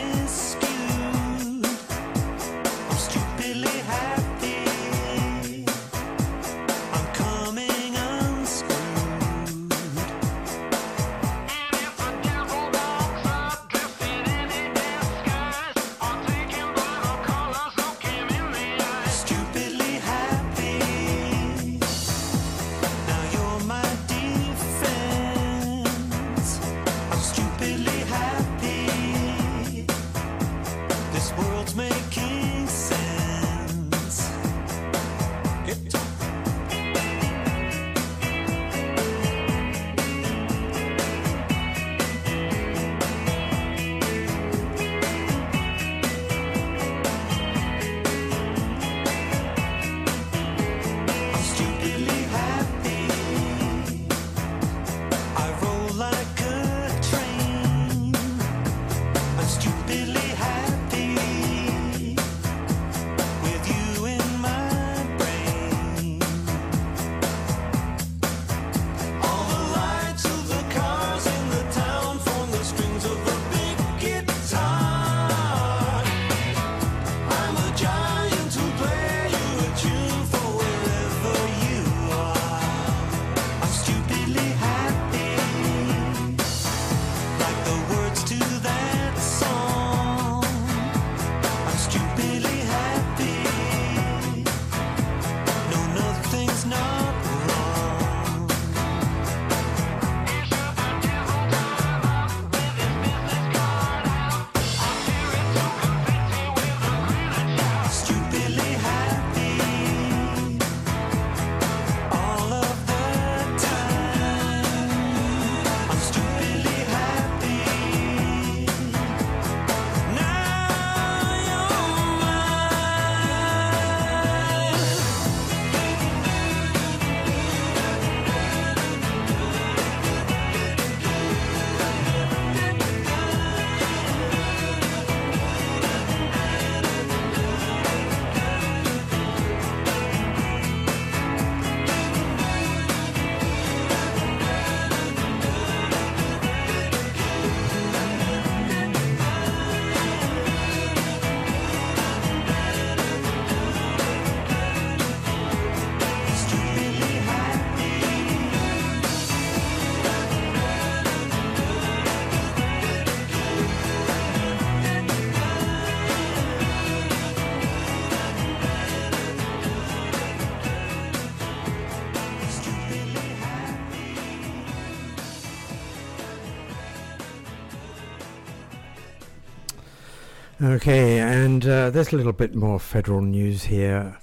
Okay, 180.74 181.20
and 181.20 181.64
uh, 181.68 181.92
there's 181.92 182.12
a 182.14 182.16
little 182.16 182.34
bit 182.34 182.56
more 182.56 182.80
federal 182.80 183.22
news 183.22 183.66
here. 183.66 184.18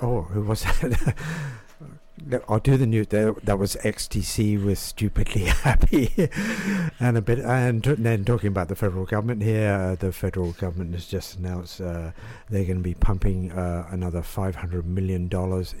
Oh, 0.00 0.22
who 0.22 0.42
was 0.42 0.64
that? 0.64 1.14
I'll 2.48 2.58
do 2.58 2.76
the 2.76 2.86
news. 2.86 3.06
That 3.06 3.60
was 3.60 3.76
XTC 3.76 4.64
with 4.64 4.80
stupidly 4.80 5.44
happy, 5.62 6.28
and 6.98 7.16
a 7.16 7.22
bit, 7.22 7.38
and 7.38 7.80
then 7.84 8.24
talking 8.24 8.48
about 8.48 8.66
the 8.66 8.74
federal 8.74 9.04
government 9.04 9.44
here. 9.44 9.70
Uh, 9.70 9.94
the 9.94 10.10
federal 10.10 10.50
government 10.50 10.94
has 10.94 11.06
just 11.06 11.38
announced 11.38 11.80
uh, 11.80 12.10
they're 12.50 12.64
going 12.64 12.78
to 12.78 12.82
be 12.82 12.94
pumping 12.94 13.52
uh, 13.52 13.86
another 13.88 14.20
500 14.20 14.84
million 14.84 15.28
dollars 15.28 15.76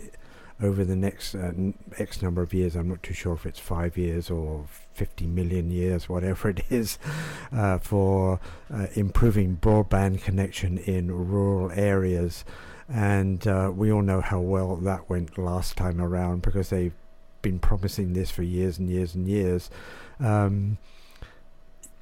over 0.62 0.84
the 0.84 0.96
next 0.96 1.34
uh, 1.34 1.52
X 1.98 2.22
number 2.22 2.42
of 2.42 2.54
years. 2.54 2.76
I'm 2.76 2.88
not 2.88 3.02
too 3.02 3.14
sure 3.14 3.34
if 3.34 3.44
it's 3.44 3.58
five 3.58 3.96
years 3.96 4.30
or 4.30 4.64
50 4.94 5.26
million 5.26 5.70
years, 5.70 6.08
whatever 6.08 6.50
it 6.50 6.64
is, 6.70 6.98
uh, 7.52 7.78
for 7.78 8.40
uh, 8.72 8.86
improving 8.94 9.58
broadband 9.60 10.22
connection 10.22 10.78
in 10.78 11.10
rural 11.10 11.70
areas. 11.72 12.44
And 12.88 13.46
uh, 13.46 13.72
we 13.74 13.92
all 13.92 14.02
know 14.02 14.20
how 14.20 14.40
well 14.40 14.76
that 14.76 15.08
went 15.08 15.38
last 15.38 15.76
time 15.76 16.00
around 16.00 16.42
because 16.42 16.70
they've 16.70 16.94
been 17.40 17.58
promising 17.58 18.12
this 18.12 18.30
for 18.30 18.42
years 18.42 18.78
and 18.78 18.88
years 18.88 19.14
and 19.14 19.26
years. 19.26 19.70
Um, 20.20 20.78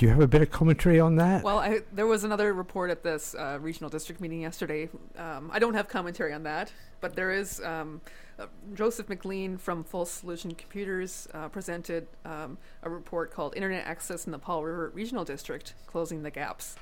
do 0.01 0.07
you 0.07 0.13
have 0.13 0.23
a 0.23 0.27
bit 0.27 0.41
of 0.41 0.51
commentary 0.51 0.99
on 0.99 1.17
that? 1.17 1.45
Well, 1.45 1.59
I, 1.59 1.81
there 1.93 2.07
was 2.07 2.25
another 2.25 2.55
report 2.55 2.91
at 2.91 3.03
this 3.03 3.35
uh, 3.35 3.59
regional 3.61 3.91
district 3.91 4.19
meeting 4.19 4.41
yesterday. 4.41 4.89
Um, 5.19 5.51
I 5.53 5.59
don't 5.59 5.75
have 5.75 5.89
commentary 5.89 6.33
on 6.33 6.45
that, 6.45 6.73
but 7.03 7.15
there 7.15 7.31
is 7.31 7.61
um, 7.61 8.01
uh, 8.41 8.47
Joseph 8.75 9.09
McLean 9.09 9.59
from 9.59 9.85
Full 9.85 10.07
Solution 10.07 10.55
Computers 10.55 11.29
uh, 11.35 11.49
presented 11.49 12.07
um, 12.25 12.59
a 12.83 12.91
report 12.91 13.33
called 13.33 13.55
"Internet 13.55 13.87
Access 13.87 14.27
in 14.27 14.33
the 14.33 14.39
Powell 14.39 14.65
River 14.65 14.91
Regional 14.95 15.25
District: 15.25 15.75
Closing 15.87 16.23
the 16.23 16.31
Gaps," 16.31 16.77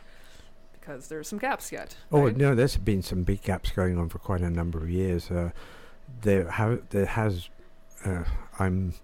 because 0.72 1.08
there 1.08 1.18
are 1.18 1.24
some 1.24 1.38
gaps 1.38 1.72
yet. 1.72 1.96
Oh 2.12 2.24
right? 2.24 2.36
no, 2.36 2.54
there's 2.54 2.76
been 2.76 3.02
some 3.02 3.22
big 3.22 3.42
gaps 3.42 3.70
going 3.70 3.98
on 3.98 4.08
for 4.08 4.18
quite 4.18 4.40
a 4.40 4.50
number 4.50 4.78
of 4.78 4.88
years. 4.88 5.30
Uh, 5.30 5.50
there 6.22 6.50
have 6.52 6.88
there 6.90 7.06
has. 7.06 7.48
Uh, 8.04 8.24
I'm 8.58 8.94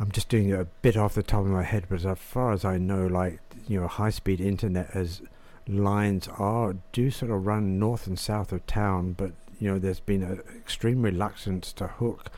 I'm 0.00 0.10
just 0.10 0.28
doing 0.28 0.48
it 0.50 0.58
a 0.58 0.64
bit 0.82 0.96
off 0.96 1.14
the 1.14 1.22
top 1.22 1.40
of 1.40 1.48
my 1.48 1.64
head, 1.64 1.86
but 1.88 2.04
as 2.04 2.18
far 2.18 2.52
as 2.52 2.64
I 2.64 2.78
know, 2.78 3.06
like 3.06 3.40
you 3.66 3.80
know, 3.80 3.86
high 3.86 4.10
speed 4.10 4.40
internet 4.40 4.90
as 4.94 5.22
lines 5.66 6.28
are 6.38 6.76
do 6.92 7.10
sort 7.10 7.30
of 7.30 7.46
run 7.46 7.78
north 7.78 8.06
and 8.06 8.18
south 8.18 8.52
of 8.52 8.66
town, 8.66 9.12
but 9.12 9.32
you 9.58 9.68
know, 9.70 9.78
there's 9.78 10.00
been 10.00 10.22
an 10.22 10.42
extreme 10.56 11.02
reluctance 11.02 11.72
to 11.74 11.86
hook 11.88 12.30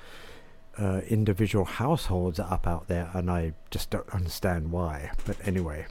uh, 0.79 1.01
individual 1.09 1.65
households 1.65 2.39
up 2.41 2.67
out 2.67 2.89
there, 2.89 3.11
and 3.15 3.31
I 3.31 3.53
just 3.71 3.91
don't 3.91 4.09
understand 4.11 4.71
why. 4.73 5.11
But 5.27 5.37
anyway, 5.47 5.87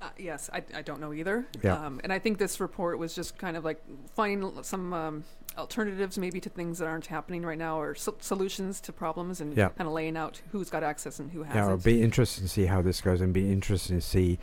Uh, 0.00 0.08
yes, 0.18 0.50
I, 0.52 0.62
I 0.74 0.82
don't 0.82 1.00
know 1.00 1.12
either. 1.12 1.46
Yeah. 1.62 1.74
Um, 1.74 2.00
and 2.02 2.12
I 2.12 2.18
think 2.18 2.38
this 2.38 2.58
report 2.58 2.98
was 2.98 3.14
just 3.14 3.38
kind 3.38 3.56
of 3.56 3.64
like 3.64 3.80
finding 4.16 4.62
some 4.64 4.92
um, 4.92 5.24
alternatives 5.56 6.18
maybe 6.18 6.40
to 6.40 6.48
things 6.50 6.78
that 6.78 6.86
aren't 6.86 7.06
happening 7.06 7.42
right 7.46 7.58
now 7.58 7.78
or 7.80 7.94
so- 7.94 8.16
solutions 8.20 8.80
to 8.80 8.92
problems 8.92 9.40
and 9.40 9.56
Yeah. 9.56 9.68
kind 9.68 9.86
of 9.86 9.92
laying 9.94 10.16
out 10.16 10.40
who's 10.50 10.70
got 10.70 10.82
access 10.82 11.20
and 11.20 11.30
who 11.30 11.44
has. 11.44 11.54
Yeah, 11.54 11.66
it'll 11.66 11.76
be 11.76 12.02
interesting 12.02 12.44
to 12.44 12.48
see 12.48 12.66
how 12.66 12.82
this 12.82 13.00
goes, 13.00 13.20
and 13.20 13.32
be 13.32 13.52
interesting 13.52 13.98
to 13.98 14.02
see 14.04 14.38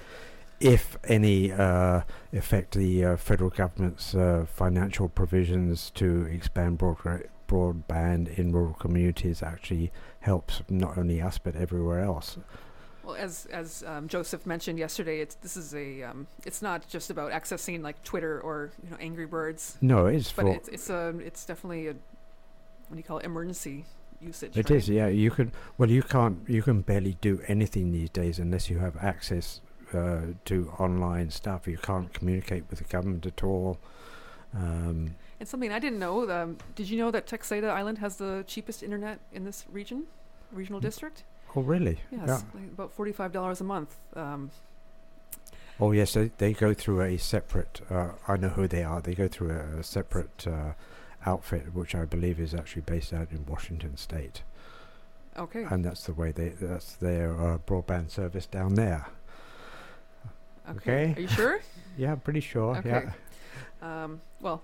if 0.60 0.98
any 1.06 1.52
uh, 1.52 2.02
affect 2.34 2.76
the 2.76 3.06
uh, 3.06 3.18
federal 3.18 3.50
government's 3.50 4.14
uh, 4.14 4.46
financial 4.48 5.10
provisions 5.10 5.92
to 5.92 6.24
expand 6.26 6.80
broadband 6.80 7.28
broadband 7.48 8.38
in 8.38 8.52
rural 8.52 8.76
communities 8.76 9.42
actually 9.42 9.92
helps 10.20 10.62
not 10.70 10.98
only 11.00 11.20
us 11.20 11.40
but 11.40 11.56
everywhere 11.56 12.00
else. 12.00 12.38
Well, 13.04 13.16
as 13.16 13.48
as 13.48 13.84
um, 13.88 14.08
Joseph 14.08 14.46
mentioned 14.46 14.78
yesterday, 14.78 15.20
it's 15.20 15.36
this 15.36 15.58
is 15.58 15.74
a 15.74 16.04
um, 16.04 16.28
it's 16.46 16.62
not 16.62 16.88
just 16.88 17.10
about 17.10 17.32
accessing 17.32 17.82
like 17.82 18.04
Twitter 18.04 18.40
or 18.40 18.72
you 18.84 18.92
know 18.92 18.98
Angry 19.00 19.26
Birds, 19.26 19.78
No, 19.82 20.06
it's 20.06 20.32
but 20.32 20.44
for 20.44 20.54
it's 20.54 20.68
it's 20.68 20.90
a 20.92 21.18
it's 21.20 21.44
definitely 21.46 21.88
a 21.88 21.94
what 21.94 22.92
do 22.92 22.98
you 22.98 23.04
call 23.04 23.18
it 23.18 23.26
emergency 23.26 23.86
usage. 24.22 24.56
It 24.56 24.70
right? 24.70 24.78
is, 24.78 24.90
yeah. 24.90 25.08
You 25.08 25.32
can 25.32 25.52
well, 25.78 25.90
you 25.90 26.04
can't, 26.04 26.38
you 26.48 26.62
can 26.62 26.82
barely 26.82 27.18
do 27.20 27.42
anything 27.48 27.92
these 27.92 28.12
days 28.12 28.38
unless 28.38 28.70
you 28.70 28.78
have 28.78 28.96
access 28.98 29.62
uh, 29.94 30.22
to 30.46 30.72
online 30.80 31.30
stuff. 31.32 31.68
You 31.68 31.78
can't 31.78 32.12
communicate 32.14 32.64
with 32.70 32.80
the 32.80 32.86
government 32.86 33.26
at 33.26 33.44
all. 33.44 33.78
Um, 34.54 35.16
And 35.40 35.48
something 35.48 35.72
I 35.72 35.80
didn't 35.80 36.00
know. 36.00 36.30
Um, 36.30 36.58
did 36.76 36.90
you 36.90 36.98
know 36.98 37.12
that 37.12 37.26
Texada 37.28 37.70
Island 37.70 38.00
has 38.00 38.18
the 38.18 38.44
cheapest 38.48 38.84
internet 38.84 39.20
in 39.32 39.44
this 39.46 39.66
region, 39.72 40.06
regional 40.52 40.80
Mm. 40.80 40.84
district? 40.84 41.24
oh, 41.56 41.62
really? 41.62 42.00
Yes, 42.12 42.28
Yeah. 42.28 42.42
like 42.54 42.72
about 42.74 42.92
forty-five 42.94 43.32
dollars 43.32 43.62
a 43.62 43.64
month. 43.64 43.96
Um, 44.16 44.52
Oh, 45.82 45.92
yes. 45.94 46.14
They 46.14 46.32
they 46.38 46.54
go 46.54 46.74
through 46.74 47.02
a 47.02 47.18
separate. 47.18 47.82
Uh, 47.90 48.10
I 48.28 48.36
know 48.38 48.50
who 48.50 48.68
they 48.68 48.84
are. 48.84 49.02
They 49.02 49.16
go 49.16 49.28
through 49.30 49.52
a, 49.52 49.80
a 49.80 49.84
separate 49.84 50.46
uh, 50.46 50.74
outfit, 51.26 51.74
which 51.74 51.96
I 51.96 52.04
believe 52.06 52.38
is 52.40 52.54
actually 52.54 52.82
based 52.82 53.14
out 53.14 53.32
in 53.32 53.46
Washington 53.46 53.96
State, 53.98 54.42
okay. 55.38 55.64
and 55.64 55.86
that's 55.86 56.04
the 56.06 56.14
way 56.14 56.32
they. 56.34 56.50
That's 56.50 56.94
their 56.98 57.32
uh, 57.34 57.58
broadband 57.60 58.10
service 58.12 58.46
down 58.46 58.76
there. 58.76 59.08
Okay. 60.78 61.14
Are 61.16 61.22
you 61.22 61.28
sure? 61.28 61.60
Yeah, 61.98 62.16
pretty 62.16 62.40
sure. 62.40 62.78
Okay. 62.78 63.10
Yeah. 63.82 64.04
Um, 64.04 64.22
well, 64.40 64.64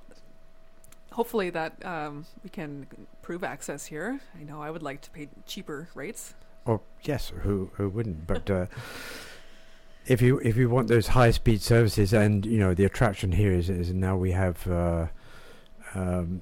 hopefully 1.12 1.50
that 1.50 1.86
um, 1.86 2.26
we 2.46 2.50
can 2.50 2.88
prove 3.22 3.44
access 3.44 3.86
here. 3.86 4.22
I 4.40 4.44
know 4.44 4.62
I 4.62 4.70
would 4.72 4.84
like 4.84 5.02
to 5.02 5.10
pay 5.10 5.28
cheaper 5.46 5.90
rates. 5.96 6.34
Oh 6.66 6.82
yes, 7.04 7.34
who 7.42 7.72
who 7.74 7.90
wouldn't? 7.90 8.26
But 8.26 8.50
uh, 8.50 8.66
if 10.06 10.22
you 10.22 10.40
if 10.40 10.56
you 10.56 10.70
want 10.70 10.88
those 10.88 11.08
high 11.08 11.32
speed 11.32 11.62
services, 11.62 12.14
and 12.14 12.46
you 12.46 12.58
know 12.58 12.74
the 12.74 12.86
attraction 12.86 13.34
here 13.34 13.52
is 13.52 13.70
is 13.70 13.94
now 13.94 14.16
we 14.16 14.32
have 14.32 14.68
uh, 14.68 15.08
um, 15.94 16.42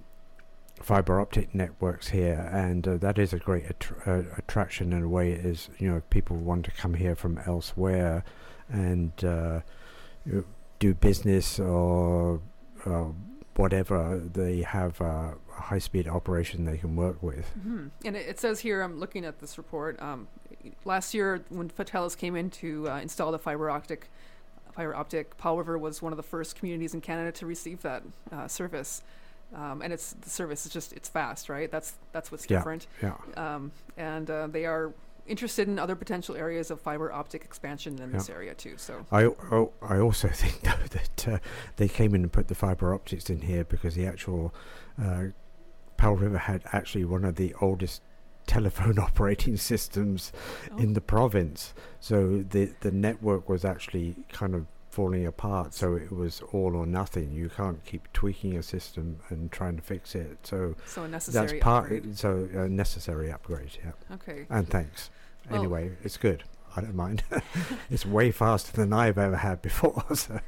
fiber 0.81 1.19
optic 1.19 1.53
networks 1.53 2.09
here, 2.09 2.49
and 2.53 2.87
uh, 2.87 2.97
that 2.97 3.17
is 3.17 3.33
a 3.33 3.39
great 3.39 3.65
attr- 3.67 4.07
uh, 4.07 4.35
attraction 4.37 4.93
in 4.93 5.03
a 5.03 5.09
way. 5.09 5.31
It 5.31 5.45
is 5.45 5.69
you 5.77 5.89
know 5.89 6.01
people 6.09 6.37
want 6.37 6.65
to 6.65 6.71
come 6.71 6.95
here 6.95 7.15
from 7.15 7.39
elsewhere 7.45 8.23
and 8.73 9.11
uh, 9.23 9.61
do 10.79 10.93
business 10.95 11.59
or 11.59 12.41
uh, 12.85 13.05
whatever, 13.55 14.19
they 14.33 14.61
have 14.63 14.99
a 14.99 15.35
high 15.49 15.79
speed 15.79 16.07
operation 16.07 16.65
they 16.65 16.77
can 16.77 16.95
work 16.95 17.21
with. 17.23 17.47
hmm 17.51 17.87
And 18.03 18.15
it, 18.17 18.27
it 18.27 18.39
says 18.39 18.59
here, 18.59 18.81
I'm 18.81 18.99
looking 18.99 19.23
at 19.25 19.39
this 19.39 19.57
report. 19.57 20.01
Um, 20.01 20.27
last 20.85 21.13
year, 21.13 21.43
when 21.49 21.69
Fatellis 21.69 22.17
came 22.17 22.35
in 22.35 22.49
to 22.49 22.89
uh, 22.89 22.99
install 22.99 23.31
the 23.31 23.39
fiber 23.39 23.69
optic, 23.69 24.09
fiber 24.73 24.95
optic, 24.95 25.37
Powell 25.37 25.57
River 25.59 25.77
was 25.77 26.01
one 26.01 26.11
of 26.11 26.17
the 26.17 26.23
first 26.23 26.55
communities 26.55 26.93
in 26.93 27.01
Canada 27.01 27.31
to 27.33 27.45
receive 27.45 27.81
that 27.83 28.03
uh, 28.31 28.47
service. 28.47 29.03
Um, 29.55 29.83
and 29.83 29.93
it's 29.93 30.13
the 30.13 30.31
service 30.31 30.65
is 30.65 30.71
just 30.73 30.93
it's 30.93 31.07
fast, 31.07 31.47
right? 31.47 31.69
That's 31.71 31.93
that's 32.11 32.31
what's 32.31 32.49
Yeah. 32.49 32.57
different. 32.57 32.87
Yeah. 33.03 33.13
Um, 33.37 33.71
and 33.97 34.27
uh, 34.31 34.47
they 34.47 34.65
are 34.65 34.91
interested 35.27 35.67
in 35.67 35.79
other 35.79 35.95
potential 35.95 36.35
areas 36.35 36.69
of 36.71 36.81
fiber 36.81 37.11
optic 37.11 37.43
expansion 37.43 37.99
in 38.01 38.11
this 38.11 38.29
area 38.29 38.53
too. 38.53 38.73
So 38.77 39.05
I, 39.11 39.23
oh, 39.25 39.71
I 39.81 39.99
also 39.99 40.27
think 40.41 40.61
though 40.61 40.87
that 40.91 41.27
uh, 41.27 41.37
they 41.77 41.87
came 41.87 42.13
in 42.15 42.23
and 42.23 42.31
put 42.31 42.47
the 42.47 42.55
fiber 42.55 42.93
optics 42.93 43.29
in 43.29 43.41
here 43.41 43.63
because 43.63 43.95
the 43.95 44.05
actual 44.05 44.53
uh, 45.01 45.25
Powell 45.97 46.15
River 46.17 46.37
had 46.37 46.63
actually 46.73 47.05
one 47.05 47.23
of 47.23 47.35
the 47.35 47.53
oldest 47.61 48.01
telephone 48.47 48.99
operating 48.99 49.55
systems 49.55 50.33
Oh. 50.71 50.77
in 50.77 50.93
the 50.93 51.01
province. 51.01 51.73
So 52.01 52.39
the 52.49 52.73
the 52.81 52.91
network 52.91 53.47
was 53.47 53.63
actually 53.63 54.15
kind 54.31 54.53
of 54.53 54.65
falling 54.93 55.25
apart. 55.25 55.73
So 55.73 55.95
it 55.95 56.11
was 56.11 56.41
all 56.51 56.75
or 56.75 56.85
nothing. 56.85 57.31
You 57.31 57.49
can't 57.49 57.83
keep 57.83 58.11
tweaking 58.13 58.55
a 58.57 58.63
system 58.63 59.19
and 59.29 59.51
trying 59.51 59.75
to 59.75 59.81
fix 59.81 60.13
it. 60.13 60.37
So 60.43 60.75
so 60.85 61.03
a 61.03 61.07
necessary 61.07 61.47
that's 61.47 61.63
part. 61.63 61.85
upgrade. 61.85 62.17
So 62.17 62.47
a 62.53 62.69
necessary 62.69 63.31
upgrade. 63.31 63.71
Yeah. 63.83 64.15
Okay. 64.15 64.45
And 64.49 64.69
thanks. 64.69 65.09
Well- 65.49 65.59
anyway, 65.59 65.91
it's 66.03 66.17
good. 66.17 66.43
I 66.75 66.81
don't 66.81 66.95
mind. 66.95 67.23
it's 67.91 68.05
way 68.05 68.31
faster 68.31 68.71
than 68.71 68.93
I've 68.93 69.17
ever 69.17 69.37
had 69.37 69.61
before. 69.61 70.03
So. 70.15 70.39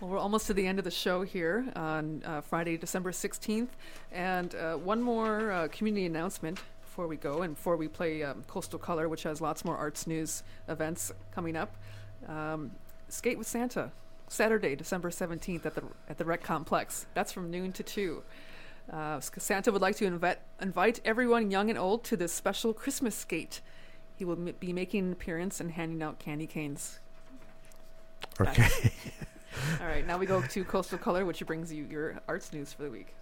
Well, 0.00 0.10
we're 0.10 0.18
almost 0.18 0.48
to 0.48 0.54
the 0.54 0.66
end 0.66 0.80
of 0.80 0.84
the 0.84 0.90
show 0.90 1.22
here 1.22 1.64
on 1.76 2.22
uh, 2.24 2.40
Friday, 2.40 2.76
December 2.76 3.12
16th. 3.12 3.68
And 4.10 4.52
uh, 4.56 4.74
one 4.76 5.00
more 5.00 5.52
uh, 5.52 5.68
community 5.68 6.06
announcement 6.06 6.58
before 6.82 7.06
we 7.06 7.16
go 7.16 7.42
and 7.42 7.54
before 7.54 7.76
we 7.76 7.86
play 7.86 8.24
um, 8.24 8.42
Coastal 8.48 8.80
Color, 8.80 9.08
which 9.08 9.22
has 9.22 9.40
lots 9.40 9.64
more 9.64 9.76
arts 9.76 10.08
news 10.08 10.42
events 10.68 11.12
coming 11.32 11.54
up. 11.56 11.76
Um, 12.28 12.72
Skate 13.12 13.36
with 13.36 13.46
Santa, 13.46 13.92
Saturday, 14.28 14.74
December 14.74 15.10
17th 15.10 15.66
at 15.66 15.74
the, 15.74 15.82
at 16.08 16.16
the 16.16 16.24
Rec 16.24 16.42
Complex. 16.42 17.04
That's 17.12 17.30
from 17.30 17.50
noon 17.50 17.70
to 17.72 17.82
2. 17.82 18.22
Uh, 18.90 19.20
Santa 19.20 19.70
would 19.70 19.82
like 19.82 19.96
to 19.96 20.06
invite, 20.06 20.38
invite 20.62 20.98
everyone, 21.04 21.50
young 21.50 21.68
and 21.68 21.78
old, 21.78 22.04
to 22.04 22.16
this 22.16 22.32
special 22.32 22.72
Christmas 22.72 23.14
skate. 23.14 23.60
He 24.16 24.24
will 24.24 24.48
m- 24.48 24.54
be 24.58 24.72
making 24.72 25.04
an 25.04 25.12
appearance 25.12 25.60
and 25.60 25.72
handing 25.72 26.02
out 26.02 26.20
candy 26.20 26.46
canes. 26.46 27.00
Okay. 28.40 28.66
All 29.82 29.86
right, 29.86 30.06
now 30.06 30.16
we 30.16 30.24
go 30.24 30.40
to 30.40 30.64
Coastal 30.64 30.96
Color, 30.96 31.26
which 31.26 31.44
brings 31.44 31.70
you 31.70 31.84
your 31.84 32.18
arts 32.26 32.50
news 32.50 32.72
for 32.72 32.82
the 32.84 32.90
week. 32.90 33.14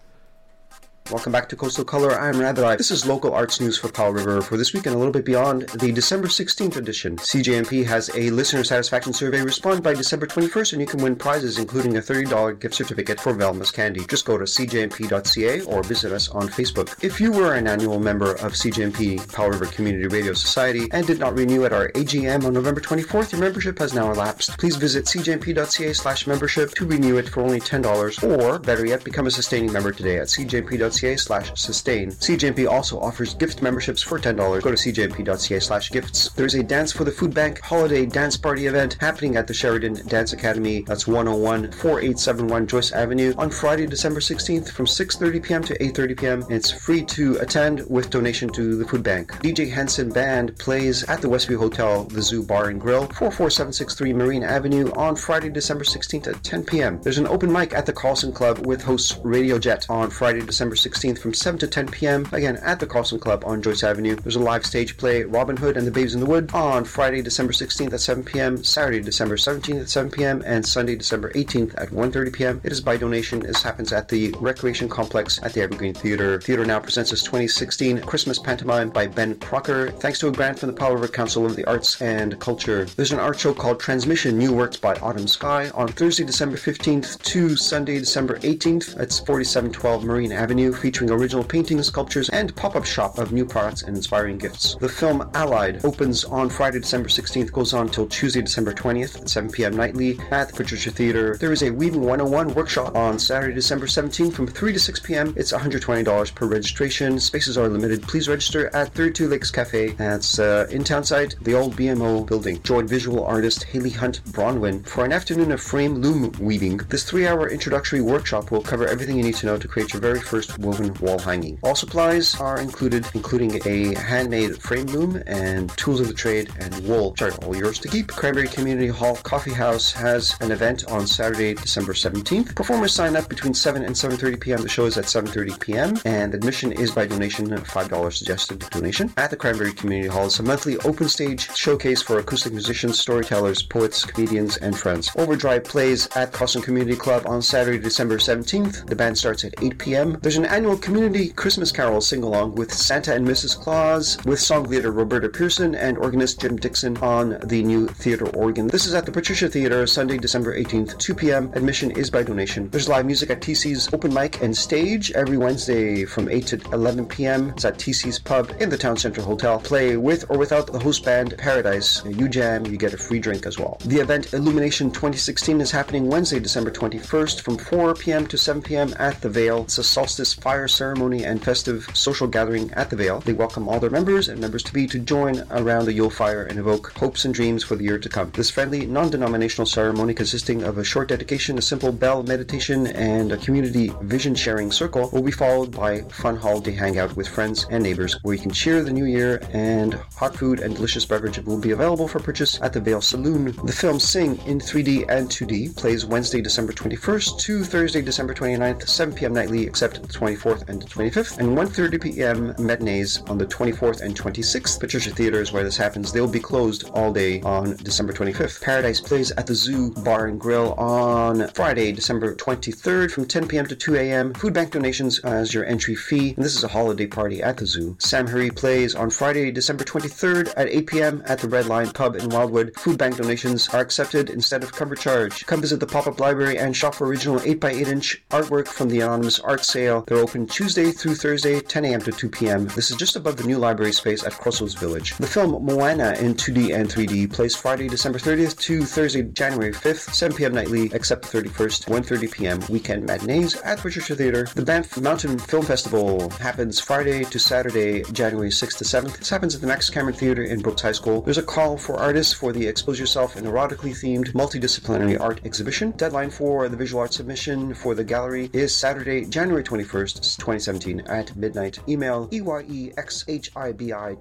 Welcome 1.11 1.33
back 1.33 1.49
to 1.49 1.57
Coastal 1.57 1.83
Color. 1.83 2.17
I'm 2.17 2.39
Rabbi. 2.39 2.77
This 2.77 2.89
is 2.89 3.05
local 3.05 3.33
arts 3.33 3.59
news 3.59 3.77
for 3.77 3.91
Powell 3.91 4.13
River 4.13 4.41
for 4.41 4.55
this 4.55 4.71
week 4.71 4.85
and 4.85 4.95
a 4.95 4.97
little 4.97 5.11
bit 5.11 5.25
beyond 5.25 5.63
the 5.75 5.91
December 5.91 6.29
16th 6.29 6.77
edition. 6.77 7.17
CJMP 7.17 7.85
has 7.85 8.09
a 8.15 8.29
listener 8.29 8.63
satisfaction 8.63 9.11
survey. 9.11 9.41
Respond 9.41 9.83
by 9.83 9.93
December 9.93 10.25
21st 10.25 10.71
and 10.71 10.81
you 10.81 10.87
can 10.87 11.03
win 11.03 11.17
prizes, 11.17 11.57
including 11.57 11.97
a 11.97 11.99
$30 11.99 12.57
gift 12.61 12.75
certificate 12.75 13.19
for 13.19 13.33
Velma's 13.33 13.71
Candy. 13.71 14.05
Just 14.05 14.23
go 14.23 14.37
to 14.37 14.45
cjmp.ca 14.45 15.61
or 15.63 15.83
visit 15.83 16.13
us 16.13 16.29
on 16.29 16.47
Facebook. 16.47 17.03
If 17.03 17.19
you 17.19 17.33
were 17.33 17.55
an 17.55 17.67
annual 17.67 17.99
member 17.99 18.31
of 18.31 18.53
CJMP 18.53 19.33
Powell 19.33 19.49
River 19.49 19.65
Community 19.65 20.07
Radio 20.07 20.31
Society 20.31 20.87
and 20.93 21.05
did 21.05 21.19
not 21.19 21.35
renew 21.35 21.65
at 21.65 21.73
our 21.73 21.89
AGM 21.89 22.45
on 22.45 22.53
November 22.53 22.79
24th, 22.79 23.33
your 23.33 23.41
membership 23.41 23.77
has 23.79 23.93
now 23.93 24.09
elapsed. 24.13 24.57
Please 24.57 24.77
visit 24.77 25.03
cjmp.ca 25.03 25.91
slash 25.91 26.25
membership 26.25 26.71
to 26.75 26.85
renew 26.85 27.17
it 27.17 27.27
for 27.27 27.41
only 27.41 27.59
$10 27.59 28.39
or, 28.39 28.59
better 28.59 28.85
yet, 28.85 29.03
become 29.03 29.27
a 29.27 29.31
sustaining 29.31 29.73
member 29.73 29.91
today 29.91 30.17
at 30.17 30.27
cjmp.ca 30.27 31.00
slash 31.17 31.51
sustain. 31.55 32.11
CJMP 32.11 32.69
also 32.69 32.99
offers 32.99 33.33
gift 33.33 33.61
memberships 33.61 34.01
for 34.01 34.19
$10. 34.19 34.37
Go 34.61 34.71
to 34.71 34.77
cjmp.ca 34.77 35.59
slash 35.59 35.89
gifts. 35.89 36.29
There's 36.29 36.55
a 36.55 36.63
Dance 36.63 36.91
for 36.91 37.03
the 37.03 37.11
Food 37.11 37.33
Bank 37.33 37.59
holiday 37.61 38.05
dance 38.05 38.37
party 38.37 38.67
event 38.67 38.97
happening 38.99 39.35
at 39.35 39.47
the 39.47 39.53
Sheridan 39.53 40.05
Dance 40.07 40.33
Academy. 40.33 40.83
That's 40.83 41.07
101 41.07 41.71
4871 41.71 42.67
Joyce 42.67 42.91
Avenue 42.91 43.33
on 43.37 43.49
Friday, 43.49 43.87
December 43.87 44.19
16th 44.19 44.69
from 44.69 44.85
6.30 44.85 45.43
p.m. 45.43 45.63
to 45.63 45.77
8.30 45.79 46.19
p.m. 46.19 46.45
It's 46.49 46.71
free 46.71 47.03
to 47.05 47.37
attend 47.37 47.89
with 47.89 48.09
donation 48.09 48.49
to 48.49 48.75
the 48.75 48.85
food 48.85 49.03
bank. 49.03 49.31
DJ 49.41 49.69
Henson 49.71 50.09
Band 50.09 50.57
plays 50.59 51.03
at 51.05 51.21
the 51.21 51.27
Westview 51.27 51.57
Hotel, 51.57 52.03
the 52.05 52.21
Zoo 52.21 52.43
Bar 52.43 52.69
and 52.69 52.79
Grill, 52.79 53.07
44763 53.07 54.13
Marine 54.13 54.43
Avenue 54.43 54.91
on 54.91 55.15
Friday, 55.15 55.49
December 55.49 55.83
16th 55.83 56.27
at 56.27 56.43
10 56.43 56.63
p.m. 56.65 57.01
There's 57.01 57.17
an 57.17 57.27
open 57.27 57.51
mic 57.51 57.73
at 57.73 57.85
the 57.85 57.93
Carlson 57.93 58.31
Club 58.31 58.65
with 58.65 58.83
hosts 58.83 59.17
Radio 59.23 59.57
Jet 59.57 59.85
on 59.89 60.09
Friday, 60.09 60.41
December 60.41 60.75
16th 60.75 60.90
from 60.91 61.33
7 61.33 61.57
to 61.59 61.67
10 61.67 61.87
p.m. 61.87 62.27
Again 62.31 62.57
at 62.57 62.79
the 62.79 62.85
Carlson 62.85 63.17
Club 63.19 63.43
on 63.45 63.61
Joyce 63.61 63.83
Avenue. 63.83 64.15
There's 64.15 64.35
a 64.35 64.39
live 64.39 64.65
stage 64.65 64.97
play, 64.97 65.23
Robin 65.23 65.55
Hood 65.55 65.77
and 65.77 65.87
the 65.87 65.91
Babes 65.91 66.13
in 66.13 66.19
the 66.19 66.25
Wood, 66.25 66.51
on 66.53 66.83
Friday, 66.83 67.21
December 67.21 67.53
16th 67.53 67.93
at 67.93 68.01
7 68.01 68.23
p.m., 68.23 68.63
Saturday, 68.63 68.99
December 68.99 69.37
17th 69.37 69.81
at 69.81 69.89
7 69.89 70.11
p.m., 70.11 70.43
and 70.45 70.65
Sunday, 70.65 70.95
December 70.95 71.31
18th 71.31 71.73
at 71.81 71.89
1.30 71.89 72.33
p.m. 72.33 72.61
It 72.63 72.71
is 72.71 72.81
by 72.81 72.97
donation. 72.97 73.39
This 73.39 73.63
happens 73.63 73.93
at 73.93 74.09
the 74.09 74.31
Recreation 74.39 74.89
Complex 74.89 75.41
at 75.41 75.53
the 75.53 75.61
Evergreen 75.61 75.93
Theater. 75.93 76.39
Theater 76.41 76.65
now 76.65 76.79
presents 76.79 77.11
its 77.11 77.23
2016 77.23 78.01
Christmas 78.01 78.37
Pantomime 78.37 78.89
by 78.89 79.07
Ben 79.07 79.35
Crocker, 79.39 79.91
thanks 79.91 80.19
to 80.19 80.27
a 80.27 80.31
grant 80.31 80.59
from 80.59 80.67
the 80.67 80.73
Powell 80.73 80.93
River 80.93 81.07
Council 81.07 81.45
of 81.45 81.55
the 81.55 81.65
Arts 81.65 82.01
and 82.01 82.39
Culture. 82.39 82.85
There's 82.85 83.11
an 83.11 83.19
art 83.19 83.39
show 83.39 83.53
called 83.53 83.79
Transmission 83.79 84.37
New 84.37 84.53
Works 84.53 84.77
by 84.77 84.95
Autumn 84.95 85.27
Sky 85.27 85.69
on 85.71 85.87
Thursday, 85.87 86.25
December 86.25 86.57
15th 86.57 87.21
to 87.23 87.55
Sunday, 87.55 87.99
December 87.99 88.37
18th. 88.39 88.99
It's 88.99 89.19
4712 89.19 90.03
Marine 90.03 90.31
Avenue, 90.31 90.70
featuring 90.73 91.11
original 91.11 91.43
paintings, 91.43 91.87
sculptures, 91.87 92.29
and 92.29 92.55
pop-up 92.55 92.85
shop 92.85 93.17
of 93.17 93.31
new 93.31 93.45
products 93.45 93.83
and 93.83 93.95
inspiring 93.95 94.37
gifts. 94.37 94.75
The 94.75 94.89
film 94.89 95.29
Allied 95.33 95.83
opens 95.85 96.23
on 96.25 96.49
Friday, 96.49 96.79
December 96.79 97.09
16th, 97.09 97.51
goes 97.51 97.73
on 97.73 97.89
till 97.89 98.07
Tuesday, 98.07 98.41
December 98.41 98.73
20th 98.73 99.21
at 99.21 99.29
7 99.29 99.51
p.m. 99.51 99.75
nightly 99.75 100.19
at 100.31 100.49
the 100.49 100.53
Patricia 100.53 100.91
Theater. 100.91 101.37
There 101.37 101.51
is 101.51 101.63
a 101.63 101.71
Weaving 101.71 102.01
101 102.01 102.53
workshop 102.53 102.95
on 102.95 103.19
Saturday, 103.19 103.53
December 103.53 103.85
17th 103.85 104.33
from 104.33 104.47
3 104.47 104.73
to 104.73 104.79
6 104.79 104.99
p.m. 105.01 105.33
It's 105.37 105.51
$120 105.51 106.35
per 106.35 106.45
registration. 106.45 107.19
Spaces 107.19 107.57
are 107.57 107.67
limited. 107.67 108.03
Please 108.03 108.27
register 108.27 108.73
at 108.75 108.93
32 108.93 109.27
Lakes 109.27 109.51
Cafe. 109.51 109.89
That's 109.91 110.39
uh, 110.39 110.67
in 110.69 110.83
Townside, 110.83 111.35
the 111.41 111.53
old 111.53 111.75
BMO 111.75 112.25
building. 112.25 112.61
Join 112.63 112.87
visual 112.87 113.23
artist 113.25 113.63
Haley 113.63 113.89
Hunt 113.89 114.23
Bronwyn 114.25 114.85
for 114.85 115.05
an 115.05 115.11
afternoon 115.11 115.51
of 115.51 115.61
frame 115.61 115.95
loom 115.95 116.31
weaving. 116.39 116.77
This 116.89 117.03
three-hour 117.03 117.49
introductory 117.49 118.01
workshop 118.01 118.51
will 118.51 118.61
cover 118.61 118.87
everything 118.87 119.17
you 119.17 119.23
need 119.23 119.35
to 119.35 119.45
know 119.45 119.57
to 119.57 119.67
create 119.67 119.93
your 119.93 120.01
very 120.01 120.19
first 120.19 120.59
woven 120.61 120.93
wall 120.95 121.19
hanging. 121.19 121.59
All 121.63 121.75
supplies 121.75 122.39
are 122.39 122.59
included, 122.59 123.05
including 123.13 123.59
a 123.65 123.99
handmade 123.99 124.57
frame 124.61 124.87
loom 124.87 125.21
and 125.27 125.69
tools 125.77 125.99
of 125.99 126.07
the 126.07 126.13
trade 126.13 126.51
and 126.59 126.87
wool, 126.87 127.11
which 127.11 127.21
are 127.21 127.31
all 127.43 127.55
yours 127.55 127.79
to 127.79 127.87
keep. 127.87 128.07
Cranberry 128.07 128.47
Community 128.47 128.87
Hall 128.87 129.15
Coffee 129.17 129.53
House 129.53 129.91
has 129.91 130.35
an 130.41 130.51
event 130.51 130.85
on 130.89 131.07
Saturday, 131.07 131.53
December 131.53 131.93
17th. 131.93 132.55
Performers 132.55 132.93
sign 132.93 133.15
up 133.15 133.29
between 133.29 133.53
7 133.53 133.83
and 133.83 133.95
7.30 133.95 134.39
p.m. 134.39 134.61
The 134.61 134.69
show 134.69 134.85
is 134.85 134.97
at 134.97 135.05
7.30 135.05 135.59
p.m. 135.59 135.97
and 136.05 136.33
admission 136.33 136.71
is 136.71 136.91
by 136.91 137.05
donation, 137.05 137.47
$5 137.47 138.13
suggested 138.13 138.59
donation. 138.71 139.11
At 139.17 139.29
the 139.29 139.37
Cranberry 139.37 139.73
Community 139.73 140.09
Hall, 140.09 140.25
it's 140.25 140.39
a 140.39 140.43
monthly 140.43 140.77
open 140.79 141.09
stage 141.09 141.53
showcase 141.55 142.01
for 142.01 142.19
acoustic 142.19 142.53
musicians, 142.53 142.99
storytellers, 142.99 143.63
poets, 143.63 144.05
comedians, 144.05 144.57
and 144.57 144.77
friends. 144.77 145.09
Overdrive 145.17 145.63
plays 145.63 146.07
at 146.15 146.31
Coston 146.31 146.61
Community 146.61 146.95
Club 146.95 147.23
on 147.25 147.41
Saturday, 147.41 147.79
December 147.79 148.17
17th. 148.17 148.87
The 148.87 148.95
band 148.95 149.17
starts 149.17 149.43
at 149.43 149.53
8 149.61 149.77
p.m. 149.77 150.17
There's 150.21 150.37
an 150.37 150.45
annual 150.51 150.77
community 150.77 151.29
Christmas 151.29 151.71
carol 151.71 152.01
sing 152.01 152.23
along 152.23 152.53
with 152.55 152.73
Santa 152.73 153.15
and 153.15 153.25
Mrs. 153.25 153.57
Claus, 153.57 154.17
with 154.25 154.37
song 154.37 154.65
leader 154.65 154.91
Roberta 154.91 155.29
Pearson 155.29 155.75
and 155.75 155.97
organist 155.97 156.41
Jim 156.41 156.57
Dixon 156.57 156.97
on 156.97 157.39
the 157.45 157.63
new 157.63 157.87
theater 157.87 158.27
organ. 158.35 158.67
This 158.67 158.85
is 158.85 158.93
at 158.93 159.05
the 159.05 159.13
Patricia 159.13 159.47
Theater, 159.47 159.87
Sunday, 159.87 160.17
December 160.17 160.59
18th, 160.59 160.97
2 160.97 161.15
p.m. 161.15 161.49
Admission 161.53 161.91
is 161.91 162.09
by 162.09 162.23
donation. 162.23 162.69
There's 162.69 162.89
live 162.89 163.05
music 163.05 163.29
at 163.29 163.39
TC's 163.39 163.93
Open 163.93 164.13
Mic 164.13 164.41
and 164.41 164.55
Stage 164.55 165.13
every 165.13 165.37
Wednesday 165.37 166.03
from 166.03 166.27
8 166.27 166.47
to 166.47 166.61
11 166.73 167.05
p.m. 167.05 167.51
It's 167.51 167.63
at 167.63 167.77
TC's 167.77 168.19
Pub 168.19 168.51
in 168.59 168.69
the 168.69 168.77
Town 168.77 168.97
Center 168.97 169.21
Hotel. 169.21 169.57
Play 169.61 169.95
with 169.95 170.29
or 170.29 170.37
without 170.37 170.67
the 170.67 170.79
host 170.79 171.05
band 171.05 171.33
Paradise. 171.37 172.03
You 172.05 172.27
jam, 172.27 172.65
you 172.65 172.75
get 172.75 172.93
a 172.93 172.97
free 172.97 173.19
drink 173.19 173.45
as 173.45 173.57
well. 173.57 173.77
The 173.85 174.01
event 174.01 174.33
Illumination 174.33 174.91
2016 174.91 175.61
is 175.61 175.71
happening 175.71 176.07
Wednesday, 176.07 176.41
December 176.41 176.71
21st 176.71 177.39
from 177.39 177.57
4 177.57 177.93
p.m. 177.95 178.27
to 178.27 178.37
7 178.37 178.61
p.m. 178.61 178.93
at 178.99 179.21
the 179.21 179.29
Vale. 179.29 179.63
It's 179.63 179.77
a 179.77 179.83
solstice 179.83 180.40
fire 180.41 180.67
ceremony 180.67 181.23
and 181.23 181.43
festive 181.43 181.87
social 181.93 182.27
gathering 182.27 182.71
at 182.73 182.89
the 182.89 182.95
Vale. 182.95 183.19
They 183.19 183.33
welcome 183.33 183.69
all 183.69 183.79
their 183.79 183.91
members 183.91 184.27
and 184.27 184.41
members 184.41 184.63
to 184.63 184.73
be 184.73 184.87
to 184.87 184.99
join 184.99 185.43
around 185.51 185.85
the 185.85 185.93
Yule 185.93 186.09
fire 186.09 186.43
and 186.43 186.57
evoke 186.57 186.91
hopes 186.97 187.25
and 187.25 187.33
dreams 187.33 187.63
for 187.63 187.75
the 187.75 187.83
year 187.83 187.99
to 187.99 188.09
come. 188.09 188.31
This 188.31 188.49
friendly, 188.49 188.87
non-denominational 188.87 189.67
ceremony 189.67 190.15
consisting 190.15 190.63
of 190.63 190.79
a 190.79 190.83
short 190.83 191.09
dedication, 191.09 191.57
a 191.57 191.61
simple 191.61 191.91
bell 191.91 192.23
meditation, 192.23 192.87
and 192.87 193.31
a 193.31 193.37
community 193.37 193.93
vision 194.01 194.33
sharing 194.33 194.71
circle 194.71 195.09
will 195.13 195.21
be 195.21 195.31
followed 195.31 195.71
by 195.71 196.01
fun 196.03 196.35
holiday 196.35 196.71
hangout 196.71 197.15
with 197.15 197.27
friends 197.27 197.67
and 197.69 197.83
neighbors 197.83 198.17
where 198.23 198.33
you 198.33 198.41
can 198.41 198.51
cheer 198.51 198.83
the 198.83 198.91
new 198.91 199.05
year 199.05 199.41
and 199.53 199.93
hot 200.15 200.35
food 200.35 200.59
and 200.59 200.75
delicious 200.75 201.05
beverage 201.05 201.37
will 201.45 201.59
be 201.59 201.71
available 201.71 202.07
for 202.07 202.19
purchase 202.19 202.59
at 202.61 202.73
the 202.73 202.81
Vale 202.81 203.01
Saloon. 203.01 203.55
The 203.63 203.71
film 203.71 203.99
Sing 203.99 204.37
in 204.47 204.59
3D 204.59 205.05
and 205.09 205.29
2D 205.29 205.77
plays 205.77 206.05
Wednesday, 206.05 206.41
December 206.41 206.73
21st 206.73 207.39
to 207.39 207.63
Thursday, 207.63 208.01
December 208.01 208.33
29th, 208.33 208.87
7 208.87 209.13
p.m. 209.13 209.33
nightly 209.33 209.65
except 209.65 210.01
the 210.01 210.07
24th 210.35 210.69
and 210.69 210.81
the 210.81 210.87
25th, 210.87 211.37
and 211.39 211.57
1.30 211.57 212.01
p.m. 212.01 212.55
matinees 212.59 213.21
on 213.23 213.37
the 213.37 213.45
24th 213.45 214.01
and 214.01 214.15
26th. 214.15 214.79
Patricia 214.79 215.11
Theater 215.11 215.41
is 215.41 215.51
where 215.51 215.63
this 215.63 215.77
happens. 215.77 216.11
They'll 216.11 216.27
be 216.27 216.39
closed 216.39 216.89
all 216.91 217.11
day 217.11 217.41
on 217.41 217.75
December 217.77 218.13
25th. 218.13 218.61
Paradise 218.61 219.01
plays 219.01 219.31
at 219.31 219.47
the 219.47 219.55
Zoo 219.55 219.91
Bar 219.91 220.27
and 220.27 220.39
Grill 220.39 220.73
on 220.73 221.47
Friday, 221.49 221.91
December 221.91 222.35
23rd 222.35 223.11
from 223.11 223.25
10 223.25 223.47
p.m. 223.47 223.67
to 223.67 223.75
2 223.75 223.95
a.m. 223.95 224.33
Food 224.33 224.53
bank 224.53 224.71
donations 224.71 225.19
as 225.19 225.53
your 225.53 225.65
entry 225.65 225.95
fee, 225.95 226.33
and 226.35 226.45
this 226.45 226.55
is 226.55 226.63
a 226.63 226.67
holiday 226.67 227.07
party 227.07 227.41
at 227.43 227.57
the 227.57 227.65
zoo. 227.65 227.95
Sam 227.99 228.27
Hurry 228.27 228.51
plays 228.51 228.95
on 228.95 229.09
Friday, 229.09 229.51
December 229.51 229.83
23rd 229.83 230.53
at 230.55 230.67
8 230.67 230.87
p.m. 230.87 231.23
at 231.25 231.39
the 231.39 231.49
Red 231.49 231.67
Line 231.67 231.91
Pub 231.91 232.15
in 232.15 232.29
Wildwood. 232.29 232.73
Food 232.77 232.97
bank 232.97 233.17
donations 233.17 233.69
are 233.69 233.81
accepted 233.81 234.29
instead 234.29 234.63
of 234.63 234.71
cover 234.71 234.95
charge. 234.95 235.45
Come 235.45 235.61
visit 235.61 235.79
the 235.79 235.87
pop-up 235.87 236.19
library 236.19 236.57
and 236.57 236.75
shop 236.75 236.95
for 236.95 237.07
original 237.07 237.39
8x8 237.39 237.87
inch 237.87 238.23
artwork 238.29 238.67
from 238.67 238.89
the 238.89 239.01
Anonymous 239.01 239.39
Art 239.39 239.65
Sale. 239.65 240.03
They're 240.07 240.20
open 240.21 240.45
Tuesday 240.45 240.91
through 240.91 241.15
Thursday, 241.15 241.59
10 241.59 241.85
a.m. 241.85 242.01
to 242.01 242.11
2 242.11 242.29
p.m. 242.29 242.67
This 242.67 242.91
is 242.91 242.97
just 242.97 243.15
above 243.15 243.37
the 243.37 243.43
new 243.43 243.57
library 243.57 243.91
space 243.91 244.23
at 244.23 244.33
Crossroads 244.33 244.75
Village. 244.75 245.17
The 245.17 245.27
film 245.27 245.65
Moana 245.65 246.13
in 246.19 246.35
2D 246.35 246.73
and 246.75 246.87
3D 246.87 247.33
plays 247.33 247.55
Friday, 247.55 247.87
December 247.87 248.19
30th 248.19 248.59
to 248.59 248.83
Thursday, 248.83 249.23
January 249.23 249.73
5th, 249.73 250.13
7 250.13 250.37
p.m. 250.37 250.53
nightly, 250.53 250.91
except 250.93 251.29
the 251.29 251.41
31st, 251.41 251.85
1.30 251.85 252.31
p.m. 252.31 252.59
weekend 252.69 253.05
matinees 253.05 253.55
at 253.61 253.83
Richardson 253.83 254.17
Theater. 254.17 254.47
The 254.55 254.63
Banff 254.63 254.99
Mountain 255.01 255.39
Film 255.39 255.65
Festival 255.65 256.29
happens 256.31 256.79
Friday 256.79 257.23
to 257.23 257.39
Saturday, 257.39 258.03
January 258.11 258.49
6th 258.49 258.77
to 258.77 258.83
7th. 258.83 259.17
This 259.17 259.29
happens 259.29 259.55
at 259.55 259.61
the 259.61 259.67
Max 259.67 259.89
Cameron 259.89 260.15
Theater 260.15 260.43
in 260.43 260.61
Brooks 260.61 260.81
High 260.81 260.91
School. 260.91 261.21
There's 261.21 261.37
a 261.37 261.43
call 261.43 261.77
for 261.77 261.97
artists 261.97 262.33
for 262.33 262.53
the 262.53 262.67
Expose 262.67 262.99
Yourself 262.99 263.35
and 263.35 263.47
erotically 263.47 263.91
themed 263.91 264.33
multidisciplinary 264.33 265.19
art 265.19 265.41
exhibition. 265.45 265.91
Deadline 265.91 266.29
for 266.29 266.69
the 266.69 266.77
visual 266.77 267.01
art 267.01 267.13
submission 267.13 267.73
for 267.73 267.95
the 267.95 268.03
gallery 268.03 268.49
is 268.53 268.75
Saturday, 268.75 269.25
January 269.25 269.63
21st, 269.63 270.10
2017 270.13 271.01
at 271.07 271.35
midnight. 271.35 271.79
Email 271.87 272.27
EYEXHIBITION 272.29 274.11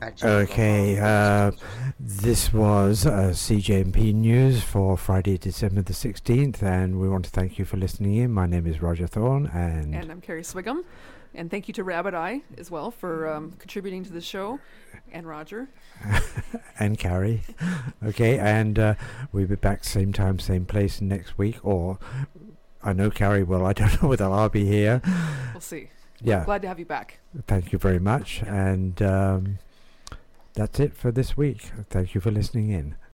at 0.00 0.16
gmail.com. 0.16 0.30
Okay, 0.30 0.98
uh, 0.98 1.50
this 1.98 2.52
was 2.52 3.06
uh, 3.06 3.30
CJMP 3.32 4.14
News 4.14 4.62
for 4.62 4.96
Friday, 4.96 5.38
December 5.38 5.82
the 5.82 5.92
16th, 5.92 6.62
and 6.62 7.00
we 7.00 7.08
want 7.08 7.24
to 7.24 7.30
thank 7.30 7.58
you 7.58 7.64
for 7.64 7.76
listening 7.76 8.14
in. 8.16 8.32
My 8.32 8.46
name 8.46 8.66
is 8.66 8.80
Roger 8.82 9.06
Thorne, 9.06 9.46
and, 9.48 9.94
And 9.94 10.10
I'm 10.10 10.20
Carrie 10.20 10.42
Swigum. 10.42 10.84
And 11.34 11.50
thank 11.50 11.68
you 11.68 11.74
to 11.74 11.84
Rabbit 11.84 12.12
Eye 12.12 12.42
as 12.58 12.70
well 12.70 12.90
for 12.90 13.28
um, 13.28 13.52
contributing 13.52 14.04
to 14.04 14.12
the 14.12 14.20
show, 14.20 14.58
and 15.12 15.28
Roger. 15.28 15.68
and 16.80 16.98
Carrie. 16.98 17.42
okay, 18.04 18.38
and 18.38 18.78
uh, 18.78 18.94
we'll 19.30 19.46
be 19.46 19.54
back 19.54 19.84
same 19.84 20.12
time, 20.12 20.40
same 20.40 20.66
place 20.66 21.00
next 21.00 21.38
week, 21.38 21.58
or 21.62 21.98
I 22.82 22.92
know 22.92 23.10
Carrie 23.10 23.42
will. 23.42 23.66
I 23.66 23.72
don't 23.72 24.02
know 24.02 24.08
whether 24.08 24.24
I'll 24.24 24.48
be 24.48 24.64
here. 24.66 25.02
We'll 25.52 25.60
see. 25.60 25.90
Yeah. 26.22 26.44
Glad 26.44 26.62
to 26.62 26.68
have 26.68 26.78
you 26.78 26.84
back. 26.84 27.20
Thank 27.46 27.72
you 27.72 27.78
very 27.78 27.98
much, 27.98 28.42
and 28.42 29.00
um, 29.02 29.58
that's 30.54 30.78
it 30.80 30.94
for 30.94 31.10
this 31.10 31.36
week. 31.36 31.70
Thank 31.88 32.14
you 32.14 32.20
for 32.20 32.30
listening 32.30 32.70
in. 32.70 32.94